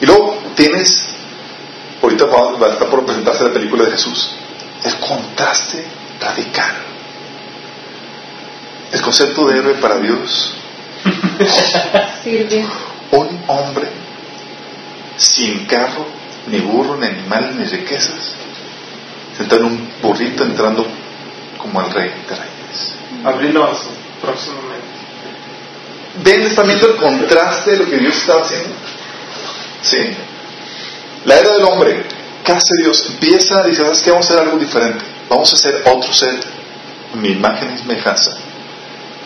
Y 0.00 0.06
luego 0.06 0.38
tienes, 0.54 1.08
ahorita 2.02 2.26
va 2.26 2.52
va 2.52 2.66
a 2.68 2.72
estar 2.72 2.88
por 2.88 3.04
presentarse 3.04 3.44
la 3.44 3.52
película 3.52 3.84
de 3.84 3.92
Jesús, 3.92 4.30
el 4.84 4.94
contraste 4.96 5.84
radical. 6.20 6.74
El 8.92 9.00
concepto 9.00 9.48
de 9.48 9.58
héroe 9.58 9.74
para 9.74 9.98
Dios 9.98 10.54
Sirvió. 12.22 12.66
un 13.10 13.40
hombre 13.48 13.88
sin 15.16 15.66
carro, 15.66 16.06
ni 16.46 16.58
burro, 16.60 16.96
ni 16.96 17.06
animales, 17.06 17.54
ni 17.56 17.64
riquezas, 17.64 18.34
sentado 19.36 19.62
en 19.62 19.66
un 19.66 19.90
burrito 20.02 20.44
entrando 20.44 20.86
como 21.58 21.80
el 21.80 21.90
rey 21.92 22.08
de 22.08 22.34
reyes. 22.36 22.94
Abril 23.24 23.56
11, 23.56 23.82
próximamente. 24.22 24.86
¿Ven? 26.22 26.42
¿Están 26.42 26.66
viendo 26.66 26.86
el 26.88 26.96
contraste 26.96 27.72
de 27.72 27.76
lo 27.78 27.90
que 27.90 27.96
Dios 27.98 28.16
estaba 28.16 28.42
haciendo? 28.42 28.74
Sí. 29.88 29.98
La 31.26 31.38
era 31.38 31.52
del 31.52 31.62
hombre, 31.62 32.02
¿qué 32.44 32.52
hace 32.52 32.74
Dios? 32.82 33.06
Empieza 33.08 33.60
a 33.60 33.62
decir, 33.62 33.84
¿sabes 33.84 34.02
qué? 34.02 34.10
Vamos 34.10 34.28
a 34.28 34.34
hacer 34.34 34.44
algo 34.44 34.58
diferente. 34.58 35.04
Vamos 35.28 35.52
a 35.52 35.54
hacer 35.54 35.82
otro 35.84 36.12
ser, 36.12 36.40
mi 37.14 37.28
imagen 37.30 37.72
y 37.74 37.78
semejanza, 37.78 38.32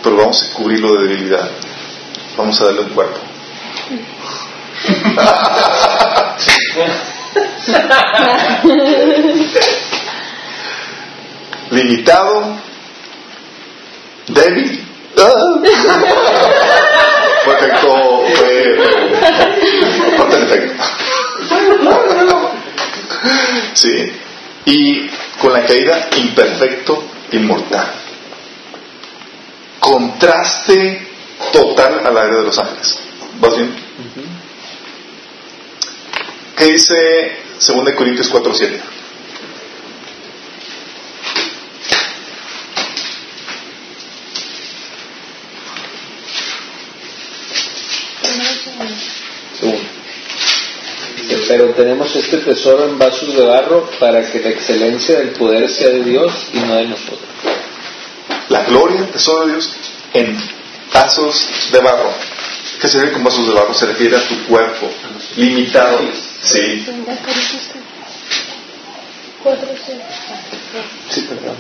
pero 0.03 0.17
vamos 0.17 0.43
a 0.43 0.51
cubrirlo 0.55 0.93
de 0.93 1.09
debilidad. 1.09 1.49
Vamos 2.37 2.61
a 2.61 2.65
darle 2.65 2.83
un 2.83 2.91
cuerpo. 2.91 3.19
Limitado, 11.71 12.57
débil. 14.29 14.87
Ah. 15.17 15.33
Perfecto. 17.45 18.10
Sí. 23.75 24.13
Y 24.67 25.09
con 25.41 25.53
la 25.53 25.65
caída, 25.65 26.09
imperfecto, 26.17 27.05
inmortal. 27.33 27.93
Contraste 29.79 31.09
total 31.53 32.07
a 32.07 32.11
la 32.11 32.25
era 32.25 32.37
de 32.37 32.43
los 32.43 32.59
ángeles. 32.59 32.99
¿Vas 33.41 33.57
bien? 33.57 33.75
¿Qué 36.57 36.65
dice 36.67 37.39
2 37.67 37.95
Corintios 37.95 38.31
4.7? 38.33 38.81
Segundo. 49.59 49.81
Dice, 51.17 51.40
Pero 51.51 51.71
tenemos 51.71 52.15
este 52.15 52.37
tesoro 52.37 52.85
en 52.85 52.97
vasos 52.97 53.35
de 53.35 53.45
barro 53.45 53.91
para 53.99 54.25
que 54.31 54.39
la 54.39 54.51
excelencia 54.51 55.19
del 55.19 55.31
poder 55.31 55.69
sea 55.69 55.89
de 55.89 56.05
Dios 56.05 56.33
y 56.53 56.61
no 56.61 56.77
de 56.77 56.85
nosotros. 56.85 57.29
La 58.51 58.63
gloria, 58.67 59.01
el 59.01 59.09
tesoro 59.09 59.47
de 59.47 59.55
Dios, 59.55 59.73
en 60.15 60.41
vasos 60.95 61.49
de 61.73 61.81
barro. 61.81 62.13
¿Qué 62.81 62.87
se 62.87 62.99
refiere 62.99 63.15
con 63.15 63.25
vasos 63.25 63.49
de 63.49 63.53
barro? 63.53 63.75
Se 63.75 63.87
refiere 63.87 64.17
a 64.17 64.29
tu 64.29 64.47
cuerpo, 64.47 64.89
limitado. 65.39 65.99
Sí. 66.41 66.87
Sí, 71.11 71.21
perdón. 71.23 71.57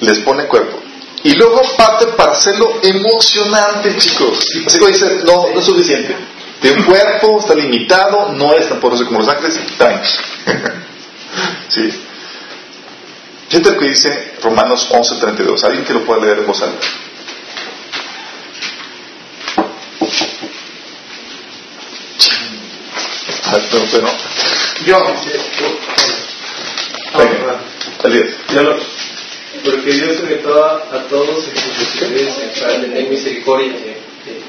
Les 0.00 0.18
pone 0.18 0.44
cuerpo. 0.44 0.78
Y 1.24 1.32
luego 1.32 1.62
parte 1.78 2.08
para 2.08 2.32
hacerlo 2.32 2.78
emocionante, 2.82 3.96
chicos. 3.96 4.38
Así 4.66 4.78
que 4.78 4.86
dice, 4.86 5.20
no, 5.24 5.48
no 5.50 5.60
es 5.60 5.64
suficiente. 5.64 6.14
De 6.62 6.72
un 6.72 6.82
cuerpo, 6.84 7.40
está 7.40 7.54
limitado, 7.54 8.32
no 8.32 8.54
es 8.54 8.68
tan 8.68 8.80
poderoso 8.80 9.06
como 9.06 9.20
los 9.20 9.28
ángeles, 9.28 9.58
tranqui. 9.78 10.08
sí. 11.68 11.90
Fíjate 13.48 13.70
lo 13.72 13.78
que 13.78 13.88
dice 13.88 14.34
Romanos 14.42 14.88
11:32. 14.90 15.64
¿Alguien 15.64 15.84
que 15.84 15.94
lo 15.94 16.04
pueda 16.04 16.20
leer 16.24 16.38
en 16.40 16.46
voz 16.46 16.60
alta? 16.62 16.86
Ah, 23.46 23.58
no, 23.72 23.80
pero 23.90 24.02
no. 24.02 24.12
Yo. 24.86 24.98
Yo 28.54 28.62
lo- 28.62 28.76
Porque 29.64 29.90
Dios 29.92 30.16
sujetó 30.18 30.64
a, 30.64 30.76
a 30.92 31.02
todos 31.08 31.48
en 31.48 31.56
su 31.56 31.68
desobediencia 32.00 32.52
para 32.60 32.80
tener 32.80 33.08
misericordia 33.08 33.72
de 33.72 34.00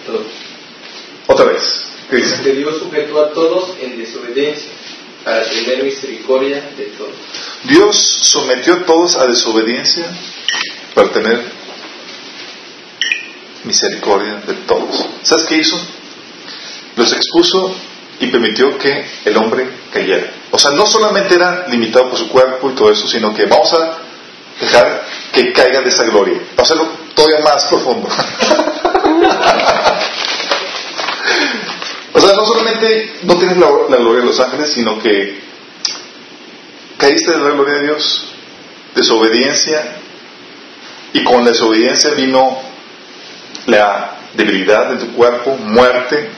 todos. 0.05 0.27
Otra 1.27 1.45
vez. 1.45 1.85
Dios 2.11 2.79
sujetó 2.79 3.21
a 3.21 3.31
todos 3.31 3.75
en 3.79 3.97
desobediencia 3.97 4.71
para 5.23 5.43
tener 5.43 5.83
misericordia 5.83 6.71
de 6.77 6.85
todos. 6.97 7.13
Dios 7.63 8.17
sometió 8.23 8.73
a 8.73 8.85
todos 8.85 9.15
a 9.15 9.27
desobediencia 9.27 10.05
para 10.93 11.09
tener 11.09 11.41
misericordia 13.63 14.41
de 14.45 14.53
todos. 14.67 15.05
¿Sabes 15.23 15.45
qué 15.45 15.57
hizo? 15.57 15.79
Los 16.97 17.13
expuso 17.13 17.73
y 18.19 18.27
permitió 18.27 18.77
que 18.77 19.05
el 19.25 19.37
hombre 19.37 19.69
cayera. 19.93 20.31
O 20.51 20.59
sea, 20.59 20.71
no 20.71 20.85
solamente 20.85 21.35
era 21.35 21.67
limitado 21.69 22.09
por 22.09 22.19
su 22.19 22.27
cuerpo 22.29 22.71
y 22.71 22.75
todo 22.75 22.91
eso, 22.91 23.07
sino 23.07 23.33
que 23.33 23.45
vamos 23.45 23.71
a 23.73 23.99
dejar 24.59 25.05
que 25.31 25.53
caiga 25.53 25.81
de 25.81 25.89
esa 25.89 26.03
gloria. 26.05 26.39
Vamos 26.55 26.71
a 26.71 26.73
hacerlo 26.73 26.89
todavía 27.15 27.39
más 27.39 27.65
profundo. 27.65 28.09
o 32.13 32.19
sea, 32.19 32.33
no 32.33 32.45
solamente 32.45 33.13
no 33.23 33.37
tienes 33.37 33.57
la, 33.57 33.67
la 33.89 33.97
gloria 33.97 34.21
de 34.21 34.27
los 34.27 34.39
ángeles, 34.39 34.71
sino 34.73 34.99
que 34.99 35.41
caíste 36.97 37.31
de 37.31 37.37
la 37.39 37.51
gloria 37.51 37.75
de 37.75 37.83
Dios, 37.83 38.27
desobediencia, 38.95 39.97
y 41.13 41.23
con 41.23 41.43
la 41.43 41.51
desobediencia 41.51 42.11
vino 42.11 42.59
la 43.65 44.17
debilidad 44.33 44.89
de 44.89 44.97
tu 44.97 45.13
cuerpo, 45.13 45.57
muerte, 45.57 46.29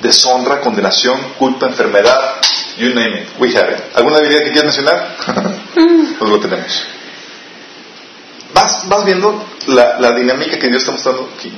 deshonra, 0.00 0.60
condenación, 0.60 1.34
culpa, 1.38 1.66
enfermedad, 1.66 2.40
you 2.78 2.94
name 2.94 3.20
it, 3.20 3.28
we 3.38 3.54
have 3.56 3.72
it. 3.72 3.80
¿Alguna 3.94 4.16
debilidad 4.18 4.44
que 4.44 4.52
quieras 4.52 4.76
mencionar? 4.76 5.16
pues 6.18 6.30
lo 6.30 6.40
tenemos. 6.40 6.84
Vas, 8.52 8.88
vas 8.88 9.04
viendo 9.04 9.44
la, 9.66 9.98
la 10.00 10.12
dinámica 10.12 10.58
que 10.58 10.68
Dios 10.68 10.82
está 10.82 10.92
mostrando 10.92 11.30
aquí. 11.36 11.52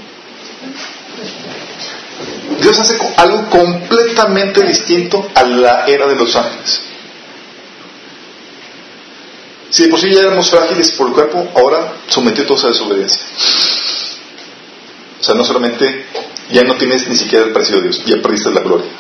Dios 2.61 2.79
hace 2.79 2.99
algo 3.17 3.49
completamente 3.51 4.63
distinto 4.63 5.29
a 5.35 5.43
la 5.45 5.87
era 5.87 6.07
de 6.07 6.17
los 6.17 6.35
ángeles. 6.35 6.81
Si 9.71 9.83
de 9.83 9.89
por 9.89 10.01
sí 10.01 10.11
ya 10.11 10.21
éramos 10.21 10.51
frágiles 10.51 10.93
por 10.93 11.09
el 11.09 11.13
cuerpo, 11.15 11.49
ahora 11.55 11.95
sometió 12.09 12.47
todos 12.47 12.65
a 12.65 12.69
desobediencia. 12.69 13.21
O 15.21 15.23
sea, 15.23 15.35
no 15.35 15.45
solamente 15.45 16.07
ya 16.51 16.63
no 16.63 16.77
tienes 16.77 17.09
ni 17.09 17.17
siquiera 17.17 17.47
el 17.47 17.53
parecido 17.53 17.79
de 17.79 17.89
Dios, 17.89 18.05
ya 18.05 18.17
perdiste 18.23 18.51
la 18.51 18.61
gloria. 18.61 18.91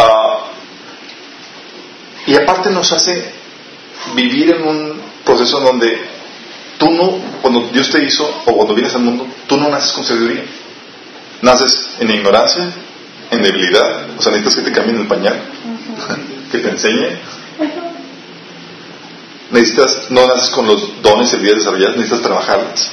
Ah, 0.00 0.52
y 2.24 2.36
aparte 2.36 2.70
nos 2.70 2.92
hace 2.92 3.32
vivir 4.14 4.50
en 4.50 4.62
un 4.62 5.02
proceso 5.24 5.58
en 5.58 5.64
donde 5.64 5.98
tú 6.78 6.88
no, 6.92 7.18
cuando 7.42 7.68
Dios 7.72 7.90
te 7.90 8.04
hizo 8.04 8.24
o 8.46 8.52
cuando 8.52 8.74
vienes 8.74 8.94
al 8.94 9.02
mundo, 9.02 9.26
tú 9.48 9.56
no 9.56 9.68
naces 9.68 9.90
con 9.90 10.04
sabiduría. 10.04 10.44
Naces 11.42 11.96
en 12.00 12.10
ignorancia, 12.10 12.72
en 13.30 13.42
debilidad, 13.42 14.10
o 14.18 14.22
sea, 14.22 14.32
necesitas 14.32 14.56
que 14.56 14.70
te 14.70 14.72
cambien 14.72 14.98
el 15.00 15.06
pañal, 15.06 15.40
que 16.50 16.58
te 16.58 16.68
enseñe. 16.68 17.18
Necesitas, 19.50 20.10
no 20.10 20.26
naces 20.26 20.50
con 20.50 20.66
los 20.66 21.00
dones 21.00 21.32
y 21.32 21.36
habilidades 21.36 21.64
desarrolladas, 21.64 21.96
necesitas 21.96 22.22
trabajarlas. 22.22 22.90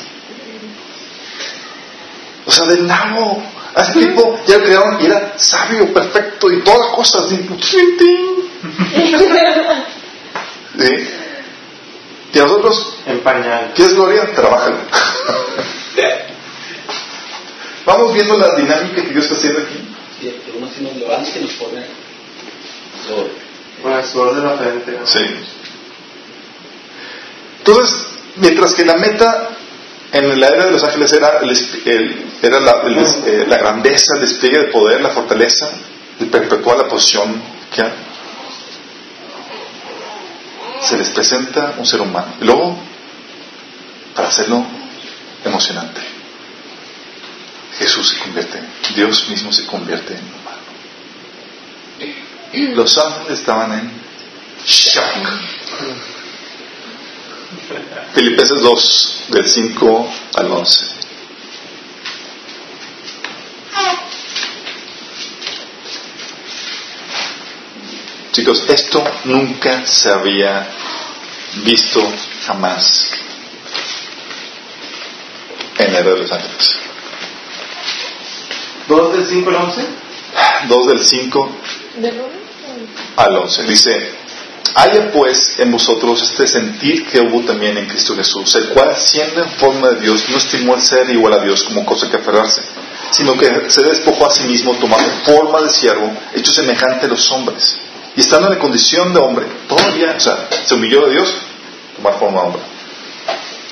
O 2.45 2.51
sea, 2.51 2.65
del 2.65 2.85
nabo. 2.87 3.43
A 3.77 3.81
ese 3.81 3.99
tipo 3.99 4.39
ya 4.47 4.57
lo 4.57 4.63
crearon 4.63 5.01
y 5.01 5.05
era 5.05 5.33
sabio, 5.35 5.93
perfecto 5.93 6.49
y 6.49 6.61
todas 6.61 6.79
las 6.79 6.89
cosas. 6.95 7.29
Y, 7.29 7.35
¿Sí? 10.79 10.87
Y 12.33 12.39
a 12.39 12.43
nosotros, 12.43 12.97
En 13.05 13.19
pañal. 13.19 13.73
¿quieres 13.75 13.95
gloria? 13.95 14.33
Trabájalo. 14.33 14.77
Vamos 17.85 18.13
viendo 18.13 18.37
la 18.37 18.55
dinámica 18.55 19.03
que 19.03 19.09
Dios 19.09 19.25
está 19.25 19.35
haciendo 19.37 19.59
aquí. 19.61 19.77
Sí, 20.19 20.35
que 20.45 20.57
uno 20.57 20.67
nos 20.81 20.95
levanta 20.97 21.29
y 21.37 21.41
nos 21.43 21.51
pone 21.53 21.85
sobre. 23.07 23.45
Con 23.83 23.93
el 23.93 24.03
sudor 24.05 24.35
de 24.35 24.41
la 24.43 24.57
frente. 24.57 24.91
¿no? 24.93 25.05
Sí. 25.05 25.19
Entonces, 27.59 28.05
mientras 28.37 28.73
que 28.73 28.85
la 28.85 28.95
meta 28.95 29.49
en 30.11 30.39
la 30.39 30.47
era 30.47 30.65
de 30.65 30.71
los 30.71 30.83
ángeles 30.83 31.11
era, 31.13 31.39
el, 31.39 31.49
el- 31.49 32.25
era 32.41 32.59
la, 32.59 32.81
el 32.85 32.97
eh, 32.97 33.45
la 33.47 33.57
grandeza, 33.57 34.15
el 34.15 34.21
despliegue 34.21 34.57
de 34.59 34.63
poder, 34.65 35.01
la 35.01 35.09
fortaleza, 35.09 35.71
el 36.19 36.27
perpetuar 36.27 36.77
la 36.77 36.87
posición 36.87 37.41
que 37.73 37.81
hay, 37.81 37.91
se 40.81 40.97
les 40.97 41.09
presenta 41.09 41.73
un 41.77 41.85
ser 41.85 42.01
humano. 42.01 42.33
Y 42.39 42.45
luego, 42.45 42.77
para 44.15 44.27
hacerlo 44.29 44.63
emocionante, 45.43 46.01
Jesús 47.77 48.09
se 48.09 48.17
convierte, 48.19 48.59
Dios 48.95 49.27
mismo 49.29 49.51
se 49.51 49.65
convierte 49.65 50.13
en 50.13 50.23
humano. 50.23 50.55
Los 52.75 52.97
ángeles 52.97 53.39
estaban 53.39 53.73
en 53.73 53.91
shock. 54.65 55.03
Filipenses 58.13 58.61
2, 58.61 59.23
del 59.29 59.45
5 59.45 60.13
al 60.35 60.51
11. 60.51 60.85
Chicos, 68.31 68.65
esto 68.67 69.03
nunca 69.25 69.85
se 69.85 70.09
había 70.09 70.67
visto 71.63 72.01
jamás 72.45 73.11
en 75.77 75.93
la 75.93 75.99
era 75.99 76.09
de 76.11 76.17
los 76.17 76.31
ángeles. 76.31 76.84
¿Dos 78.87 79.13
del 79.13 79.25
5 79.25 79.49
al 79.49 79.55
11? 79.55 79.81
2 80.67 80.87
del 80.87 81.05
5 81.05 81.51
¿De 81.97 82.11
Roma? 82.11 82.23
al 83.15 83.37
11. 83.37 83.63
Dice, 83.63 84.11
haya 84.75 85.11
pues 85.11 85.59
en 85.59 85.71
vosotros 85.71 86.21
este 86.21 86.47
sentir 86.47 87.07
que 87.07 87.21
hubo 87.21 87.41
también 87.41 87.77
en 87.77 87.87
Cristo 87.87 88.15
Jesús, 88.15 88.53
el 88.55 88.69
cual 88.69 88.95
siendo 88.97 89.41
en 89.41 89.49
forma 89.51 89.89
de 89.89 90.01
Dios 90.01 90.25
no 90.29 90.37
estimó 90.37 90.75
el 90.75 90.81
ser 90.81 91.09
igual 91.09 91.33
a 91.33 91.43
Dios 91.43 91.63
como 91.63 91.85
cosa 91.85 92.09
que 92.09 92.17
aferrarse, 92.17 92.61
sino 93.11 93.37
que 93.37 93.69
se 93.69 93.81
despojó 93.83 94.27
a 94.27 94.35
sí 94.35 94.47
mismo 94.47 94.73
tomando 94.75 95.09
forma 95.23 95.61
de 95.61 95.69
siervo, 95.69 96.11
hecho 96.33 96.51
semejante 96.51 97.05
a 97.05 97.09
los 97.09 97.31
hombres. 97.31 97.77
Y 98.15 98.21
estando 98.21 98.47
en 98.47 98.53
la 98.53 98.59
condición 98.59 99.13
de 99.13 99.19
hombre, 99.19 99.45
todavía, 99.67 100.13
o 100.15 100.19
sea, 100.19 100.47
se 100.63 100.73
humilló 100.73 101.05
de 101.07 101.13
Dios, 101.13 101.33
tomar 101.95 102.19
forma 102.19 102.41
de 102.41 102.47
hombre. 102.47 102.61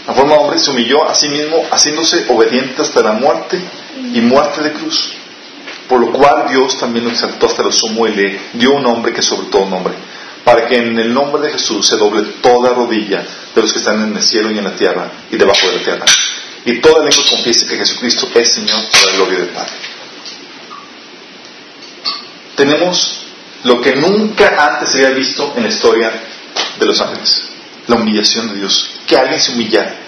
La 0.08 0.14
forma 0.14 0.34
de 0.34 0.40
hombre 0.40 0.60
se 0.60 0.72
humilló 0.72 1.08
a 1.08 1.16
sí 1.16 1.30
mismo, 1.30 1.64
haciéndose 1.72 2.26
obediente 2.30 2.82
hasta 2.82 3.02
la 3.02 3.14
muerte 3.14 3.62
y 4.14 4.22
muerte 4.22 4.62
de 4.62 4.74
cruz. 4.74 5.14
Por 5.88 6.00
lo 6.00 6.12
cual 6.12 6.48
Dios 6.50 6.78
también 6.80 7.06
lo 7.06 7.12
exaltó 7.12 7.48
hasta 7.48 7.64
lo 7.64 7.72
sumo 7.72 8.08
y 8.08 8.16
le 8.16 8.40
dio 8.54 8.72
un 8.72 8.84
nombre 8.84 9.14
que 9.14 9.22
sobre 9.22 9.48
todo 9.48 9.66
nombre, 9.66 9.94
para 10.44 10.68
que 10.68 10.78
en 10.78 10.98
el 10.98 11.14
nombre 11.14 11.42
de 11.44 11.52
Jesús 11.52 11.88
se 11.88 11.98
doble 11.98 12.24
toda 12.42 12.74
rodilla 12.74 13.24
de 13.54 13.62
los 13.62 13.72
que 13.72 13.80
están 13.80 14.02
en 14.02 14.16
el 14.16 14.24
cielo 14.24 14.52
y 14.52 14.58
en 14.58 14.64
la 14.64 14.76
tierra 14.76 15.12
y 15.30 15.38
debajo 15.38 15.68
de 15.68 15.78
la 15.78 15.84
tierra. 15.84 16.06
Y 16.66 16.80
toda 16.80 17.04
lengua 17.04 17.24
confiese 17.30 17.68
que 17.68 17.78
Jesucristo 17.78 18.30
es 18.36 18.54
Señor 18.54 18.80
para 18.90 19.06
la 19.06 19.18
gloria 19.18 19.40
del 19.40 19.50
Padre. 19.50 19.72
Tenemos 22.56 23.24
lo 23.64 23.82
que 23.82 23.96
nunca 23.96 24.74
antes 24.74 24.90
se 24.90 25.06
había 25.06 25.16
visto 25.18 25.54
en 25.56 25.64
la 25.64 25.70
historia 25.70 26.12
de 26.80 26.86
los 26.86 27.00
ángeles, 27.02 27.50
la 27.88 27.98
humillación 27.98 28.50
de 28.50 28.60
Dios, 28.60 28.90
que 29.08 29.16
alguien 29.18 29.42
se 29.42 29.54
humillara. 29.54 30.03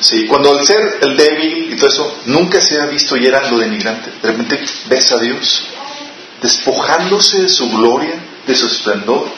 Sí, 0.00 0.26
cuando 0.26 0.58
el 0.58 0.66
ser, 0.66 0.98
el 1.02 1.16
débil 1.16 1.72
y 1.72 1.76
todo 1.76 1.88
eso, 1.88 2.18
nunca 2.26 2.60
se 2.60 2.76
había 2.76 2.92
visto 2.92 3.16
y 3.16 3.26
era 3.26 3.50
lo 3.50 3.58
denigrante. 3.58 4.10
De 4.22 4.28
repente 4.30 4.64
ves 4.88 5.12
a 5.12 5.18
Dios 5.18 5.62
despojándose 6.40 7.42
de 7.42 7.48
su 7.48 7.68
gloria, 7.70 8.14
de 8.46 8.54
su 8.54 8.66
esplendor 8.66 9.28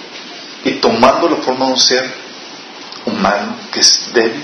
y 0.64 0.72
tomando 0.72 1.28
la 1.28 1.36
forma 1.36 1.66
de 1.66 1.72
un 1.72 1.80
ser 1.80 2.14
humano 3.06 3.56
que 3.72 3.80
es 3.80 4.10
débil, 4.12 4.42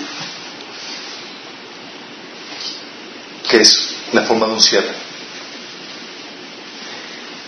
que 3.48 3.60
es 3.60 3.94
la 4.12 4.22
forma 4.22 4.46
de 4.46 4.52
un 4.54 4.62
siervo. 4.62 4.90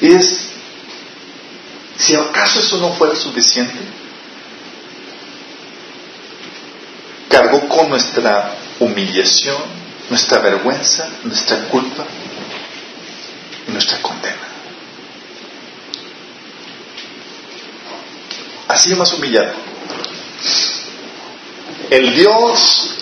Y 0.01 0.13
es, 0.13 0.51
si 1.97 2.15
acaso 2.15 2.61
eso 2.61 2.79
no 2.79 2.93
fuera 2.93 3.17
suficiente, 3.17 3.79
nuestra 7.89 8.55
humillación, 8.79 9.57
nuestra 10.11 10.39
vergüenza, 10.39 11.09
nuestra 11.25 11.69
culpa 11.69 12.05
y 13.67 13.73
nuestra 13.73 14.01
condena. 14.03 14.37
Así 18.69 18.95
más 18.95 19.13
humillado. 19.15 19.53
El 21.91 22.15
Dios 22.15 22.99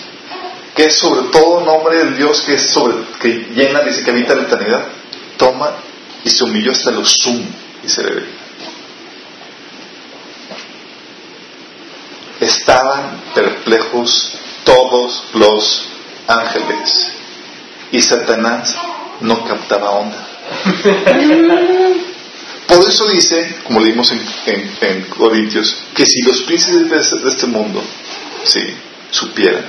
que 0.76 0.84
es 0.84 0.99
sobre 0.99 1.28
todo 1.30 1.62
nombre 1.62 1.97
del 1.97 2.16
Dios 2.16 2.43
que 2.43 2.55
es 2.55 2.70
sobre 2.70 2.99
que 3.18 3.49
llena, 3.55 3.80
dice 3.80 4.05
que 4.05 4.11
habita 4.11 4.34
la 4.34 4.43
eternidad, 4.43 4.87
toma 5.39 5.70
y 6.22 6.28
se 6.28 6.45
humilló 6.45 6.72
hasta 6.72 6.91
lo 6.91 7.03
sumo, 7.03 7.47
dice 7.82 8.03
la 8.03 8.11
Biblia. 8.11 8.34
Estaban 12.41 13.22
perplejos 13.34 14.32
todos 14.76 15.22
los 15.34 15.86
ángeles 16.28 17.12
y 17.92 18.00
Satanás 18.02 18.76
no 19.20 19.44
captaba 19.46 19.90
onda. 19.90 20.18
Por 22.66 22.78
eso 22.88 23.06
dice, 23.08 23.56
como 23.64 23.80
leímos 23.80 24.10
en, 24.10 24.20
en- 24.46 24.70
en 24.80 25.02
Corintios, 25.04 25.76
que 25.94 26.04
si 26.04 26.22
los 26.22 26.42
príncipes 26.42 26.90
de 26.90 26.96
este, 26.98 27.16
de 27.20 27.28
este 27.30 27.46
mundo 27.46 27.80
sí, 28.44 28.60
supieran, 29.10 29.64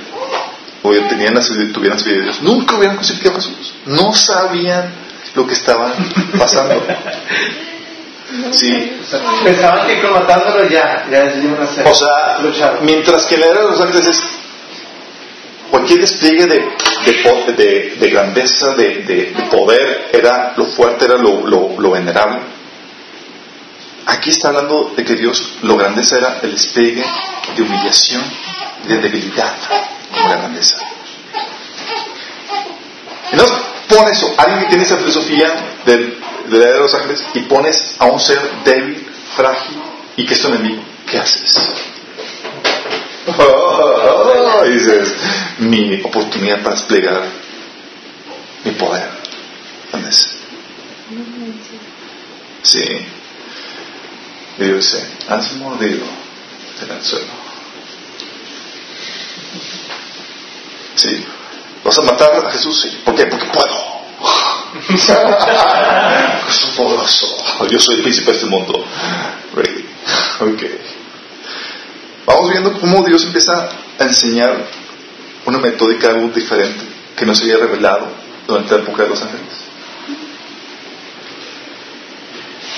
o 0.82 0.90
tenían 1.08 1.34
la 1.34 1.40
sabiduría- 1.40 1.72
tuvieran 1.72 1.98
sabiduría 1.98 2.26
de 2.26 2.32
Dios, 2.32 2.42
nunca 2.42 2.76
hubieran 2.76 2.96
crucificado 2.96 3.36
a 3.36 3.40
Jesús. 3.40 3.74
No 3.86 4.12
sabían 4.14 4.92
lo 5.34 5.46
que 5.46 5.54
estaba 5.54 5.94
pasando. 6.38 6.84
Sí, 8.52 9.00
Pensaban 9.42 9.86
que 9.86 10.02
con 10.02 10.12
matándolo 10.12 10.68
ya, 10.68 11.06
ya 11.10 11.32
se 11.32 11.38
iban 11.38 11.62
a 11.62 11.64
hacer. 11.64 11.86
o 11.86 11.94
sea, 11.94 12.78
mientras 12.82 13.24
que 13.24 13.38
la 13.38 13.46
era 13.46 13.62
de 13.62 13.68
los 13.70 13.80
ángeles 13.80 14.06
es 14.06 14.20
cualquier 15.78 16.00
despliegue 16.00 16.46
de, 16.46 16.68
grandeza, 18.10 18.74
de, 18.74 18.88
de- 19.02 19.32
de 19.32 19.42
poder, 19.50 20.10
era 20.12 20.54
lo 20.56 20.66
fuerte, 20.66 21.04
era 21.04 21.14
lo, 21.16 21.40
venerable. 21.92 22.40
Aquí 24.06 24.30
está 24.30 24.48
hablando 24.48 24.92
de 24.96 25.04
que 25.04 25.14
Dios, 25.14 25.58
lo 25.62 25.76
grandeza 25.76 26.16
era 26.18 26.40
el 26.42 26.52
despliegue 26.52 27.04
de 27.54 27.62
humillación, 27.62 28.22
de 28.88 28.98
debilidad, 28.98 29.54
como 30.12 30.28
la 30.28 30.36
grandeza. 30.38 30.78
Entonces, 33.30 33.58
pon 33.88 34.08
eso, 34.08 34.34
alguien 34.36 34.60
que 34.60 34.66
tiene 34.66 34.82
esa 34.84 34.96
filosofía 34.96 35.54
de 35.84 36.18
la 36.50 36.64
era 36.64 36.72
de 36.72 36.80
los 36.80 36.94
ángeles, 36.94 37.22
y 37.34 37.40
pones 37.42 37.94
a 37.98 38.06
un 38.06 38.18
ser 38.18 38.40
débil, 38.64 39.06
frágil 39.36 39.76
y 40.16 40.26
que 40.26 40.34
es 40.34 40.40
tu 40.40 40.48
enemigo, 40.48 40.82
¿qué 41.08 41.18
haces? 41.18 41.68
Oh, 43.38 44.37
dices, 44.70 45.14
mi 45.58 46.00
oportunidad 46.02 46.62
para 46.62 46.74
desplegar 46.74 47.22
mi 48.64 48.72
poder. 48.72 49.08
¿Dónde 49.92 50.08
es? 50.10 50.34
Sí. 52.62 52.84
Y 54.58 54.64
dice, 54.64 55.06
has 55.28 55.52
mordido 55.54 56.04
en 56.82 56.96
el 56.96 57.04
suelo. 57.04 57.26
Sí. 60.96 61.24
¿Vas 61.84 61.98
a 61.98 62.02
matar 62.02 62.44
a 62.46 62.50
Jesús? 62.50 62.80
Sí. 62.82 63.00
¿Por 63.04 63.14
qué? 63.14 63.26
Porque 63.26 63.46
puedo. 63.46 63.98
soy 66.50 66.70
poderoso. 66.76 67.36
Yo 67.70 67.78
soy 67.78 67.96
el 67.96 68.02
príncipe 68.02 68.32
de 68.32 68.36
este 68.36 68.46
mundo. 68.48 68.84
Ready. 69.54 69.84
Ok. 70.40 70.62
Vamos 72.26 72.50
viendo 72.50 72.72
cómo 72.80 73.02
Dios 73.04 73.24
empieza 73.24 73.70
a 73.98 74.04
enseñar 74.04 74.64
una 75.46 75.58
metódica 75.58 76.10
algo 76.10 76.28
diferente 76.28 76.84
que 77.16 77.26
no 77.26 77.34
se 77.34 77.44
había 77.44 77.56
revelado 77.58 78.08
durante 78.46 78.74
la 78.76 78.82
época 78.82 79.02
de 79.02 79.08
los 79.08 79.22
ángeles. 79.22 79.68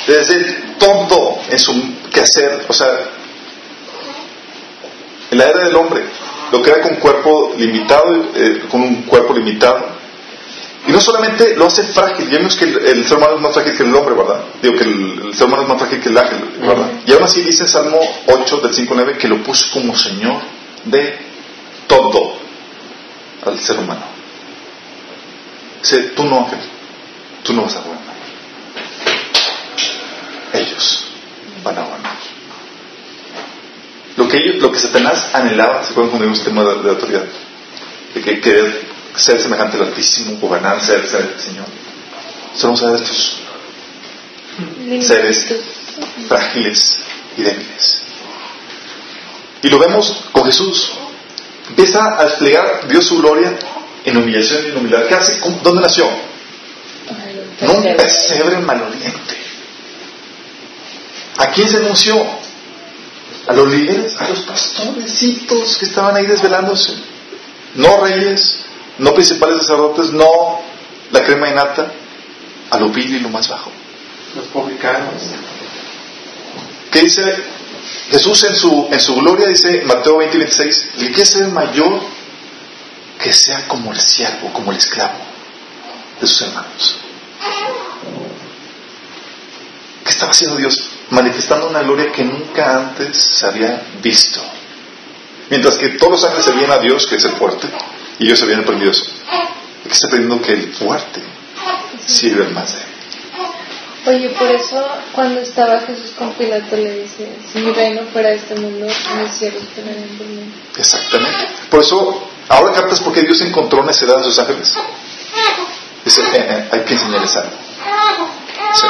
Desde 0.06 0.44
todo 0.78 1.38
en 1.50 1.58
su 1.58 1.72
quehacer, 2.10 2.64
o 2.68 2.72
sea, 2.72 2.88
en 5.30 5.38
la 5.38 5.44
era 5.44 5.64
del 5.64 5.76
hombre, 5.76 6.02
lo 6.50 6.64
era 6.64 6.80
con 6.80 6.96
cuerpo 6.96 7.54
limitado, 7.56 8.30
eh, 8.34 8.62
con 8.70 8.80
un 8.80 9.02
cuerpo 9.02 9.34
limitado, 9.34 10.00
y 10.88 10.92
no 10.92 11.00
solamente 11.00 11.54
lo 11.54 11.66
hace 11.66 11.84
frágil, 11.84 12.30
ya 12.30 12.38
vimos 12.38 12.56
que 12.56 12.64
el, 12.64 12.78
el 12.78 13.06
ser 13.06 13.18
humano 13.18 13.36
es 13.36 13.42
más 13.42 13.52
frágil 13.52 13.76
que 13.76 13.82
el 13.82 13.94
hombre, 13.94 14.14
¿verdad? 14.14 14.40
Digo 14.62 14.74
que 14.74 14.84
el, 14.84 15.20
el 15.26 15.34
ser 15.34 15.46
humano 15.46 15.64
es 15.64 15.68
más 15.68 15.78
frágil 15.78 16.00
que 16.00 16.08
el 16.08 16.18
ángel, 16.18 16.38
¿verdad? 16.60 16.90
Y 17.06 17.12
aún 17.12 17.22
así 17.22 17.42
dice 17.42 17.68
Salmo 17.68 18.00
8 18.26 18.56
del 18.56 18.74
5 18.74 18.94
al 18.94 19.00
9 19.04 19.18
que 19.18 19.28
lo 19.28 19.42
puso 19.42 19.70
como 19.72 19.94
Señor 19.94 20.40
de 20.84 21.18
todo. 21.86 22.38
al 23.44 23.58
ser 23.58 23.78
humano. 23.78 24.04
Dice, 25.80 26.10
tú 26.14 26.24
no, 26.24 26.40
Ángel, 26.40 26.58
tú 27.42 27.54
no 27.54 27.62
vas 27.62 27.76
a 27.76 27.80
gobernar. 27.80 28.16
Ellos 30.52 31.06
van 31.64 31.78
a 31.78 31.82
gobernar. 31.82 32.16
Lo 34.16 34.28
que, 34.28 34.36
ellos, 34.36 34.56
lo 34.56 34.70
que 34.70 34.78
Satanás 34.78 35.30
anhelaba, 35.32 35.82
se 35.84 35.94
pueden 35.94 36.10
poner 36.10 36.28
un 36.28 36.38
tema 36.38 36.64
de, 36.64 36.82
de 36.82 36.90
autoridad, 36.90 37.24
de 38.14 38.20
que 38.20 38.40
querer 38.40 38.86
ser 39.16 39.40
semejante 39.40 39.78
al 39.78 39.84
Altísimo, 39.84 40.36
gobernar, 40.38 40.80
ser, 40.82 41.06
ser 41.06 41.32
el 41.34 41.40
Señor. 41.40 41.66
Solo 42.54 42.74
vamos 42.74 42.82
a 42.82 42.90
ver 42.90 43.02
estos 43.02 43.40
seres 45.06 45.46
frágiles 46.28 46.98
y 47.36 47.42
débiles. 47.42 48.09
Y 49.62 49.68
lo 49.68 49.78
vemos 49.78 50.24
con 50.32 50.44
Jesús. 50.44 50.90
Empieza 51.68 52.18
a 52.18 52.24
desplegar 52.24 52.88
Dios 52.88 53.06
su 53.06 53.18
gloria 53.18 53.56
en 54.04 54.16
humillación 54.16 54.64
y 54.64 54.68
en 54.70 54.76
humildad. 54.78 55.06
¿Qué 55.06 55.14
hace? 55.14 55.40
¿Dónde 55.62 55.82
nació? 55.82 56.08
No 57.60 57.74
un 57.74 57.96
pesebre 57.96 58.58
maloliente. 58.58 59.36
¿A 61.36 61.50
quién 61.52 61.68
se 61.68 61.78
anunció? 61.78 62.26
A 63.46 63.52
los 63.52 63.68
líderes, 63.68 64.16
a 64.18 64.28
los 64.28 64.40
pastorecitos 64.40 65.76
que 65.78 65.84
estaban 65.86 66.16
ahí 66.16 66.26
desvelándose. 66.26 66.94
No 67.74 68.04
reyes, 68.04 68.60
no 68.98 69.14
principales 69.14 69.58
sacerdotes, 69.58 70.12
no 70.12 70.60
la 71.10 71.24
crema 71.24 71.48
de 71.48 71.54
nata, 71.54 71.92
a 72.70 72.78
lo 72.78 72.88
vil 72.88 73.16
y 73.16 73.20
lo 73.20 73.28
más 73.28 73.48
bajo. 73.48 73.70
Los 74.36 74.46
publicanos. 74.46 75.22
¿Qué 76.90 77.00
dice 77.00 77.22
Jesús 78.10 78.42
en 78.44 78.56
su, 78.56 78.88
en 78.90 79.00
su 79.00 79.14
gloria? 79.14 79.48
Dice 79.48 79.82
Mateo 79.82 80.18
20 80.18 80.36
y 80.36 80.38
26, 80.38 80.88
el 80.98 81.14
que 81.14 81.24
ser 81.24 81.48
mayor 81.48 82.00
que 83.22 83.32
sea 83.32 83.68
como 83.68 83.92
el 83.92 84.00
siervo, 84.00 84.52
como 84.52 84.72
el 84.72 84.78
esclavo 84.78 85.18
de 86.20 86.26
sus 86.26 86.42
hermanos. 86.42 86.96
¿Qué 90.04 90.10
estaba 90.10 90.32
haciendo 90.32 90.56
Dios? 90.56 90.82
Manifestando 91.10 91.68
una 91.68 91.82
gloria 91.82 92.10
que 92.10 92.24
nunca 92.24 92.76
antes 92.76 93.16
se 93.16 93.46
había 93.46 93.82
visto. 94.02 94.40
Mientras 95.50 95.76
que 95.76 95.90
todos 95.90 96.12
los 96.12 96.24
ángeles 96.24 96.46
se 96.46 96.52
veían 96.52 96.70
a 96.70 96.78
Dios, 96.78 97.06
que 97.06 97.16
es 97.16 97.24
el 97.24 97.32
fuerte, 97.32 97.68
y 98.18 98.26
ellos 98.26 98.38
se 98.38 98.44
habían 98.44 98.60
aprendido 98.60 98.90
eso. 98.92 99.04
que 99.84 99.92
está 99.92 100.06
aprendiendo 100.06 100.44
que 100.44 100.52
el 100.52 100.72
fuerte 100.72 101.22
sirve 102.06 102.46
al 102.46 102.52
más 102.52 102.72
débil. 102.72 102.99
Oye, 104.06 104.30
por 104.30 104.50
eso 104.50 104.88
cuando 105.12 105.40
estaba 105.40 105.80
Jesús 105.80 106.12
con 106.16 106.32
Pilato 106.32 106.76
le 106.76 107.00
dice, 107.00 107.28
si 107.52 107.58
mi 107.58 107.72
reino 107.72 108.02
fuera 108.12 108.30
este 108.30 108.54
mundo, 108.54 108.86
mis 108.86 109.32
siervos 109.32 109.62
tenerían 109.74 110.08
por 110.16 110.26
mí. 110.26 110.52
Exactamente. 110.76 111.48
Por 111.70 111.80
eso, 111.80 112.28
ahora 112.48 112.72
captas 112.72 113.00
por 113.00 113.12
qué 113.12 113.22
Dios 113.22 113.40
encontró 113.42 113.84
necedad 113.84 114.16
de 114.16 114.24
sus 114.24 114.38
ángeles. 114.38 114.74
Dice, 116.04 116.22
eh, 116.22 116.26
eh, 116.34 116.68
hay 116.72 116.80
que 116.80 116.94
enseñarles 116.94 117.36
algo. 117.36 117.50
Sí. 118.74 118.86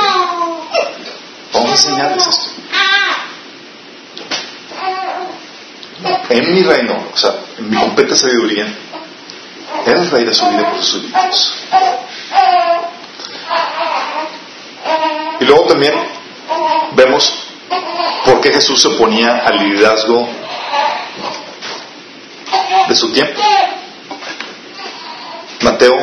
Vamos 1.53 1.71
a 1.71 1.73
enseñarles 1.73 2.27
esto. 2.27 2.51
En 6.31 6.55
mi 6.55 6.63
reino, 6.63 7.09
o 7.13 7.17
sea, 7.17 7.35
en 7.59 7.69
mi 7.69 7.77
completa 7.77 8.15
sabiduría, 8.15 8.73
era 9.85 10.01
el 10.01 10.11
rey 10.11 10.25
de 10.25 10.33
su 10.33 10.47
vida 10.49 10.71
por 10.71 10.79
sus 10.79 10.89
súbditos. 10.89 11.55
Y 15.41 15.45
luego 15.45 15.64
también 15.64 15.95
vemos 16.93 17.33
por 18.24 18.41
qué 18.41 18.53
Jesús 18.53 18.81
se 18.81 18.89
oponía 18.89 19.39
al 19.39 19.59
liderazgo 19.59 20.28
de 22.89 22.97
su 22.97 23.12
tiempo. 23.12 23.41
Mateo 25.62 25.95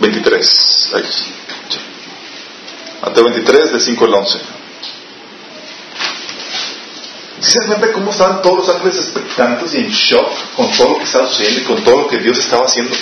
23. 0.00 0.92
Ahí. 0.94 1.04
Mateo 3.02 3.24
23, 3.24 3.72
de 3.72 3.80
5 3.80 4.04
al 4.04 4.14
11. 4.14 4.38
¿Sí 7.40 7.52
se 7.52 7.92
cómo 7.92 8.10
estaban 8.10 8.42
todos 8.42 8.58
los 8.58 8.76
ángeles 8.76 8.96
expectantes 8.96 9.74
y 9.74 9.78
en 9.78 9.90
shock 9.90 10.30
con 10.54 10.70
todo 10.72 10.90
lo 10.90 10.98
que 10.98 11.04
estaba 11.04 11.26
sucediendo 11.26 11.60
y 11.60 11.64
con 11.64 11.82
todo 11.82 12.02
lo 12.02 12.08
que 12.08 12.18
Dios 12.18 12.38
estaba 12.38 12.66
haciendo? 12.66 12.94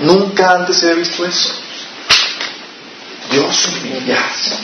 Nunca 0.00 0.52
antes 0.52 0.76
se 0.78 0.86
había 0.86 0.98
visto 0.98 1.24
eso. 1.26 1.52
Dios 3.30 3.68
humillarse 3.68 4.56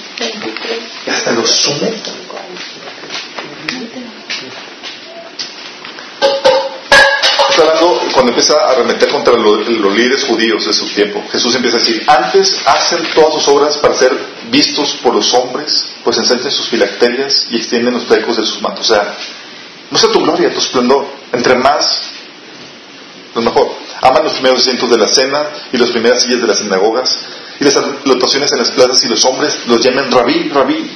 y 1.06 1.10
hasta 1.10 1.30
lo 1.32 1.46
sumo. 1.46 1.88
Está 7.48 7.62
hablando 7.62 8.00
cuando 8.12 8.32
empieza 8.32 8.54
a 8.54 8.70
arremeter 8.72 9.08
contra 9.10 9.34
lo- 9.34 9.56
los 9.56 9.94
líderes 9.96 10.24
judíos 10.24 10.66
de 10.66 10.72
su 10.72 10.86
tiempo. 10.88 11.22
Jesús 11.30 11.54
empieza 11.54 11.76
a 11.78 11.80
decir, 11.80 12.04
antes 12.06 12.58
hacen 12.66 13.08
todas 13.14 13.34
sus 13.34 13.48
obras 13.48 13.78
para 13.78 13.94
ser 13.94 14.12
vistos 14.50 14.96
por 15.02 15.14
los 15.14 15.32
hombres, 15.32 15.92
pues 16.04 16.18
ensalzan 16.18 16.50
sus 16.50 16.68
filacterias 16.68 17.46
y 17.50 17.56
extienden 17.56 17.94
los 17.94 18.04
flecos 18.04 18.36
de 18.36 18.44
sus 18.44 18.60
mantos. 18.60 18.90
O 18.90 18.94
sea, 18.94 19.14
muestra 19.90 20.12
tu 20.12 20.20
gloria, 20.20 20.52
tu 20.52 20.58
esplendor. 20.58 21.06
Entre 21.32 21.54
más, 21.56 22.02
lo 23.34 23.42
mejor. 23.42 23.85
Aman 24.02 24.24
los 24.24 24.34
primeros 24.34 24.60
asientos 24.60 24.90
de 24.90 24.98
la 24.98 25.08
cena 25.08 25.42
y 25.72 25.76
las 25.78 25.90
primeras 25.90 26.22
sillas 26.22 26.40
de 26.40 26.46
las 26.46 26.58
sinagogas 26.58 27.18
y 27.58 27.64
las 27.64 27.76
anotaciones 27.76 28.52
en 28.52 28.58
las 28.58 28.70
plazas 28.70 29.02
y 29.04 29.08
los 29.08 29.24
hombres 29.24 29.58
los 29.66 29.80
llamen 29.80 30.10
rabí, 30.10 30.48
rabí. 30.50 30.90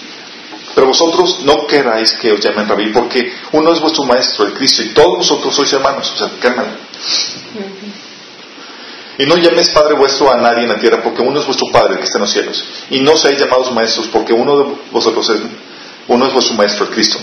Pero 0.74 0.86
vosotros 0.86 1.40
no 1.44 1.66
queráis 1.66 2.12
que 2.12 2.32
os 2.32 2.40
llamen 2.40 2.68
rabí 2.68 2.90
porque 2.92 3.32
uno 3.52 3.72
es 3.72 3.80
vuestro 3.80 4.04
maestro, 4.04 4.46
el 4.46 4.54
Cristo, 4.54 4.82
y 4.82 4.88
todos 4.90 5.18
vosotros 5.18 5.54
sois 5.54 5.72
hermanos. 5.72 6.12
O 6.14 6.16
sea, 6.16 6.30
cálmalo. 6.40 6.70
Y 9.18 9.26
no 9.26 9.36
llaméis 9.36 9.68
Padre 9.70 9.94
vuestro 9.94 10.32
a 10.32 10.36
nadie 10.36 10.62
en 10.62 10.68
la 10.68 10.78
tierra, 10.78 11.02
porque 11.02 11.20
uno 11.20 11.40
es 11.40 11.46
vuestro 11.46 11.66
Padre 11.72 11.98
que 11.98 12.04
está 12.04 12.18
en 12.18 12.22
los 12.22 12.30
cielos. 12.30 12.64
Y 12.90 13.00
no 13.00 13.16
seáis 13.16 13.38
llamados 13.38 13.72
maestros, 13.72 14.08
porque 14.08 14.32
uno 14.32 14.58
de 14.58 14.64
vosotros 14.92 15.28
es, 15.28 15.40
uno 16.08 16.26
es 16.26 16.32
vuestro 16.32 16.54
Maestro, 16.54 16.86
el 16.86 16.92
Cristo. 16.92 17.18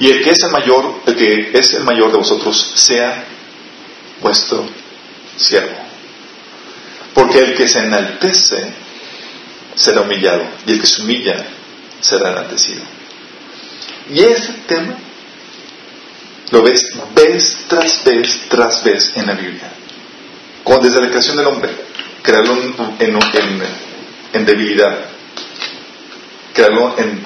Y 0.00 0.10
el 0.10 0.22
que 0.24 0.30
es 0.30 0.42
el 0.42 0.50
mayor, 0.50 1.02
el 1.06 1.16
que 1.16 1.50
es 1.54 1.74
el 1.74 1.84
mayor 1.84 2.10
de 2.10 2.18
vosotros, 2.18 2.72
sea 2.74 3.24
vuestro 4.20 4.66
siervo. 5.36 5.76
Porque 7.14 7.38
el 7.38 7.54
que 7.54 7.68
se 7.68 7.80
enaltece 7.80 8.72
será 9.74 10.02
humillado, 10.02 10.44
y 10.66 10.72
el 10.72 10.80
que 10.80 10.86
se 10.86 11.02
humilla 11.02 11.44
será 12.00 12.30
enaltecido. 12.32 12.82
Y 14.10 14.20
ese 14.20 14.52
tema 14.66 14.96
lo 16.50 16.62
ves 16.62 16.92
vez 17.14 17.64
tras 17.68 18.04
vez 18.04 18.42
tras 18.48 18.84
vez 18.84 19.12
en 19.16 19.26
la 19.26 19.34
Biblia. 19.34 19.72
Como 20.62 20.78
desde 20.78 21.00
la 21.00 21.08
creación 21.08 21.36
del 21.36 21.46
hombre, 21.46 21.70
crearlo 22.22 22.54
en, 22.54 22.74
en, 22.98 23.62
en, 24.32 24.46
debilidad, 24.46 24.98
crearlo 26.52 26.94
en... 26.98 27.20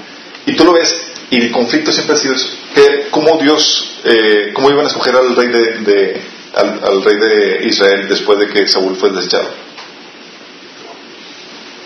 Y 0.46 0.54
tú 0.54 0.64
lo 0.64 0.72
ves, 0.72 1.12
y 1.30 1.36
el 1.42 1.50
conflicto 1.50 1.92
siempre 1.92 2.16
ha 2.16 2.18
sido 2.18 2.34
que 2.74 3.08
cómo 3.10 3.38
Dios, 3.38 3.86
eh, 4.04 4.50
cómo 4.52 4.70
iban 4.70 4.84
a 4.84 4.88
escoger 4.88 5.16
al 5.16 5.34
rey 5.36 5.48
de, 5.48 5.78
de- 5.78 6.22
al, 6.54 6.80
al 6.84 7.04
rey 7.04 7.16
de 7.16 7.66
Israel 7.66 8.08
después 8.08 8.38
de 8.38 8.48
que 8.48 8.66
Saúl 8.66 8.96
fue 8.96 9.10
desechado. 9.10 9.48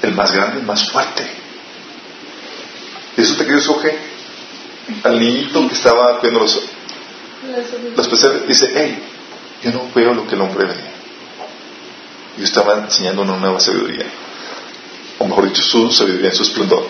El 0.03 0.15
más 0.15 0.33
grande, 0.33 0.61
el 0.61 0.67
más 0.67 0.91
fuerte. 0.91 1.31
Y 3.17 3.21
eso 3.23 3.37
te 3.37 3.47
quedó 3.47 3.59
escoge 3.59 3.97
al 5.03 5.19
niñito 5.19 5.67
que 5.69 5.75
estaba 5.75 6.19
cuidando 6.19 6.41
los, 6.41 6.61
las 7.97 8.09
peceras, 8.09 8.47
dice, 8.47 8.71
hey, 8.75 9.03
yo 9.62 9.73
no 9.73 9.91
veo 9.95 10.12
lo 10.12 10.27
que 10.27 10.35
el 10.35 10.41
hombre 10.41 10.67
ve. 10.67 10.75
Yo 12.39 12.45
estaba 12.45 12.75
enseñando 12.85 13.23
una 13.23 13.37
nueva 13.37 13.61
sabiduría. 13.61 14.07
O 15.19 15.27
mejor 15.27 15.49
dicho, 15.49 15.62
su 15.62 15.91
sabiduría 15.91 16.31
en 16.31 16.35
su 16.35 16.43
esplendor. 16.43 16.87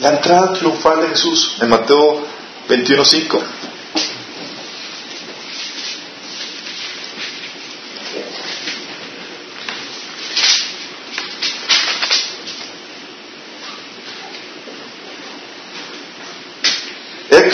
La 0.00 0.10
entrada 0.10 0.52
triunfal 0.52 1.02
de 1.02 1.08
Jesús 1.08 1.56
en 1.60 1.68
Mateo 1.68 2.22
21.5. 2.68 3.42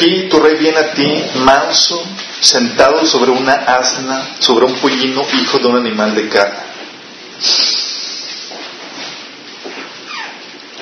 aquí 0.05 0.29
tu 0.29 0.39
rey 0.39 0.57
viene 0.57 0.79
a 0.79 0.93
ti 0.93 1.25
manso, 1.37 2.05
sentado 2.41 3.05
sobre 3.07 3.31
una 3.31 3.55
asna, 3.55 4.37
sobre 4.39 4.67
un 4.67 4.75
pollino, 4.75 5.25
hijo 5.41 5.59
de 5.59 5.67
un 5.67 5.77
animal 5.77 6.15
de 6.15 6.29
carne. 6.29 6.59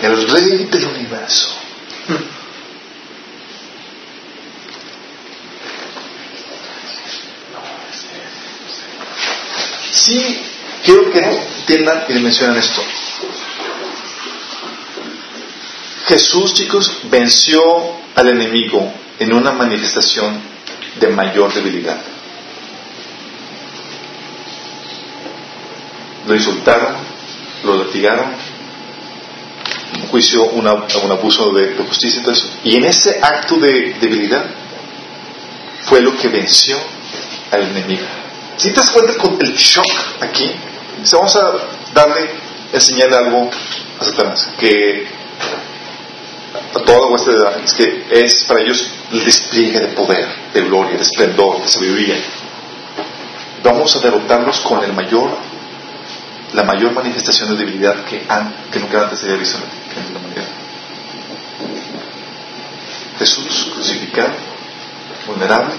El 0.02 0.28
rey 0.28 0.64
del 0.64 0.84
universo. 0.86 1.48
Sí, 9.92 10.42
quiero 10.84 11.12
que 11.12 11.18
entiendan 11.20 12.04
y 12.08 12.14
dimensionen 12.14 12.56
esto. 12.56 12.82
Jesús, 16.08 16.54
chicos, 16.54 16.98
venció 17.04 17.62
al 18.16 18.28
enemigo 18.28 19.01
en 19.22 19.32
una 19.32 19.52
manifestación 19.52 20.40
de 20.98 21.08
mayor 21.08 21.54
debilidad. 21.54 21.98
Lo 26.26 26.34
insultaron, 26.34 26.96
lo 27.64 27.84
latigaron, 27.84 28.26
un 30.00 30.08
juicio, 30.08 30.42
un 30.44 30.66
abuso 30.66 31.52
de, 31.52 31.76
justicia 31.76 32.22
y 32.26 32.30
eso. 32.30 32.48
Y 32.64 32.76
en 32.76 32.84
ese 32.84 33.20
acto 33.22 33.56
de 33.56 33.94
debilidad 34.00 34.44
fue 35.82 36.00
lo 36.00 36.16
que 36.16 36.28
venció 36.28 36.76
al 37.52 37.62
enemigo. 37.62 38.06
Si 38.56 38.70
te 38.70 38.80
das 38.80 38.90
cuenta 38.90 39.16
con 39.18 39.38
el 39.40 39.54
shock 39.54 39.86
aquí, 40.20 40.50
vamos 41.12 41.36
a 41.36 41.52
darle, 41.94 42.30
enseñarle 42.72 43.16
algo 43.16 43.50
a 44.00 44.04
Satanás, 44.04 44.48
que 44.58 45.06
a 46.74 46.78
toda 46.80 47.08
vuestra 47.08 47.34
edad, 47.34 47.60
es 47.62 47.74
que 47.74 48.06
es 48.10 48.44
para 48.44 48.62
ellos 48.62 48.88
el 49.10 49.24
despliegue 49.24 49.78
de 49.78 49.88
poder, 49.88 50.26
de 50.54 50.62
gloria, 50.62 50.96
de 50.96 51.02
esplendor, 51.02 51.60
de 51.60 51.68
sabiduría. 51.68 52.16
Vamos 53.62 53.94
a 53.94 54.00
derrotarlos 54.00 54.60
con 54.60 54.82
el 54.82 54.92
mayor, 54.92 55.36
la 56.54 56.64
mayor 56.64 56.92
manifestación 56.92 57.50
de 57.50 57.56
debilidad 57.56 58.04
que, 58.04 58.24
han, 58.28 58.54
que 58.70 58.80
nunca 58.80 59.02
antes 59.02 59.22
había 59.22 59.36
visto 59.36 59.58
en 59.58 60.14
la 60.14 60.18
humanidad. 60.18 60.48
Jesús 63.18 63.70
crucificado, 63.74 64.32
vulnerable, 65.26 65.74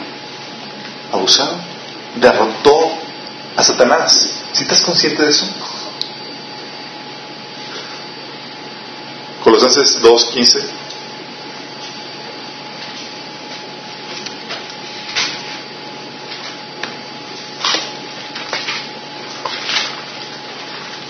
abusado, 1.11 1.57
derrotó 2.15 2.91
a 3.57 3.63
Satanás. 3.63 4.29
¿Si 4.53 4.63
estás 4.63 4.81
consciente 4.81 5.23
de 5.23 5.29
eso? 5.29 5.47
Colosenses 9.43 9.99
2.15 9.99 10.82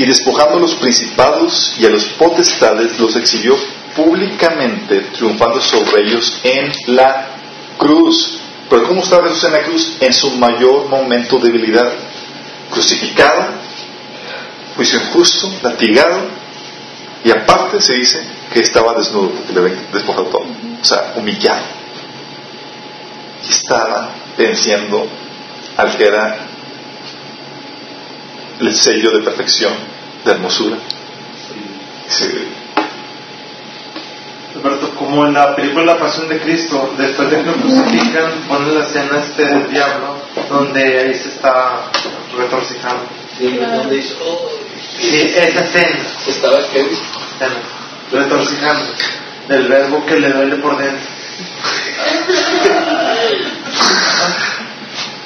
y 0.04 0.06
despojando 0.06 0.58
a 0.58 0.60
los 0.60 0.76
principados 0.76 1.76
y 1.80 1.86
a 1.86 1.89
los 1.89 2.04
potestades 2.20 2.99
los 2.99 3.16
exhibió 3.16 3.56
públicamente 3.95 4.99
triunfando 5.14 5.62
sobre 5.62 6.04
ellos 6.04 6.39
en 6.43 6.74
la 6.88 7.30
cruz. 7.78 8.38
Pero 8.70 8.84
¿cómo 8.84 9.01
estaba 9.01 9.30
Jesús 9.30 9.45
en 9.45 9.54
la 9.54 9.64
cruz? 9.64 9.97
En 10.01 10.14
su 10.14 10.32
mayor 10.32 10.89
momento 10.89 11.38
de 11.38 11.51
debilidad. 11.51 11.89
Crucificado, 12.70 13.45
juicio 14.76 14.99
injusto, 14.99 15.49
latigado, 15.62 16.20
y 17.24 17.32
aparte 17.32 17.80
se 17.80 17.93
dice 17.93 18.26
que 18.51 18.60
estaba 18.60 18.95
desnudo, 18.95 19.32
despojado 19.93 20.26
todo. 20.26 20.47
O 20.82 20.86
sea, 20.86 21.14
humillado. 21.16 21.64
Y 23.47 23.51
estaba 23.51 24.10
venciendo 24.38 25.08
al 25.78 25.95
que 25.95 26.04
era 26.04 26.39
el 28.60 28.76
sello 28.76 29.12
de 29.12 29.24
perfección, 29.24 29.93
de 30.24 30.32
hermosura. 30.32 30.78
Sí. 32.07 32.47
Alberto, 34.55 34.91
como 34.95 35.26
en 35.26 35.34
la 35.34 35.55
película 35.55 35.84
La 35.84 35.97
Pasión 35.97 36.30
de 36.30 36.39
Cristo, 36.39 36.93
después 36.97 37.30
de 37.32 37.38
que 37.38 37.43
lo 37.43 37.53
crucifican, 37.53 38.32
ponen 38.47 38.76
la 38.76 38.82
escena 38.86 39.17
este 39.19 39.45
del 39.45 39.69
diablo, 39.71 40.15
donde 40.49 40.99
ahí 40.99 41.13
se 41.15 41.30
está 41.30 41.86
retorcijando. 42.38 43.03
Sí, 43.38 43.57
donde 43.57 43.95
dice, 43.95 44.13
oh, 44.24 44.49
Sí, 44.99 45.34
esa 45.36 45.61
escena. 45.61 45.97
estaba 46.28 46.59
heavy. 46.71 46.97
retorcijando, 48.11 48.86
del 49.47 49.67
verbo 49.67 50.05
que 50.05 50.19
le 50.19 50.30
duele 50.30 50.55
por 50.57 50.78
dentro. 50.78 50.99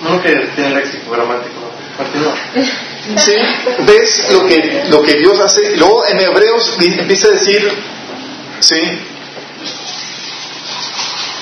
Uno 0.07 0.21
que 0.21 0.31
tiene 0.55 0.75
léxico 0.75 1.11
gramático. 1.11 1.69
Continúa. 1.97 2.33
¿Sí? 3.15 3.33
¿Ves 3.85 4.31
lo 4.31 4.45
que, 4.47 4.85
lo 4.89 5.01
que 5.01 5.13
Dios 5.15 5.39
hace? 5.39 5.77
Luego 5.77 6.05
en 6.07 6.19
Hebreos 6.19 6.77
empieza 6.79 7.27
a 7.27 7.31
decir, 7.31 7.71
¿sí? 8.59 8.81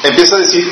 Empieza 0.04 0.36
a 0.36 0.40
decir, 0.40 0.72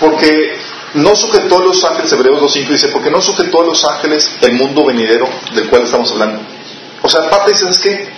porque 0.00 0.58
no 0.94 1.14
sujetó 1.14 1.58
a 1.58 1.64
los 1.64 1.84
ángeles, 1.84 2.12
Hebreos 2.12 2.40
2.5 2.40 2.68
dice, 2.68 2.88
porque 2.88 3.10
no 3.10 3.20
sujetó 3.20 3.62
a 3.62 3.66
los 3.66 3.84
ángeles 3.84 4.30
el 4.40 4.52
mundo 4.52 4.84
venidero 4.84 5.28
del 5.54 5.68
cual 5.68 5.82
estamos 5.82 6.10
hablando. 6.12 6.40
O 7.02 7.08
sea, 7.08 7.22
aparte 7.22 7.52
dice, 7.52 7.64
¿sabes 7.64 7.78
qué? 7.78 8.08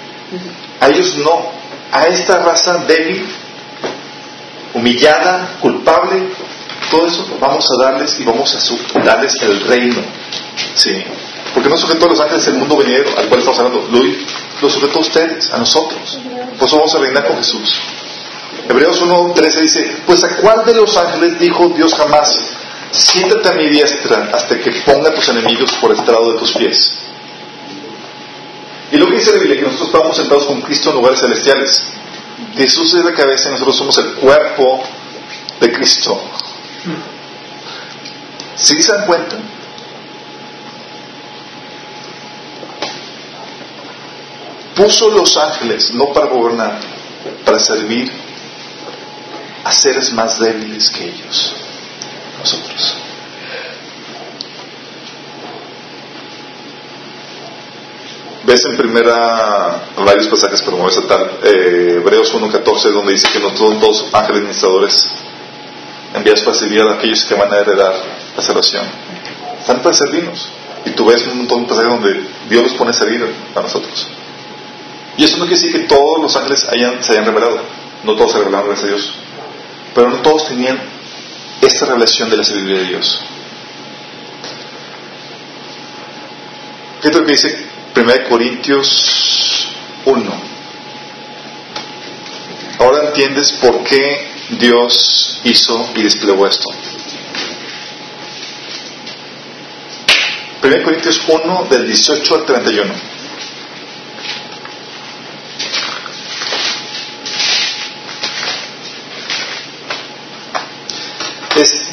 A 0.81 0.89
ellos 0.89 1.17
no, 1.19 1.51
a 1.93 2.07
esta 2.07 2.39
raza 2.39 2.85
débil, 2.87 3.27
humillada, 4.75 5.57
culpable, 5.61 6.29
todo 6.91 7.07
eso 7.07 7.37
vamos 7.41 7.67
a 7.71 7.83
darles 7.83 8.19
y 8.21 8.25
vamos 8.25 8.55
a 8.55 9.01
darles 9.01 9.35
el 9.43 9.61
reino. 9.67 10.03
Sí. 10.75 11.05
Porque 11.57 11.71
no 11.71 11.79
sujetó 11.79 12.05
a 12.05 12.09
los 12.11 12.21
ángeles 12.21 12.47
el 12.49 12.55
mundo 12.57 12.77
venidero 12.77 13.09
al 13.17 13.29
cual 13.29 13.41
estamos 13.41 13.59
hablando, 13.59 13.89
lo, 13.91 14.05
lo 14.61 14.69
sujetó 14.69 14.99
a 14.99 15.01
ustedes, 15.01 15.51
a 15.51 15.57
nosotros. 15.57 16.19
Por 16.59 16.69
eso 16.69 16.77
vamos 16.77 16.95
a 16.95 16.99
reinar 16.99 17.25
con 17.27 17.39
Jesús. 17.39 17.81
Hebreos 18.69 19.01
1.13 19.01 19.61
dice, 19.63 19.97
pues 20.05 20.23
a 20.23 20.37
cuál 20.37 20.67
de 20.67 20.75
los 20.75 20.95
ángeles 20.99 21.39
dijo 21.39 21.71
Dios 21.71 21.95
jamás, 21.95 22.37
siéntate 22.91 23.49
a 23.49 23.53
mi 23.53 23.71
diestra 23.71 24.29
hasta 24.35 24.59
que 24.59 24.71
ponga 24.85 25.09
a 25.09 25.15
tus 25.15 25.31
enemigos 25.31 25.73
por 25.81 25.93
estrado 25.93 26.31
de 26.35 26.39
tus 26.41 26.53
pies. 26.53 26.93
Y 28.93 28.99
lo 28.99 29.07
que 29.07 29.17
dice 29.17 29.33
la 29.33 29.39
Biblia, 29.39 29.57
que 29.57 29.63
nosotros 29.63 29.89
estamos 29.89 30.17
sentados 30.19 30.45
con 30.45 30.61
Cristo 30.61 30.91
en 30.91 30.97
lugares 30.97 31.21
celestiales. 31.21 31.85
Jesús 32.55 32.93
es 32.93 33.03
la 33.03 33.15
cabeza 33.15 33.49
y 33.49 33.53
nosotros 33.53 33.77
somos 33.77 33.97
el 33.97 34.13
cuerpo 34.17 34.85
de 35.59 35.73
Cristo. 35.73 36.23
¿Sí 38.57 38.83
se 38.83 38.93
dan 38.93 39.07
cuenta? 39.07 39.37
Puso 44.77 45.09
los 45.09 45.35
ángeles 45.39 45.95
no 45.95 46.13
para 46.13 46.27
gobernar, 46.27 46.79
para 47.47 47.59
servir 47.59 48.13
a 49.65 49.73
seres 49.73 50.13
más 50.13 50.39
débiles 50.39 50.91
que 50.91 51.05
ellos, 51.05 51.55
nosotros. 52.39 52.95
Ves 58.45 58.65
en 58.67 58.77
primera 58.77 59.83
varios 59.97 60.29
pasajes, 60.29 60.61
pero 60.63 60.77
a 60.87 60.91
saltar, 60.91 61.41
eh, 61.43 61.95
Hebreos 61.97 62.33
1.14, 62.35 62.93
donde 62.93 63.15
dice 63.15 63.29
que 63.33 63.41
no 63.41 63.57
son 63.57 63.81
todos 63.81 64.05
ángeles 64.13 64.41
administradores 64.41 65.15
enviados 66.15 66.43
para 66.43 66.57
servir 66.57 66.83
a 66.83 66.93
aquellos 66.93 67.25
que 67.25 67.35
van 67.35 67.51
a 67.51 67.59
heredar 67.59 67.95
la 68.37 68.43
salvación. 68.43 68.85
Están 69.59 69.81
para 69.81 69.97
servirnos. 69.97 70.49
Y 70.85 70.91
tú 70.91 71.07
ves 71.07 71.27
un 71.27 71.39
montón 71.39 71.63
de 71.63 71.69
pasajes 71.69 71.91
donde 71.91 72.21
Dios 72.49 72.63
los 72.63 72.75
pone 72.75 72.91
a 72.91 72.95
servir 72.95 73.27
a 73.55 73.61
nosotros. 73.63 74.07
Y 75.19 75.25
eso 75.25 75.39
no 75.39 75.47
quiere 75.47 75.61
decir 75.61 75.73
que 75.73 75.89
todos 75.89 76.21
los 76.21 76.37
ángeles 76.37 76.67
hayan, 76.69 77.03
se 77.03 77.13
hayan 77.13 77.25
revelado. 77.25 77.61
No 78.05 78.15
todos 78.15 78.33
se 78.33 78.39
revelaron, 78.39 78.69
gracias 78.69 78.85
a 78.85 78.95
Dios. 78.95 79.13
Pero 79.95 80.11
no 80.11 80.17
todos 80.19 80.49
tenían 80.49 80.79
esta 81.63 81.87
revelación 81.87 82.29
de 82.31 82.37
la 82.37 82.45
sabiduría 82.45 82.79
de 82.79 82.85
Dios. 82.85 83.21
Fíjate 87.01 87.21
lo 87.21 87.27
que 87.27 87.33
dice 87.33 87.67
1 87.97 88.13
Corintios 88.29 89.69
1. 90.05 90.33
Ahora 92.79 93.09
entiendes 93.09 93.53
por 93.53 93.83
qué 93.85 94.29
Dios 94.51 95.41
hizo 95.45 95.91
y 95.95 96.03
desplegó 96.03 96.47
esto. 96.47 96.69
1 100.63 100.83
Corintios 100.83 101.23
1 101.27 101.67
del 101.71 101.87
18 101.87 102.35
al 102.35 102.45
31. 102.45 103.16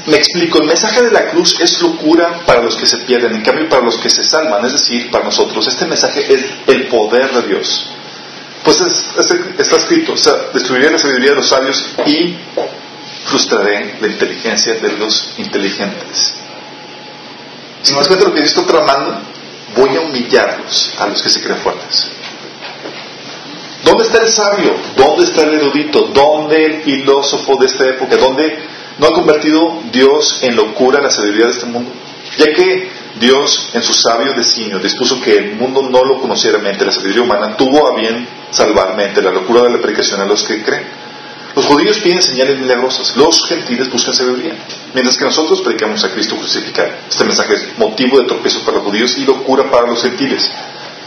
Me 0.07 0.17
explico, 0.17 0.59
el 0.59 0.67
mensaje 0.67 1.01
de 1.03 1.11
la 1.11 1.29
cruz 1.29 1.57
es 1.59 1.81
locura 1.81 2.41
para 2.45 2.61
los 2.61 2.75
que 2.75 2.85
se 2.85 2.97
pierden, 2.99 3.35
en 3.35 3.41
cambio 3.41 3.69
para 3.69 3.81
los 3.83 3.97
que 3.97 4.09
se 4.09 4.23
salvan, 4.23 4.65
es 4.65 4.73
decir, 4.73 5.09
para 5.09 5.23
nosotros, 5.25 5.65
este 5.67 5.85
mensaje 5.85 6.25
es 6.33 6.45
el 6.67 6.87
poder 6.87 7.31
de 7.31 7.41
Dios. 7.47 7.85
Pues 8.63 8.81
es- 8.81 9.05
es- 9.17 9.59
está 9.59 9.75
escrito, 9.77 10.13
o 10.13 10.17
sea, 10.17 10.33
destruiré 10.53 10.89
la 10.91 10.97
sabiduría 10.97 11.29
de 11.31 11.35
los 11.37 11.47
sabios 11.47 11.85
y 12.05 12.35
frustraré 13.25 13.95
la 14.01 14.07
inteligencia 14.07 14.73
de 14.75 14.91
los 14.97 15.29
inteligentes. 15.37 16.33
Si 17.81 17.91
te 17.91 17.97
das 17.97 18.07
cuenta 18.07 18.25
lo 18.25 18.33
que 18.33 18.39
Dios 18.41 18.51
está 18.57 18.65
tramando, 18.65 19.21
voy 19.75 19.95
a 19.95 20.01
humillarlos 20.01 20.93
a 20.99 21.07
los 21.07 21.21
que 21.21 21.29
se 21.29 21.41
creen 21.41 21.59
fuertes. 21.59 22.07
¿Dónde 23.83 24.03
está 24.03 24.19
el 24.19 24.29
sabio? 24.29 24.75
¿Dónde 24.95 25.23
está 25.25 25.43
el 25.43 25.53
erudito? 25.55 26.09
¿Dónde 26.13 26.65
el 26.65 26.81
filósofo 26.83 27.57
de 27.57 27.65
esta 27.67 27.85
época? 27.85 28.15
¿Dónde 28.15 28.57
no 28.97 29.07
ha 29.07 29.13
convertido 29.13 29.81
Dios 29.91 30.39
en 30.41 30.55
locura 30.55 31.01
la 31.01 31.09
sabiduría 31.09 31.45
de 31.45 31.51
este 31.51 31.65
mundo? 31.65 31.91
Ya 32.37 32.53
que 32.53 32.89
Dios, 33.19 33.69
en 33.73 33.83
su 33.83 33.93
sabio 33.93 34.33
designio, 34.33 34.79
dispuso 34.79 35.21
que 35.21 35.37
el 35.37 35.55
mundo 35.55 35.83
no 35.83 36.03
lo 36.03 36.19
conociera 36.19 36.57
mente, 36.57 36.85
la 36.85 36.91
sabiduría 36.91 37.21
humana 37.21 37.55
tuvo 37.55 37.87
a 37.87 37.95
bien 37.95 38.27
salvar 38.49 38.95
mente, 38.95 39.21
la 39.21 39.31
locura 39.31 39.63
de 39.63 39.71
la 39.71 39.77
predicación 39.79 40.19
a 40.21 40.25
los 40.25 40.43
que 40.43 40.63
creen. 40.63 41.03
Los 41.55 41.65
judíos 41.65 41.99
piden 41.99 42.23
señales 42.23 42.57
milagrosas, 42.59 43.15
los 43.15 43.45
gentiles 43.45 43.91
buscan 43.91 44.15
sabiduría, 44.15 44.55
mientras 44.93 45.17
que 45.17 45.25
nosotros 45.25 45.61
predicamos 45.61 46.03
a 46.03 46.09
Cristo 46.09 46.35
crucificado. 46.35 46.89
Este 47.07 47.23
mensaje 47.23 47.53
es 47.53 47.77
motivo 47.77 48.19
de 48.19 48.25
tropiezo 48.25 48.61
para 48.61 48.77
los 48.77 48.87
judíos 48.87 49.15
y 49.17 49.25
locura 49.25 49.69
para 49.69 49.85
los 49.85 50.01
gentiles. 50.01 50.49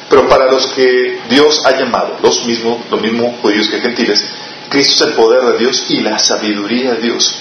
Pero 0.09 0.29
para 0.29 0.47
los 0.47 0.69
que 0.69 1.19
Dios 1.29 1.67
ha 1.67 1.77
llamado, 1.77 2.19
los 2.23 2.45
mismos, 2.45 2.79
los 2.89 3.01
mismos 3.01 3.35
judíos 3.43 3.69
que 3.69 3.81
gentiles, 3.81 4.25
Cristo 4.69 5.05
es 5.05 5.11
el 5.11 5.17
poder 5.17 5.43
de 5.53 5.59
Dios 5.59 5.87
y 5.89 6.01
la 6.01 6.17
sabiduría 6.21 6.93
de 6.93 7.01
Dios. 7.01 7.35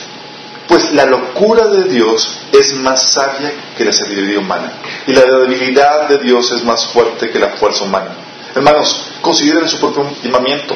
Pues 0.67 0.91
la 0.93 1.05
locura 1.05 1.67
de 1.67 1.83
Dios 1.85 2.27
es 2.51 2.73
más 2.75 3.11
sabia 3.11 3.53
que 3.77 3.85
la 3.85 3.93
sabiduría 3.93 4.39
humana. 4.39 4.73
Y 5.05 5.13
la 5.13 5.25
debilidad 5.25 6.09
de 6.09 6.17
Dios 6.17 6.51
es 6.51 6.63
más 6.63 6.87
fuerte 6.87 7.29
que 7.29 7.39
la 7.39 7.49
fuerza 7.49 7.83
humana. 7.83 8.09
Hermanos, 8.55 9.05
consideren 9.21 9.67
su 9.67 9.79
propio 9.79 10.09
llamamiento. 10.23 10.75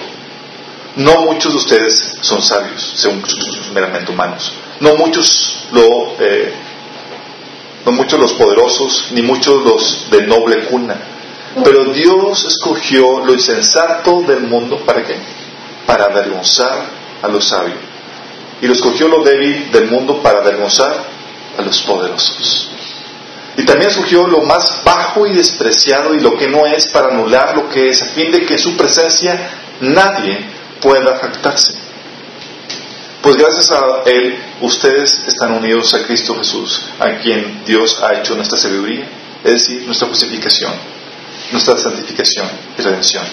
No 0.96 1.22
muchos 1.22 1.54
de 1.54 1.58
ustedes 1.58 2.18
son 2.22 2.42
sabios, 2.42 2.94
según 2.96 3.26
sus 3.26 3.72
meramente 3.74 4.12
humanos. 4.12 4.52
No 4.80 4.96
muchos 4.96 5.68
eh, 6.20 6.54
no 7.86 7.92
muchos 7.94 8.20
los 8.20 8.34
poderosos, 8.34 9.08
ni 9.12 9.22
muchos 9.22 9.64
los 9.64 10.10
de 10.12 10.28
noble 10.28 10.66
cuna. 10.66 10.96
Pero 11.64 11.86
Dios 11.86 12.46
escogió 12.46 13.26
lo 13.26 13.34
insensato 13.34 14.22
del 14.22 14.42
mundo 14.42 14.78
para 14.86 15.04
qué? 15.04 15.16
Para 15.86 16.06
avergonzar 16.06 16.86
a 17.22 17.28
los 17.28 17.48
sabios. 17.48 17.89
Y 18.62 18.68
lo 18.68 18.74
escogió 18.74 19.08
lo 19.08 19.24
débil 19.24 19.72
del 19.72 19.90
mundo 19.90 20.22
para 20.22 20.40
avergonzar 20.40 21.06
a 21.58 21.62
los 21.62 21.82
poderosos. 21.82 22.70
Y 23.58 23.64
también 23.64 23.90
escogió 23.90 24.26
lo 24.28 24.42
más 24.42 24.82
bajo 24.86 25.28
y 25.28 25.34
despreciado 25.34 26.14
y 26.14 26.20
lo 26.20 26.38
que 26.38 26.48
no 26.48 26.66
es 26.66 26.88
para 26.88 27.10
anular 27.10 27.56
lo 27.56 27.70
que 27.70 27.90
es, 27.90 28.02
a 28.02 28.06
fin 28.08 28.32
de 28.32 28.46
que 28.46 28.54
en 28.54 28.60
su 28.60 28.78
presencia 28.78 29.50
nadie 29.82 30.46
pueda 30.82 31.18
jactarse. 31.18 31.74
Pues 33.22 33.36
gracias 33.36 33.72
a 33.72 34.04
Él, 34.06 34.42
ustedes 34.62 35.24
están 35.28 35.52
unidos 35.52 35.94
a 35.94 36.04
Cristo 36.04 36.36
Jesús, 36.36 36.86
a 37.00 37.18
quien 37.18 37.64
Dios 37.66 38.02
ha 38.02 38.14
hecho 38.14 38.34
nuestra 38.36 38.58
sabiduría, 38.58 39.10
es 39.44 39.52
decir, 39.52 39.84
nuestra 39.86 40.08
justificación, 40.08 40.74
nuestra 41.52 41.78
santificación 41.78 42.48
y 42.78 42.82
redención. 42.82 43.26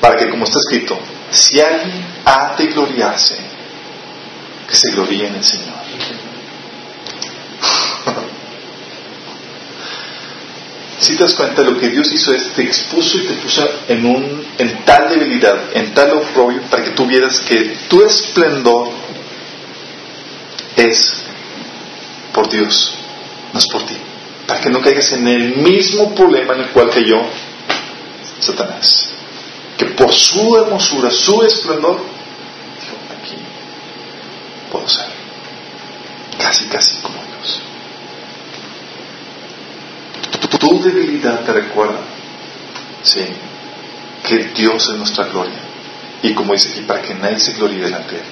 Para 0.00 0.16
que, 0.16 0.30
como 0.30 0.44
está 0.44 0.58
escrito, 0.58 0.98
si 1.30 1.60
alguien 1.60 2.02
ha 2.24 2.54
de 2.56 2.66
gloriarse, 2.68 3.36
que 4.72 4.78
se 4.78 4.90
gloríe 4.92 5.26
en 5.26 5.34
el 5.34 5.44
Señor. 5.44 5.82
si 10.98 11.14
te 11.14 11.24
das 11.24 11.34
cuenta, 11.34 11.62
lo 11.62 11.78
que 11.78 11.90
Dios 11.90 12.10
hizo 12.10 12.32
es 12.32 12.52
te 12.54 12.62
expuso 12.62 13.18
y 13.18 13.26
te 13.26 13.34
puso 13.34 13.68
en, 13.86 14.06
un, 14.06 14.46
en 14.56 14.82
tal 14.86 15.10
debilidad, 15.10 15.76
en 15.76 15.92
tal 15.92 16.12
oprobio, 16.12 16.62
para 16.70 16.84
que 16.84 16.92
tú 16.92 17.04
vieras 17.06 17.40
que 17.40 17.76
tu 17.90 18.02
esplendor 18.02 18.88
es 20.74 21.22
por 22.32 22.48
Dios, 22.48 22.94
no 23.52 23.58
es 23.58 23.66
por 23.66 23.84
ti. 23.84 23.96
Para 24.46 24.58
que 24.62 24.70
no 24.70 24.80
caigas 24.80 25.12
en 25.12 25.28
el 25.28 25.56
mismo 25.56 26.14
problema 26.14 26.54
en 26.54 26.60
el 26.60 26.68
cual 26.68 26.88
cayó 26.88 27.20
Satanás. 28.40 29.10
Que 29.76 29.84
por 29.86 30.14
su 30.14 30.56
hermosura, 30.56 31.10
su 31.10 31.42
esplendor, 31.42 32.21
puedo 34.72 34.88
ser. 34.88 35.06
Casi, 36.38 36.66
casi 36.66 36.96
como 37.02 37.18
Dios. 37.22 37.62
Tu 40.58 40.82
debilidad 40.82 41.44
te 41.44 41.52
recuerda, 41.52 42.00
sí, 43.02 43.24
que 44.26 44.38
Dios 44.54 44.88
es 44.88 44.96
nuestra 44.96 45.26
gloria. 45.26 45.58
Y 46.22 46.34
como 46.34 46.54
dice 46.54 46.70
aquí, 46.70 46.82
para 46.82 47.02
que 47.02 47.14
nadie 47.14 47.38
se 47.38 47.52
gloríe 47.52 47.82
delante 47.82 48.14
de 48.14 48.20
Él. 48.20 48.26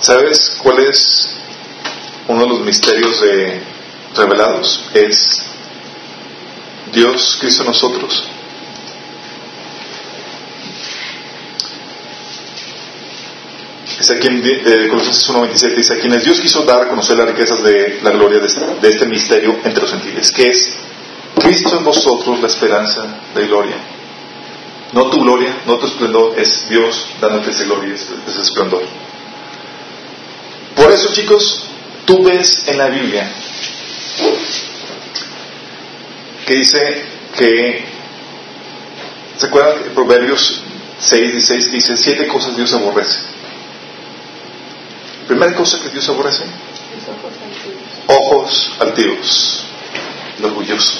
¿Sabes 0.00 0.56
cuál 0.62 0.80
es 0.80 1.28
uno 2.28 2.42
de 2.42 2.48
los 2.48 2.60
misterios 2.60 3.20
de, 3.20 3.62
revelados? 4.16 4.84
Es 4.92 5.42
Dios 6.92 7.38
Cristo 7.40 7.62
en 7.62 7.68
nosotros. 7.68 8.31
En 14.10 14.42
eh, 14.44 14.88
Colosenses 14.88 15.30
1.27, 15.30 15.76
dice, 15.76 15.94
a 15.94 16.00
quienes 16.00 16.24
Dios 16.24 16.40
quiso 16.40 16.64
dar 16.64 16.82
a 16.82 16.88
conocer 16.88 17.16
las 17.16 17.28
riquezas 17.28 17.62
de 17.62 18.00
la 18.02 18.10
gloria 18.10 18.40
de 18.40 18.46
este, 18.46 18.60
de 18.80 18.88
este 18.88 19.06
misterio 19.06 19.60
entre 19.62 19.82
los 19.82 19.92
gentiles, 19.92 20.32
que 20.32 20.48
es 20.48 20.74
Cristo 21.40 21.76
en 21.76 21.84
vosotros 21.84 22.40
la 22.40 22.48
esperanza 22.48 23.20
de 23.32 23.46
gloria. 23.46 23.76
No 24.92 25.08
tu 25.08 25.20
gloria, 25.20 25.56
no 25.66 25.78
tu 25.78 25.86
esplendor, 25.86 26.34
es 26.36 26.68
Dios 26.68 27.06
dándote 27.20 27.50
esa 27.50 27.62
gloria, 27.62 27.94
ese, 27.94 28.40
esplendor. 28.40 28.82
Por 30.74 30.90
eso, 30.90 31.12
chicos, 31.12 31.64
tú 32.04 32.24
ves 32.24 32.64
en 32.66 32.78
la 32.78 32.88
Biblia 32.88 33.30
que 36.44 36.54
dice 36.54 37.04
que, 37.38 37.84
¿se 39.36 39.46
acuerdan 39.46 39.94
Proverbios 39.94 40.60
6, 40.98 41.32
16 41.34 41.70
dice, 41.70 41.96
siete 41.96 42.26
cosas 42.26 42.56
Dios 42.56 42.72
aborrece? 42.74 43.31
Primera 45.32 45.56
cosa 45.56 45.80
que 45.80 45.88
Dios 45.88 46.06
aborrece, 46.10 46.44
ojos 48.06 48.70
altivos, 48.80 49.64
el 50.38 50.44
orgulloso. 50.44 50.98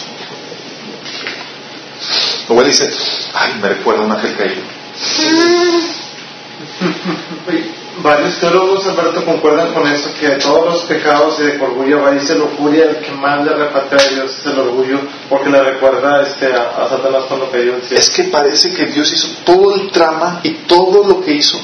Luego 2.48 2.64
dice, 2.64 2.90
ay, 3.34 3.56
me 3.60 3.68
recuerda 3.68 4.00
a 4.00 4.04
un 4.06 4.12
ángel 4.12 4.34
caído. 4.34 4.62
Varios 8.02 8.40
teólogos, 8.40 8.86
Alberto, 8.86 9.22
concuerdan 9.26 9.74
con 9.74 9.86
eso, 9.86 10.14
que 10.18 10.28
de 10.28 10.36
todos 10.36 10.64
los 10.64 10.84
pecados 10.84 11.38
y 11.38 11.42
de 11.42 11.60
orgullo 11.60 12.00
va 12.00 12.12
dice 12.12 12.34
lujuria, 12.34 12.86
el 12.86 13.00
que 13.00 13.12
más 13.12 13.44
le 13.44 13.54
repatria 13.54 14.00
a 14.00 14.08
Dios 14.14 14.38
es 14.38 14.46
el 14.46 14.58
orgullo, 14.58 14.98
porque 15.28 15.50
le 15.50 15.62
recuerda 15.62 16.22
este, 16.22 16.54
a, 16.54 16.82
a 16.82 16.88
Satanás 16.88 17.24
cuando 17.28 17.50
cayó 17.50 17.74
en 17.74 17.82
cielo. 17.82 18.00
Es 18.00 18.08
que 18.08 18.24
parece 18.24 18.72
que 18.72 18.86
Dios 18.86 19.12
hizo 19.12 19.28
todo 19.44 19.74
el 19.74 19.90
trama 19.90 20.40
y 20.42 20.52
todo 20.66 21.06
lo 21.06 21.22
que 21.22 21.34
hizo, 21.34 21.60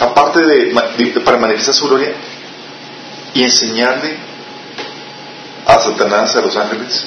aparte 0.00 0.44
de, 0.44 0.72
de- 0.98 1.20
para 1.20 1.36
manifestar 1.38 1.74
su 1.74 1.88
gloria 1.88 2.12
y 3.34 3.42
enseñarle 3.42 4.16
a 5.66 5.78
Satanás, 5.78 6.34
a 6.36 6.40
los 6.40 6.56
ángeles, 6.56 7.06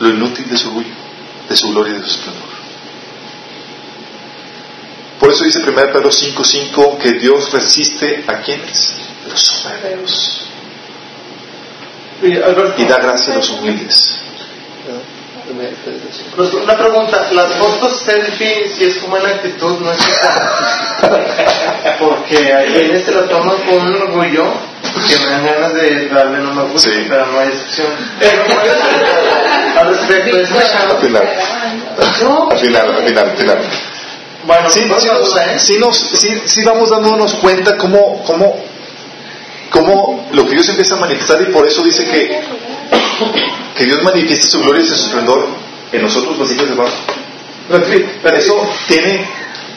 lo 0.00 0.08
inútil 0.10 0.48
de 0.48 0.56
su 0.56 0.68
orgullo, 0.68 0.94
de 1.48 1.56
su 1.56 1.70
gloria 1.70 1.94
y 1.94 2.00
de 2.00 2.06
su 2.08 2.10
esplendor. 2.18 2.46
Por 5.18 5.30
eso 5.30 5.44
dice 5.44 5.60
1 5.60 5.74
Pedro 5.92 6.10
5:5 6.10 6.98
que 6.98 7.12
Dios 7.12 7.50
resiste 7.52 8.24
a 8.26 8.34
quienes? 8.42 8.96
Los 9.28 9.40
soberbios. 9.42 10.42
Y 12.82 12.84
da 12.84 12.98
gracia 12.98 13.32
a 13.34 13.36
los 13.36 13.50
humildes. 13.50 14.18
Pues, 16.36 16.52
una 16.54 16.76
pregunta, 16.76 17.28
las 17.32 17.52
fotos 17.54 18.00
selfie, 18.04 18.68
si 18.68 18.84
es 18.84 18.96
como 18.98 19.16
en 19.18 19.26
actitud, 19.26 19.78
no 19.80 19.92
es. 19.92 19.98
Porque 21.98 22.52
hay 22.54 22.72
veces 22.72 23.04
se 23.04 23.12
lo 23.12 23.22
toman 23.24 23.56
con 23.62 23.86
un 23.86 24.02
orgullo 24.02 24.44
que 24.82 25.18
me 25.24 25.30
dan 25.30 25.46
ganas 25.46 25.74
de 25.74 26.08
darle 26.08 26.38
no 26.38 26.54
me 26.54 26.62
gusta, 26.72 26.90
Sí. 26.90 27.06
pero 27.08 27.26
no 27.26 27.38
hay 27.40 27.48
excepción. 27.48 27.88
Pero, 28.18 28.42
pues, 28.44 28.72
al 29.78 29.88
respecto, 29.88 30.36
es 30.38 30.50
Al 30.52 30.98
final, 31.00 31.28
No, 32.22 32.48
al 32.50 32.58
final, 32.58 32.94
al 32.96 33.02
final, 33.04 33.30
al 33.30 33.36
final. 33.36 33.58
Bueno, 34.44 34.70
sí, 34.70 34.84
no 34.86 35.00
sí, 35.00 35.08
nos- 35.08 35.62
sí 35.62 35.78
nos- 35.78 36.10
sí- 36.20 36.42
sí 36.44 36.64
vamos 36.64 36.90
dándonos 36.90 37.34
cuenta 37.34 37.76
cómo, 37.76 38.22
cómo, 38.24 38.56
cómo 39.70 40.28
lo 40.32 40.46
que 40.46 40.52
Dios 40.52 40.68
empieza 40.68 40.94
a 40.94 41.00
manifestar 41.00 41.40
y 41.42 41.52
por 41.52 41.66
eso 41.66 41.82
dice 41.82 42.04
que, 42.04 42.40
que 43.76 43.84
Dios 43.84 44.02
manifiesta 44.02 44.46
su 44.46 44.60
gloria 44.60 44.82
y 44.82 44.86
su 44.86 44.94
esplendor 44.94 45.48
en 45.92 46.02
nosotros 46.02 46.38
los 46.38 46.50
hijos 46.50 46.68
de 46.68 46.74
Dios. 46.74 46.90
Eso 48.36 48.68
tiene, 48.86 49.26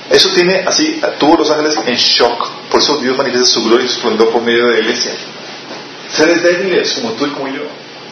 eso 0.10 0.30
tiene 0.30 0.64
así, 0.66 1.02
tuvo 1.18 1.38
los 1.38 1.49
ángeles 1.49 1.78
en 1.86 1.95
shock. 1.95 2.49
Por 2.70 2.82
eso 2.82 2.98
Dios 2.98 3.18
manifiesta 3.18 3.49
su 3.49 3.64
gloria 3.64 3.86
y 3.86 3.90
su 3.90 3.95
esplendor 3.95 4.30
por 4.30 4.41
medio 4.41 4.66
de 4.68 4.74
la 4.74 4.80
iglesia. 4.80 5.14
Seres 6.11 6.44
débiles 6.44 6.94
como 6.94 7.11
tú 7.14 7.26
y 7.26 7.30
como 7.30 7.48
yo. 7.48 7.64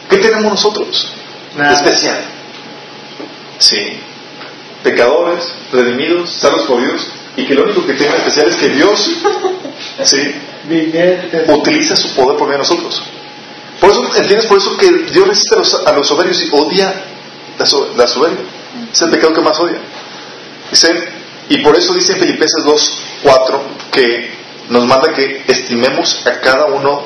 ¿Qué 0.08 0.18
tenemos 0.18 0.50
nosotros? 0.50 1.12
Nada. 1.56 1.74
Especial. 1.74 2.18
Sí. 3.58 3.98
Pecadores, 4.82 5.52
redimidos, 5.72 6.30
salvos 6.30 6.62
por 6.62 6.80
Dios. 6.80 7.08
Y 7.36 7.44
que 7.44 7.54
lo 7.54 7.64
único 7.64 7.86
que 7.86 7.94
tiene 7.94 8.16
especial 8.16 8.48
es 8.48 8.56
que 8.56 8.68
Dios, 8.70 9.10
sí. 10.04 10.34
Utiliza 11.54 11.96
su 11.96 12.14
poder 12.14 12.36
por 12.38 12.48
medio 12.48 12.62
de 12.62 12.68
nosotros. 12.68 13.02
Por 13.80 13.90
eso, 13.90 14.04
¿entiendes? 14.16 14.46
Por 14.46 14.58
eso 14.58 14.76
que 14.76 14.90
Dios 15.12 15.28
resiste 15.28 15.54
a 15.54 15.58
los, 15.58 15.74
a 15.86 15.92
los 15.92 16.06
soberbios 16.08 16.42
y 16.42 16.48
odia 16.52 16.92
la, 17.58 17.66
so- 17.66 17.92
la 17.96 18.06
soberbia. 18.06 18.44
Es 18.92 19.00
el 19.02 19.10
pecado 19.10 19.32
que 19.32 19.40
más 19.40 19.58
odia. 19.58 19.78
Dice, 20.70 21.08
y 21.48 21.58
por 21.58 21.76
eso 21.76 21.94
dice 21.94 22.12
en 22.12 22.18
Filipenses 22.18 22.64
2, 22.64 23.02
4 23.22 23.62
que 23.92 24.30
nos 24.68 24.84
manda 24.84 25.12
que 25.14 25.44
estimemos 25.48 26.26
a 26.26 26.40
cada 26.40 26.66
uno, 26.66 27.02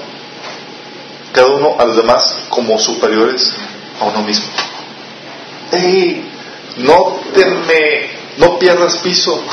cada 1.33 1.49
uno 1.49 1.77
a 1.79 1.85
los 1.85 1.97
demás 1.97 2.37
como 2.49 2.79
superiores 2.79 3.53
a 4.01 4.05
uno 4.07 4.23
mismo. 4.23 4.47
hey, 5.71 6.29
no 6.79 7.21
te 7.35 7.45
me, 7.47 8.11
no 8.39 8.59
pierdas 8.59 8.97
piso. 8.99 9.43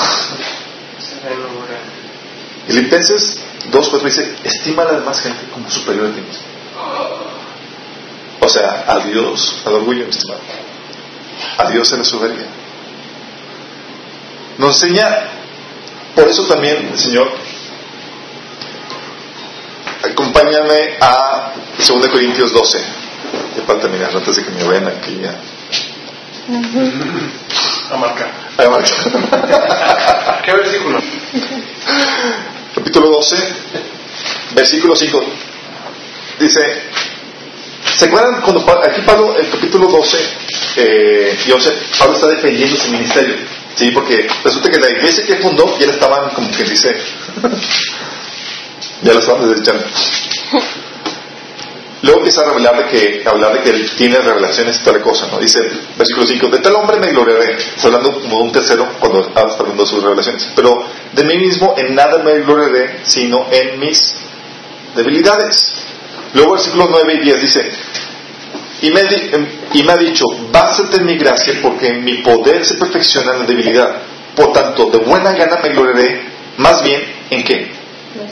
Filipenses 2.67 3.39
2.4 3.71 4.03
dice, 4.03 4.35
estima 4.43 4.83
a 4.83 4.85
la 4.85 4.99
demás 4.99 5.21
gente 5.21 5.45
como 5.53 5.69
superior 5.69 6.07
a 6.07 6.13
ti 6.13 6.21
mismo. 6.21 6.43
O 8.41 8.47
sea, 8.49 8.85
a 8.87 8.99
Dios, 8.99 9.61
al 9.65 9.73
orgullo, 9.73 10.05
mi 10.05 10.09
estimado. 10.09 10.39
A 11.57 11.69
Dios 11.69 11.91
a 11.93 11.97
la 11.97 12.05
soberbia. 12.05 12.45
Nos 14.57 14.81
enseña, 14.81 15.07
por 16.15 16.27
eso 16.27 16.45
también 16.47 16.89
el 16.91 16.97
Señor, 16.97 17.31
acompáñame 20.03 20.97
a 21.01 21.53
2 21.77 22.07
Corintios 22.07 22.53
12, 22.53 22.83
ya 23.57 23.63
para 23.65 23.79
terminar, 23.79 24.15
antes 24.15 24.35
de 24.35 24.43
que 24.43 24.51
me 24.51 24.63
vean 24.63 24.87
aquí 24.87 25.19
ya. 25.21 25.39
A 27.91 27.97
marcar. 27.97 28.31
A 28.57 28.69
marcar. 28.69 30.41
¿Qué 30.45 30.53
versículo? 30.53 30.99
Capítulo 32.79 33.09
12, 33.09 33.35
versículo 34.55 34.95
5. 34.95 35.23
Dice, 36.39 36.61
¿se 37.97 38.05
acuerdan 38.05 38.41
cuando 38.41 38.65
aquí 38.81 39.01
Pablo, 39.01 39.35
el 39.35 39.49
capítulo 39.49 39.89
12 39.89 40.17
eh, 40.77 41.37
y 41.45 41.51
11, 41.51 41.73
Pablo 41.99 42.15
está 42.15 42.27
defendiendo 42.27 42.77
su 42.77 42.89
ministerio? 42.89 43.35
Sí, 43.75 43.91
porque 43.91 44.29
resulta 44.45 44.71
que 44.71 44.79
la 44.79 44.91
iglesia 44.91 45.25
que 45.25 45.35
fundó 45.35 45.77
ya 45.77 45.87
la 45.87 45.91
estaban, 45.91 46.29
como 46.29 46.49
que 46.51 46.63
dice, 46.63 46.89
ya 49.03 49.13
la 49.13 49.19
estaban 49.19 49.49
desechando. 49.49 49.83
Luego 52.01 52.19
empieza 52.19 52.41
a 52.41 52.45
revelar 52.45 52.77
de 52.77 52.85
que, 52.85 53.23
a 53.25 53.31
hablar 53.31 53.53
de 53.53 53.61
que 53.61 53.69
él 53.71 53.89
tiene 53.97 54.19
revelaciones 54.19 54.79
y 54.79 54.83
tal 54.83 55.01
cosa, 55.01 55.27
¿no? 55.27 55.39
Dice, 55.39 55.59
versículo 55.97 56.25
5, 56.25 56.47
de 56.47 56.59
tal 56.59 56.75
hombre 56.75 56.97
me 56.97 57.11
gloriaré. 57.11 57.57
Está 57.57 57.87
hablando 57.87 58.21
como 58.21 58.37
de 58.37 58.43
un 58.43 58.51
tercero 58.51 58.87
cuando 58.99 59.21
está 59.21 59.41
hablando 59.41 59.83
de 59.83 59.89
sus 59.89 60.01
revelaciones. 60.01 60.47
Pero 60.55 60.85
de 61.11 61.23
mí 61.25 61.37
mismo 61.37 61.75
en 61.77 61.95
nada 61.95 62.23
me 62.23 62.39
gloriaré, 62.39 62.99
sino 63.03 63.47
en 63.51 63.79
mis 63.79 64.15
debilidades. 64.95 65.73
Luego 66.33 66.53
versículos 66.53 66.87
9 66.89 67.13
y 67.15 67.19
10 67.25 67.41
dice, 67.41 67.71
y 68.81 68.91
me, 68.91 69.01
y 69.73 69.83
me 69.83 69.91
ha 69.91 69.97
dicho, 69.97 70.25
básate 70.51 70.97
en 70.97 71.05
mi 71.05 71.17
gracia 71.17 71.59
porque 71.61 71.93
mi 71.93 72.19
poder 72.19 72.65
se 72.65 72.75
perfecciona 72.75 73.33
en 73.33 73.39
la 73.39 73.45
debilidad. 73.45 74.01
Por 74.35 74.53
tanto, 74.53 74.89
de 74.89 74.99
buena 74.99 75.33
gana 75.33 75.59
me 75.61 75.69
gloriaré, 75.69 76.21
más 76.57 76.81
bien, 76.83 77.01
¿en 77.29 77.43
qué? 77.43 77.71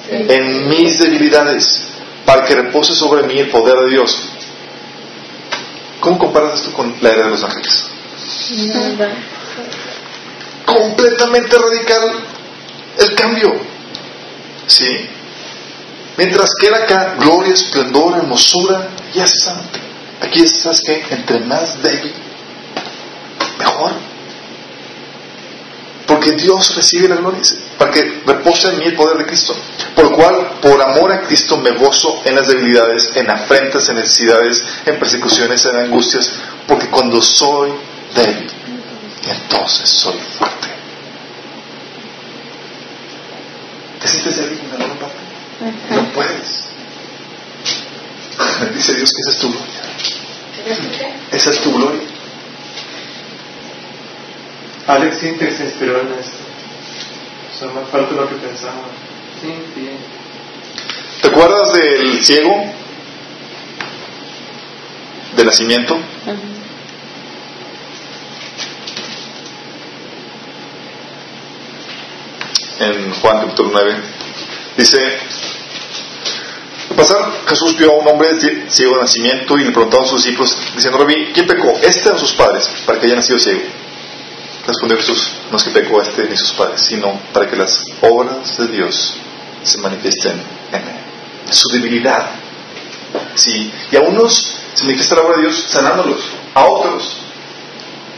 En 0.10 0.70
mis 0.70 1.00
debilidades, 1.00 1.97
para 2.28 2.44
que 2.44 2.56
repose 2.56 2.94
sobre 2.94 3.24
mí 3.24 3.40
el 3.40 3.50
poder 3.50 3.74
de 3.86 3.90
Dios. 3.90 4.22
¿Cómo 6.02 6.20
comparas 6.20 6.60
esto 6.60 6.74
con 6.74 6.94
la 7.00 7.10
era 7.10 7.24
de 7.24 7.30
los 7.30 7.44
ángeles? 7.44 7.86
Nada. 8.66 9.16
completamente 10.66 11.58
radical 11.58 12.26
el 13.00 13.16
cambio. 13.16 13.54
¿Sí? 14.68 15.10
Mientras 16.18 16.50
que 16.60 16.68
era 16.68 16.80
acá 16.80 17.16
gloria, 17.18 17.54
esplendor, 17.54 18.18
hermosura, 18.18 18.90
ya 19.14 19.24
está. 19.24 19.62
Aquí 20.20 20.42
estás 20.42 20.82
que 20.82 21.06
entre 21.10 21.40
más 21.46 21.82
débil, 21.82 22.14
mejor. 23.58 23.94
Porque 26.06 26.34
Dios 26.34 26.76
recibe 26.76 27.08
la 27.08 27.16
gloria, 27.16 27.42
para 27.78 27.92
que 27.92 28.22
repose 28.26 28.70
en 28.70 28.80
mí 28.80 28.86
el 28.86 28.96
poder 28.96 29.18
de 29.18 29.26
Cristo. 29.26 29.56
Por 29.96 30.06
lo 30.06 30.16
cual, 30.16 30.60
por 30.62 30.82
amor 30.82 31.12
a 31.12 31.22
Cristo, 31.22 31.58
me 31.58 31.72
gozo 31.72 32.22
en 32.26 32.36
las 32.36 32.48
debilidades, 32.48 33.12
en 33.16 33.30
afrentas, 33.30 33.88
en 33.90 33.96
necesidades, 33.96 34.64
en 34.86 34.98
persecuciones, 35.00 35.66
en 35.66 35.76
angustias, 35.78 36.32
porque 36.68 36.88
cuando 36.88 37.22
soy 37.22 37.72
débil, 38.16 38.50
entonces 39.28 39.90
soy 39.90 40.18
fuerte. 40.38 40.68
¿Te 44.02 44.08
sientes 44.08 44.38
débil 44.38 44.60
en 44.60 44.82
alguna 44.82 45.00
parte? 45.00 45.18
No 45.92 46.04
puedes. 46.14 46.68
Dice 48.74 48.94
Dios 48.94 49.12
que 49.12 49.22
esa 49.22 49.32
es 49.32 49.40
tu 49.40 49.52
gloria. 49.52 49.78
Esa 51.32 51.50
es 51.50 51.62
tu 51.62 51.74
gloria. 51.74 52.02
Alex 54.88 55.18
Sintek 55.18 55.52
se 55.52 55.66
inspiró 55.66 56.02
en 56.02 56.14
esto. 56.20 56.47
Sea, 57.58 57.70
más 57.70 57.90
falta 57.90 58.14
de 58.14 58.22
lo 58.22 58.30
que 58.30 58.36
pensaba. 58.36 58.84
Sí, 59.42 59.48
bien. 59.76 59.98
¿Te 61.22 61.28
acuerdas 61.30 61.74
del 61.74 62.24
ciego? 62.24 62.52
De 65.36 65.44
nacimiento. 65.46 65.98
En 72.80 73.12
Juan 73.14 73.40
capítulo 73.42 73.70
9. 73.74 73.96
Dice, 74.78 75.00
al 76.90 76.96
pasar 76.96 77.32
Jesús 77.48 77.76
vio 77.78 77.92
a 77.92 77.96
un 77.98 78.08
hombre 78.08 78.30
cie- 78.40 78.70
ciego 78.70 78.96
de 78.96 79.02
nacimiento 79.02 79.58
y 79.58 79.64
le 79.64 79.72
preguntaron 79.72 80.06
a 80.06 80.10
sus 80.10 80.24
discípulos, 80.24 80.56
diciendo, 80.76 81.00
Rabí, 81.00 81.32
¿quién 81.34 81.48
pecó? 81.48 81.80
¿Este 81.82 82.10
o 82.12 82.18
sus 82.20 82.34
padres? 82.34 82.70
Para 82.86 83.00
que 83.00 83.08
haya 83.08 83.16
nacido 83.16 83.40
ciego. 83.40 83.62
Respondió 84.68 84.98
Jesús, 84.98 85.32
no 85.50 85.58
es 85.58 85.64
que 85.64 85.72
pecó 85.72 86.02
este 86.02 86.28
ni 86.28 86.36
sus 86.36 86.52
padres, 86.52 86.82
sino 86.82 87.18
para 87.32 87.50
que 87.50 87.56
las 87.56 87.86
obras 88.02 88.58
de 88.58 88.68
Dios 88.68 89.16
se 89.64 89.78
manifiesten 89.78 90.34
en 90.74 90.82
él. 90.82 91.00
Su 91.50 91.70
debilidad. 91.70 92.32
Sí. 93.36 93.72
Y 93.92 93.96
a 93.96 94.02
unos 94.02 94.56
se 94.74 94.84
manifiesta 94.84 95.16
la 95.16 95.22
obra 95.22 95.38
de 95.38 95.44
Dios 95.44 95.66
sanándolos, 95.70 96.20
a 96.54 96.66
otros 96.66 97.18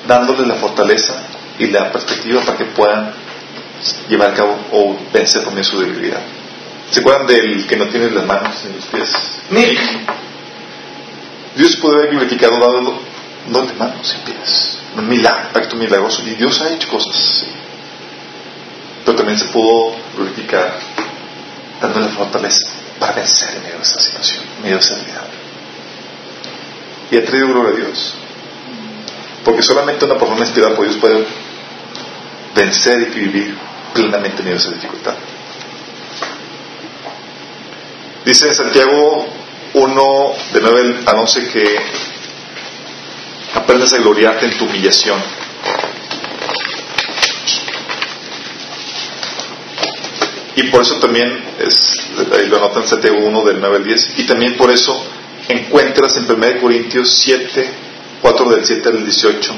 dándoles 0.07 0.47
la 0.47 0.55
fortaleza 0.55 1.21
y 1.59 1.67
la 1.67 1.91
perspectiva 1.91 2.41
para 2.41 2.57
que 2.57 2.65
puedan 2.65 3.13
llevar 4.09 4.31
a 4.31 4.33
cabo 4.33 4.57
o 4.71 4.97
vencer 5.13 5.45
de 5.45 5.63
su 5.63 5.79
debilidad. 5.79 6.21
¿Se 6.89 7.01
acuerdan 7.01 7.27
del 7.27 7.67
que 7.67 7.77
no 7.77 7.87
tiene 7.89 8.09
las 8.09 8.25
manos 8.25 8.55
ni 8.65 8.75
los 8.75 8.85
pies? 8.85 9.11
Nick. 9.51 9.79
Dios 11.55 11.75
puede 11.77 11.97
haber 11.97 12.09
glorificado 12.11 12.53
de 12.53 13.73
manos 13.73 14.15
y 14.15 14.31
pies. 14.31 14.78
Milagro, 15.01 15.49
acto 15.53 15.75
milagroso. 15.75 16.23
Y 16.25 16.35
Dios 16.35 16.59
ha 16.61 16.73
hecho 16.73 16.89
cosas 16.89 17.15
así. 17.15 17.47
Pero 19.05 19.17
también 19.17 19.37
se 19.37 19.45
pudo 19.45 19.95
glorificar 20.15 20.77
dándole 21.81 22.09
fortaleza 22.09 22.67
para 22.99 23.13
vencer 23.13 23.55
en 23.55 23.63
medio 23.63 23.77
de 23.77 23.83
esa 23.83 23.99
situación, 23.99 24.43
en 24.57 24.63
medio 24.63 24.77
de 24.77 24.85
realidad. 24.85 25.27
Y 27.11 27.17
ha 27.17 27.25
traído 27.25 27.47
gloria 27.47 27.71
a 27.71 27.75
Dios. 27.75 28.15
Porque 29.43 29.63
solamente 29.63 30.05
una 30.05 30.17
persona 30.17 30.41
inspirada 30.41 30.75
por 30.75 30.85
Dios 30.85 30.97
puede 30.97 31.25
vencer 32.55 33.11
y 33.15 33.19
vivir 33.19 33.57
plenamente 33.93 34.39
en 34.39 34.45
medio 34.45 34.59
de 34.59 34.63
esa 34.63 34.71
dificultad. 34.71 35.15
Dice 38.25 38.53
Santiago 38.53 39.27
1, 39.73 40.33
de 40.53 40.61
9 40.61 40.99
al 41.05 41.15
11, 41.19 41.47
que 41.49 41.79
aprendes 43.53 43.93
a 43.93 43.97
gloriarte 43.97 44.45
en 44.45 44.57
tu 44.57 44.65
humillación. 44.65 45.19
Y 50.55 50.63
por 50.63 50.81
eso 50.81 50.99
también, 50.99 51.41
es, 51.59 52.09
ahí 52.37 52.47
lo 52.47 52.57
anotan 52.57 52.83
en 52.83 52.89
Santiago 52.89 53.17
1 53.19 53.45
del 53.45 53.61
9 53.61 53.77
al 53.77 53.83
10, 53.83 54.13
y 54.17 54.23
también 54.23 54.57
por 54.57 54.69
eso 54.71 55.01
encuentras 55.47 56.17
en 56.17 56.29
1 56.29 56.61
Corintios 56.61 57.09
7, 57.23 57.69
4 58.21 58.49
del 58.49 58.65
7 58.65 58.89
al 58.89 59.03
18, 59.05 59.53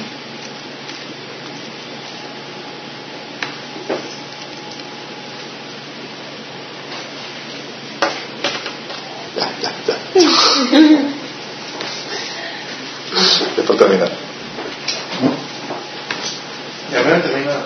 ya, 9.36 9.52
ya, 9.62 9.72
ya. 9.88 9.98
Ya 13.58 13.64
para 13.64 13.80
terminar. 13.80 14.12
Ya 16.92 17.04
me 17.04 17.20
termina. 17.20 17.66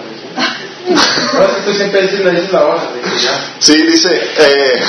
Me 1.96 2.02
dices 2.02 2.52
la 2.52 2.66
hora. 2.66 2.90
Sí, 3.60 3.82
dice, 3.84 4.10
eh, 4.38 4.82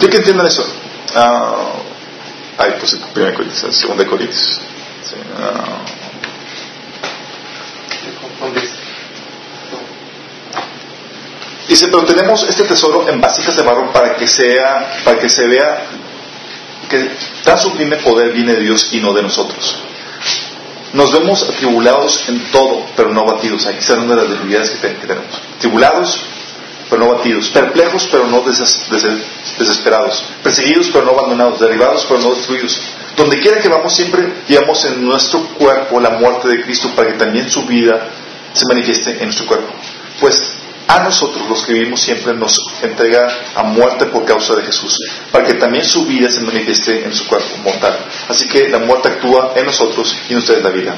yo 0.00 0.08
que 0.08 0.18
entiendan 0.18 0.46
eso. 0.46 0.64
Ah, 1.16 1.72
ay, 2.58 2.74
pues 2.78 2.94
1 2.94 3.34
Corintios, 3.34 3.82
2 3.82 4.06
Corintios. 4.06 4.60
Sí, 5.02 5.16
confundiste. 8.20 8.78
Dice, 11.66 11.88
pero 11.88 12.04
tenemos 12.04 12.44
este 12.44 12.62
tesoro 12.64 13.08
en 13.08 13.20
vasijas 13.20 13.56
de 13.56 13.62
barro 13.62 13.92
para 13.92 14.14
que 14.14 14.28
sea, 14.28 15.00
para 15.04 15.18
que 15.18 15.28
se 15.28 15.46
vea 15.48 15.86
que 16.88 17.10
tan 17.42 17.58
sublime 17.58 17.96
poder 17.96 18.30
viene 18.32 18.54
de 18.54 18.60
Dios 18.60 18.90
y 18.92 19.00
no 19.00 19.12
de 19.12 19.22
nosotros. 19.22 19.76
Nos 20.92 21.10
vemos 21.12 21.42
atribulados 21.42 22.28
en 22.28 22.50
todo, 22.50 22.84
pero 22.96 23.10
no 23.10 23.22
abatidos. 23.22 23.66
Aquí 23.66 23.78
está 23.78 23.94
una 23.94 24.14
de 24.14 24.22
las 24.22 24.30
debilidades 24.30 24.70
que, 24.70 24.76
te- 24.88 24.94
que 24.96 25.06
tenemos. 25.06 25.40
Tribulados, 25.58 26.20
pero 26.90 27.04
no 27.04 27.12
abatidos. 27.12 27.48
Perplejos, 27.48 28.08
pero 28.10 28.26
no 28.26 28.42
deses- 28.44 28.88
deses- 28.90 29.22
desesperados. 29.58 30.22
Perseguidos, 30.42 30.90
pero 30.92 31.04
no 31.06 31.12
abandonados. 31.12 31.60
Derribados, 31.60 32.04
pero 32.06 32.20
no 32.20 32.34
destruidos. 32.34 32.78
Donde 33.16 33.40
quiera 33.40 33.58
que 33.60 33.68
vamos, 33.68 33.94
siempre 33.94 34.26
llevamos 34.48 34.84
en 34.84 35.02
nuestro 35.04 35.40
cuerpo 35.58 35.98
la 36.00 36.10
muerte 36.10 36.48
de 36.48 36.62
Cristo 36.62 36.90
para 36.94 37.08
que 37.12 37.18
también 37.18 37.50
su 37.50 37.64
vida 37.64 38.08
se 38.52 38.64
manifieste 38.66 39.12
en 39.18 39.24
nuestro 39.24 39.46
cuerpo. 39.46 39.72
Pues 40.20 40.52
a 40.92 41.04
nosotros, 41.04 41.48
los 41.48 41.62
que 41.64 41.72
vivimos 41.72 42.02
siempre, 42.02 42.34
nos 42.34 42.54
entrega 42.82 43.26
a 43.54 43.62
muerte 43.62 44.06
por 44.06 44.26
causa 44.26 44.54
de 44.54 44.62
Jesús, 44.62 44.98
para 45.30 45.46
que 45.46 45.54
también 45.54 45.86
su 45.86 46.04
vida 46.04 46.30
se 46.30 46.42
manifieste 46.42 47.04
en 47.04 47.14
su 47.14 47.26
cuerpo 47.26 47.56
mortal. 47.64 47.98
Así 48.28 48.46
que 48.46 48.68
la 48.68 48.78
muerte 48.78 49.08
actúa 49.08 49.54
en 49.56 49.64
nosotros 49.64 50.14
y 50.28 50.32
en 50.32 50.38
ustedes 50.40 50.62
la 50.62 50.68
vida. 50.68 50.94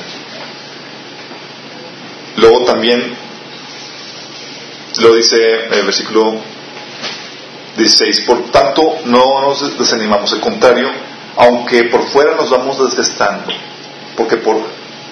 Luego 2.37 2.65
también 2.65 3.15
lo 4.99 5.15
dice 5.15 5.67
el 5.71 5.85
versículo 5.85 6.41
16, 7.77 8.21
por 8.23 8.51
tanto 8.51 8.99
no 9.05 9.43
nos 9.43 9.79
desanimamos, 9.79 10.33
al 10.33 10.41
contrario, 10.41 10.91
aunque 11.37 11.85
por 11.85 12.09
fuera 12.09 12.35
nos 12.35 12.51
vamos 12.51 12.85
desgastando, 12.85 13.53
porque 14.17 14.39
por, 14.39 14.61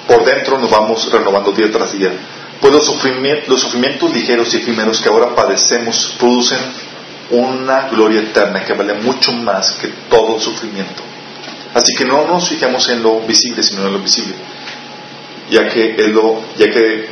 por 0.09 0.25
dentro 0.25 0.59
nos 0.59 0.71
vamos 0.71 1.09
renovando 1.13 1.53
día 1.53 1.71
tras 1.71 1.93
día. 1.93 2.13
Pues 2.63 2.73
los 2.73 2.87
sufrimientos, 2.87 3.49
los 3.49 3.61
sufrimientos 3.61 4.15
ligeros 4.15 4.55
y 4.55 4.59
efímeros 4.59 5.01
que 5.01 5.09
ahora 5.09 5.35
padecemos 5.35 6.15
producen 6.17 6.61
una 7.31 7.89
gloria 7.89 8.21
eterna 8.21 8.65
que 8.65 8.73
vale 8.73 8.95
mucho 8.95 9.33
más 9.33 9.73
que 9.73 9.89
todo 10.09 10.39
sufrimiento. 10.39 11.03
Así 11.75 11.93
que 11.99 12.05
no 12.05 12.25
nos 12.25 12.49
fijemos 12.49 12.89
en 12.89 13.03
lo 13.03 13.19
visible, 13.23 13.65
sino 13.65 13.85
en 13.89 13.95
lo 13.95 13.99
visible, 13.99 14.35
ya 15.51 15.69
que, 15.69 15.97
es 15.99 16.09
lo, 16.11 16.41
ya 16.57 16.71
que 16.71 17.09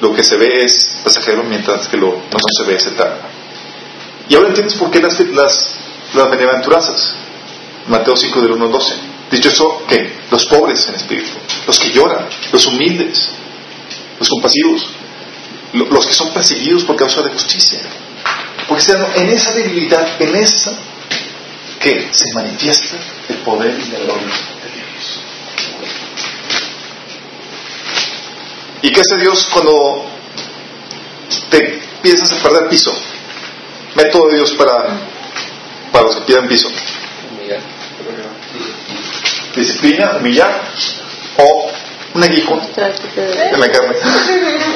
lo 0.00 0.14
que 0.14 0.24
se 0.24 0.38
ve 0.38 0.64
es 0.64 0.96
pasajero 1.04 1.42
mientras 1.42 1.86
que 1.86 1.98
lo 1.98 2.12
no 2.12 2.38
se 2.56 2.64
ve 2.64 2.76
es 2.76 2.86
eterno. 2.86 3.18
Y 4.30 4.34
ahora 4.34 4.48
entiendes 4.48 4.76
por 4.76 4.90
qué 4.90 5.02
las, 5.02 5.20
las, 5.20 5.74
las 6.14 6.30
bienaventuranzas. 6.30 7.16
Mateo 7.86 8.16
5 8.16 8.40
del 8.40 8.52
1 8.52 8.64
al 8.64 8.72
12. 8.72 8.94
Dicho 9.30 9.50
eso, 9.50 9.82
¿qué? 9.86 10.10
Los 10.30 10.46
pobres 10.46 10.88
en 10.88 10.94
espíritu, 10.94 11.32
los 11.66 11.78
que 11.78 11.90
lloran, 11.90 12.26
los 12.50 12.66
humildes, 12.66 13.28
los 14.20 14.28
compasivos, 14.28 14.86
los 15.72 16.06
que 16.06 16.14
son 16.14 16.32
perseguidos 16.32 16.84
por 16.84 16.94
causa 16.94 17.22
de 17.22 17.30
justicia. 17.30 17.80
Porque 18.68 18.84
en 19.16 19.30
esa 19.30 19.52
debilidad, 19.54 20.20
en 20.22 20.36
esa 20.36 20.72
que 21.80 22.08
se 22.12 22.34
manifiesta 22.34 22.96
el 23.30 23.36
poder 23.38 23.74
y 23.80 23.90
la 23.90 23.98
gloria 24.00 24.26
de 24.26 24.70
Dios. 24.76 25.20
¿Y 28.82 28.92
qué 28.92 29.00
hace 29.00 29.16
Dios 29.22 29.48
cuando 29.50 30.06
te 31.48 31.80
empiezas 31.96 32.32
a 32.32 32.42
perder 32.42 32.68
piso? 32.68 32.94
Método 33.94 34.28
de 34.28 34.36
Dios 34.36 34.52
para, 34.52 35.00
para 35.90 36.04
los 36.04 36.16
que 36.16 36.22
pierden 36.22 36.48
piso. 36.48 36.68
Disciplina, 39.56 40.16
humillar 40.18 40.62
o 41.38 41.70
un 42.14 42.22
aguijón 42.22 42.60
en 42.76 43.60
la 43.60 43.70
carne. 43.70 43.96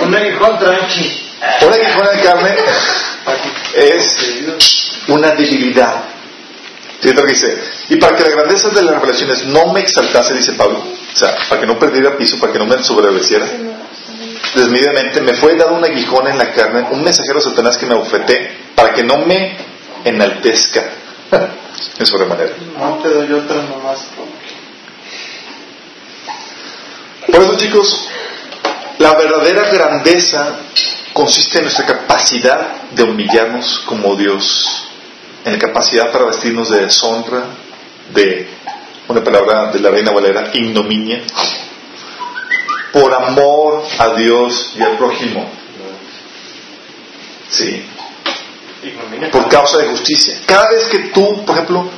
Un 0.03 0.15
aguijón 0.15 0.59
tranqui. 0.59 1.31
Un 1.63 1.73
aguijón 1.73 2.09
en 2.09 2.17
la 2.17 2.23
carne 2.23 2.57
es 3.75 4.17
una 5.09 5.31
debilidad. 5.31 6.05
Fíjate 7.01 7.21
lo 7.21 7.27
que 7.27 7.33
dice. 7.35 7.59
Y 7.91 7.97
para 7.97 8.17
que 8.17 8.23
la 8.23 8.31
grandeza 8.31 8.71
de 8.71 8.83
las 8.83 8.95
revelaciones 8.95 9.45
no 9.47 9.73
me 9.73 9.81
exaltase, 9.81 10.35
dice 10.35 10.53
Pablo, 10.53 10.79
o 10.79 11.17
sea, 11.17 11.37
para 11.49 11.61
que 11.61 11.67
no 11.67 11.79
perdiera 11.79 12.17
piso, 12.17 12.39
para 12.39 12.53
que 12.53 12.59
no 12.59 12.67
me 12.67 12.83
sobrevenciera, 12.83 13.47
desmedidamente 14.55 15.21
me 15.21 15.35
fue 15.35 15.57
dado 15.57 15.75
un 15.75 15.85
aguijón 15.85 16.29
en 16.29 16.39
la 16.39 16.53
carne, 16.53 16.87
un 16.91 17.03
mensajero 17.03 17.41
de 17.41 17.43
Satanás 17.43 17.77
que 17.77 17.87
me 17.87 17.95
ofete, 17.95 18.57
para 18.75 18.95
que 18.95 19.03
no 19.03 19.19
me 19.19 19.57
enaltezca 20.05 20.83
en 21.99 22.07
sobremanera. 22.07 22.53
No 22.79 22.99
te 23.03 23.09
doy 23.11 23.33
otra 23.33 23.57
nomás. 23.57 24.07
Por 27.27 27.43
eso, 27.43 27.57
chicos, 27.57 28.09
la 28.99 29.15
verdadera 29.15 29.71
grandeza 29.71 30.59
consiste 31.13 31.59
en 31.59 31.65
nuestra 31.65 31.87
capacidad 31.87 32.83
de 32.91 33.03
humillarnos 33.03 33.83
como 33.87 34.17
Dios, 34.17 34.89
en 35.45 35.53
la 35.53 35.59
capacidad 35.59 36.11
para 36.13 36.27
vestirnos 36.27 36.71
de 36.71 36.85
deshonra, 36.85 37.45
de 38.13 38.49
una 39.09 39.23
palabra 39.23 39.73
de 39.73 39.81
la 39.81 39.91
Reina 39.91 40.13
Valera, 40.13 40.51
ignominia, 40.53 41.23
por 42.93 43.13
amor 43.13 43.83
a 43.99 44.15
Dios 44.15 44.75
y 44.79 44.83
al 44.83 44.97
prójimo. 44.97 45.51
Sí. 47.51 47.85
Por 49.33 49.49
causa 49.49 49.79
de 49.79 49.89
justicia. 49.89 50.39
Cada 50.47 50.71
vez 50.71 50.89
que 50.89 50.99
tú, 51.11 51.45
por 51.45 51.57
ejemplo, 51.57 51.89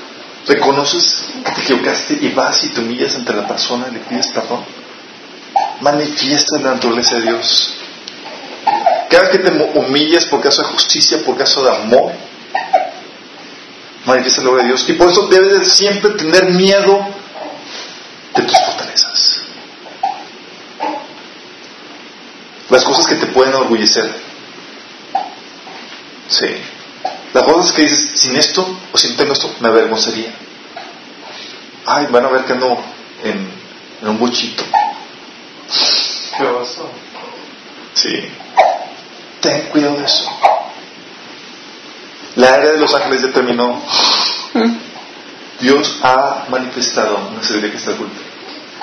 reconoces 0.47 1.25
que 1.45 1.53
te 1.53 1.61
equivocaste 1.63 2.19
y 2.21 2.29
vas 2.31 2.65
y 2.65 2.69
te 2.69 2.81
humillas 2.81 3.15
ante 3.17 3.33
la 3.33 3.47
persona 3.47 3.87
y 3.91 3.95
le 3.95 4.01
pides 4.01 4.29
perdón, 4.29 4.65
manifiestas 5.81 6.63
la 6.63 6.75
naturaleza 6.75 7.17
de 7.17 7.23
Dios. 7.23 7.75
Cada 9.09 9.23
vez 9.23 9.31
que 9.33 9.39
te 9.39 9.51
humillas 9.79 10.27
por 10.27 10.41
causa 10.41 10.63
de 10.63 10.69
justicia, 10.69 11.19
por 11.25 11.37
causa 11.37 11.61
de 11.63 11.71
amor, 11.71 12.13
manifiesta 14.05 14.43
la 14.43 14.51
obra 14.51 14.63
de 14.63 14.69
Dios. 14.69 14.85
Y 14.89 14.95
por 14.95 15.11
eso 15.11 15.27
debes 15.29 15.61
de 15.61 15.65
siempre 15.67 16.11
tener 16.13 16.51
miedo 16.51 17.07
de 18.35 18.43
tus 18.43 18.59
fortalezas. 18.59 19.43
Las 22.69 22.85
cosas 22.85 23.07
que 23.07 23.15
te 23.15 23.27
pueden 23.27 23.55
orgullecer. 23.55 24.13
Sí. 26.29 26.47
Las 27.33 27.45
cosas 27.45 27.73
que 27.73 27.83
dices, 27.83 28.11
sin 28.15 28.35
esto 28.37 28.79
o 28.93 28.99
sin 28.99 29.17
tengo 29.17 29.33
esto, 29.33 29.55
me 29.61 29.69
avergonzaría. 29.69 30.33
Ay, 31.85 32.07
van 32.11 32.25
a 32.25 32.29
ver 32.29 32.45
que 32.45 32.53
ando 32.53 32.83
en, 33.23 33.49
en 34.03 34.09
un 34.09 34.19
buchito. 34.19 34.65
¿Qué 36.39 36.45
pasó? 36.45 36.91
Sí. 37.95 38.31
Ten 39.41 39.63
cuidado 39.71 39.97
de 39.97 40.05
eso. 40.05 40.31
La 42.37 42.57
era 42.57 42.73
de 42.73 42.79
los 42.79 42.95
ángeles 42.95 43.23
determinó. 43.23 43.81
Dios 45.61 45.99
ha 46.03 46.45
manifestado 46.51 47.29
una 47.31 47.43
sabiduría 47.43 47.71
que 47.71 47.79
está 47.79 47.93
oculta. 47.93 48.21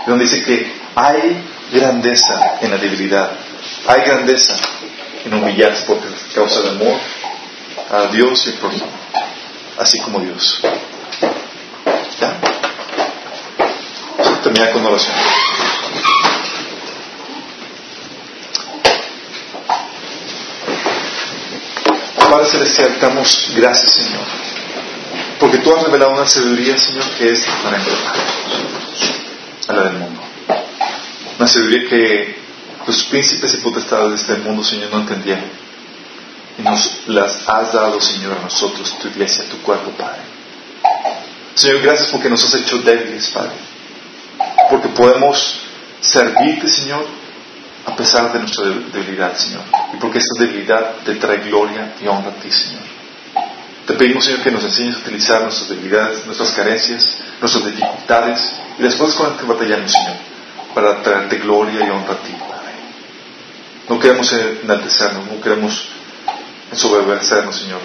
Donde 0.08 0.26
dice 0.26 0.44
que 0.44 0.74
hay 0.96 1.44
grandeza 1.72 2.58
en 2.62 2.72
la 2.72 2.78
debilidad. 2.78 3.32
Hay 3.88 4.02
grandeza 4.02 4.56
en 5.26 5.34
humillarse 5.34 5.86
por 5.86 6.00
causa 6.34 6.62
de 6.62 6.70
amor 6.70 6.98
a 7.92 8.08
Dios 8.08 8.48
y 8.48 8.50
al 8.50 8.56
prójimo. 8.56 8.88
Así 9.78 10.00
como 10.00 10.20
Dios. 10.20 10.60
¿Ya? 12.20 12.38
Vamos 14.18 14.40
a 14.40 14.42
terminar 14.42 14.72
con 14.72 14.86
oración. 14.86 15.16
Padre 22.34 22.50
Celestial, 22.50 22.98
damos 23.00 23.52
gracias, 23.56 23.92
Señor, 23.92 24.24
porque 25.40 25.60
tú 25.60 25.72
has 25.72 25.84
revelado 25.84 26.14
una 26.14 26.26
sabiduría, 26.26 26.76
Señor, 26.76 27.04
que 27.16 27.32
es 27.32 27.46
diferente 27.46 27.92
a 29.68 29.74
la 29.74 29.84
del 29.84 29.94
mundo. 30.00 30.20
Una 31.38 31.48
sabiduría 31.48 31.88
que 31.88 32.36
los 32.88 33.04
príncipes 33.04 33.54
y 33.54 33.58
potestades 33.58 34.10
de 34.10 34.16
este 34.16 34.36
mundo, 34.38 34.64
Señor, 34.64 34.90
no 34.92 35.02
entendían. 35.02 35.44
Y 36.58 36.64
nos 36.64 37.02
las 37.06 37.48
has 37.48 37.72
dado, 37.72 38.02
Señor, 38.02 38.36
a 38.40 38.42
nosotros, 38.42 38.98
tu 39.00 39.10
iglesia, 39.10 39.46
tu 39.48 39.58
cuerpo, 39.62 39.92
Padre. 39.92 40.22
Señor, 41.54 41.84
gracias 41.84 42.10
porque 42.10 42.32
nos 42.32 42.44
has 42.46 42.56
hecho 42.56 42.80
débiles, 42.80 43.28
Padre. 43.28 43.52
Porque 44.72 44.88
podemos 44.88 45.60
servirte, 46.02 46.68
Señor, 46.68 47.06
a 47.86 47.96
pesar 47.96 48.32
de 48.32 48.40
nuestra 48.40 48.66
debilidad, 48.66 49.36
Señor. 49.36 49.64
Y 49.94 49.98
porque 49.98 50.20
esta 50.20 50.40
debilidad 50.40 50.96
te 51.04 51.16
trae 51.16 51.38
gloria 51.40 51.96
y 52.02 52.08
honra 52.08 52.32
a 52.32 52.36
ti, 52.36 52.50
Señor. 52.52 52.84
Te 53.86 53.94
pedimos, 53.96 54.24
Señor, 54.24 54.42
que 54.42 54.52
nos 54.52 54.64
enseñes 54.64 54.96
a 54.96 55.00
utilizar 55.00 55.42
nuestras 55.42 55.70
debilidades, 55.70 56.26
nuestras 56.26 56.52
carencias, 56.52 57.18
nuestras 57.42 57.66
dificultades 57.66 58.54
y 58.80 58.84
las 58.84 58.96
cosas 58.96 59.16
con 59.16 59.30
las 59.30 59.40
que 59.40 59.46
batallamos, 59.46 59.92
Señor, 59.92 60.16
para 60.74 61.04
traerte 61.04 61.38
gloria 61.40 61.86
y 61.86 61.90
honra 61.90 62.14
a 62.14 62.18
ti, 62.18 62.32
Padre. 62.40 62.74
No 63.90 64.00
queremos 64.00 64.32
enaltecernos, 64.32 65.26
no 65.26 65.42
queremos 65.42 65.90
ensoberbecernos, 66.72 67.60
Señor, 67.60 67.82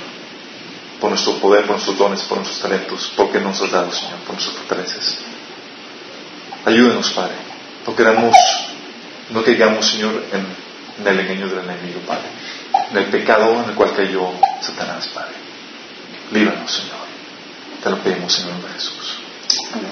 por 1.00 1.10
nuestro 1.10 1.34
poder, 1.38 1.62
por 1.62 1.72
nuestros 1.72 1.98
dones, 1.98 2.20
por 2.22 2.38
nuestros 2.38 2.62
talentos, 2.62 3.12
porque 3.16 3.40
nos 3.40 3.60
has 3.60 3.70
dado, 3.72 3.90
Señor, 3.90 4.18
por 4.20 4.34
nuestras 4.34 4.56
fortalezas. 4.56 5.18
Ayúdenos, 6.64 7.10
Padre. 7.10 7.34
No 7.84 7.96
queremos 7.96 8.36
no 9.30 9.44
caigamos, 9.44 9.86
Señor, 9.86 10.24
en, 10.32 11.06
el 11.06 11.20
engaño 11.20 11.48
del 11.48 11.60
enemigo, 11.60 12.00
Padre. 12.06 12.28
En 12.90 12.96
el 12.96 13.06
pecado 13.06 13.62
en 13.62 13.70
el 13.70 13.74
cual 13.74 13.94
cayó 13.94 14.30
Satanás, 14.60 15.08
Padre. 15.08 15.34
Líbranos, 16.32 16.72
Señor. 16.72 16.98
Te 17.82 17.90
lo 17.90 17.98
pedimos, 17.98 18.32
Señor 18.32 18.54
Jesús. 18.72 19.20
Amén. 19.72 19.88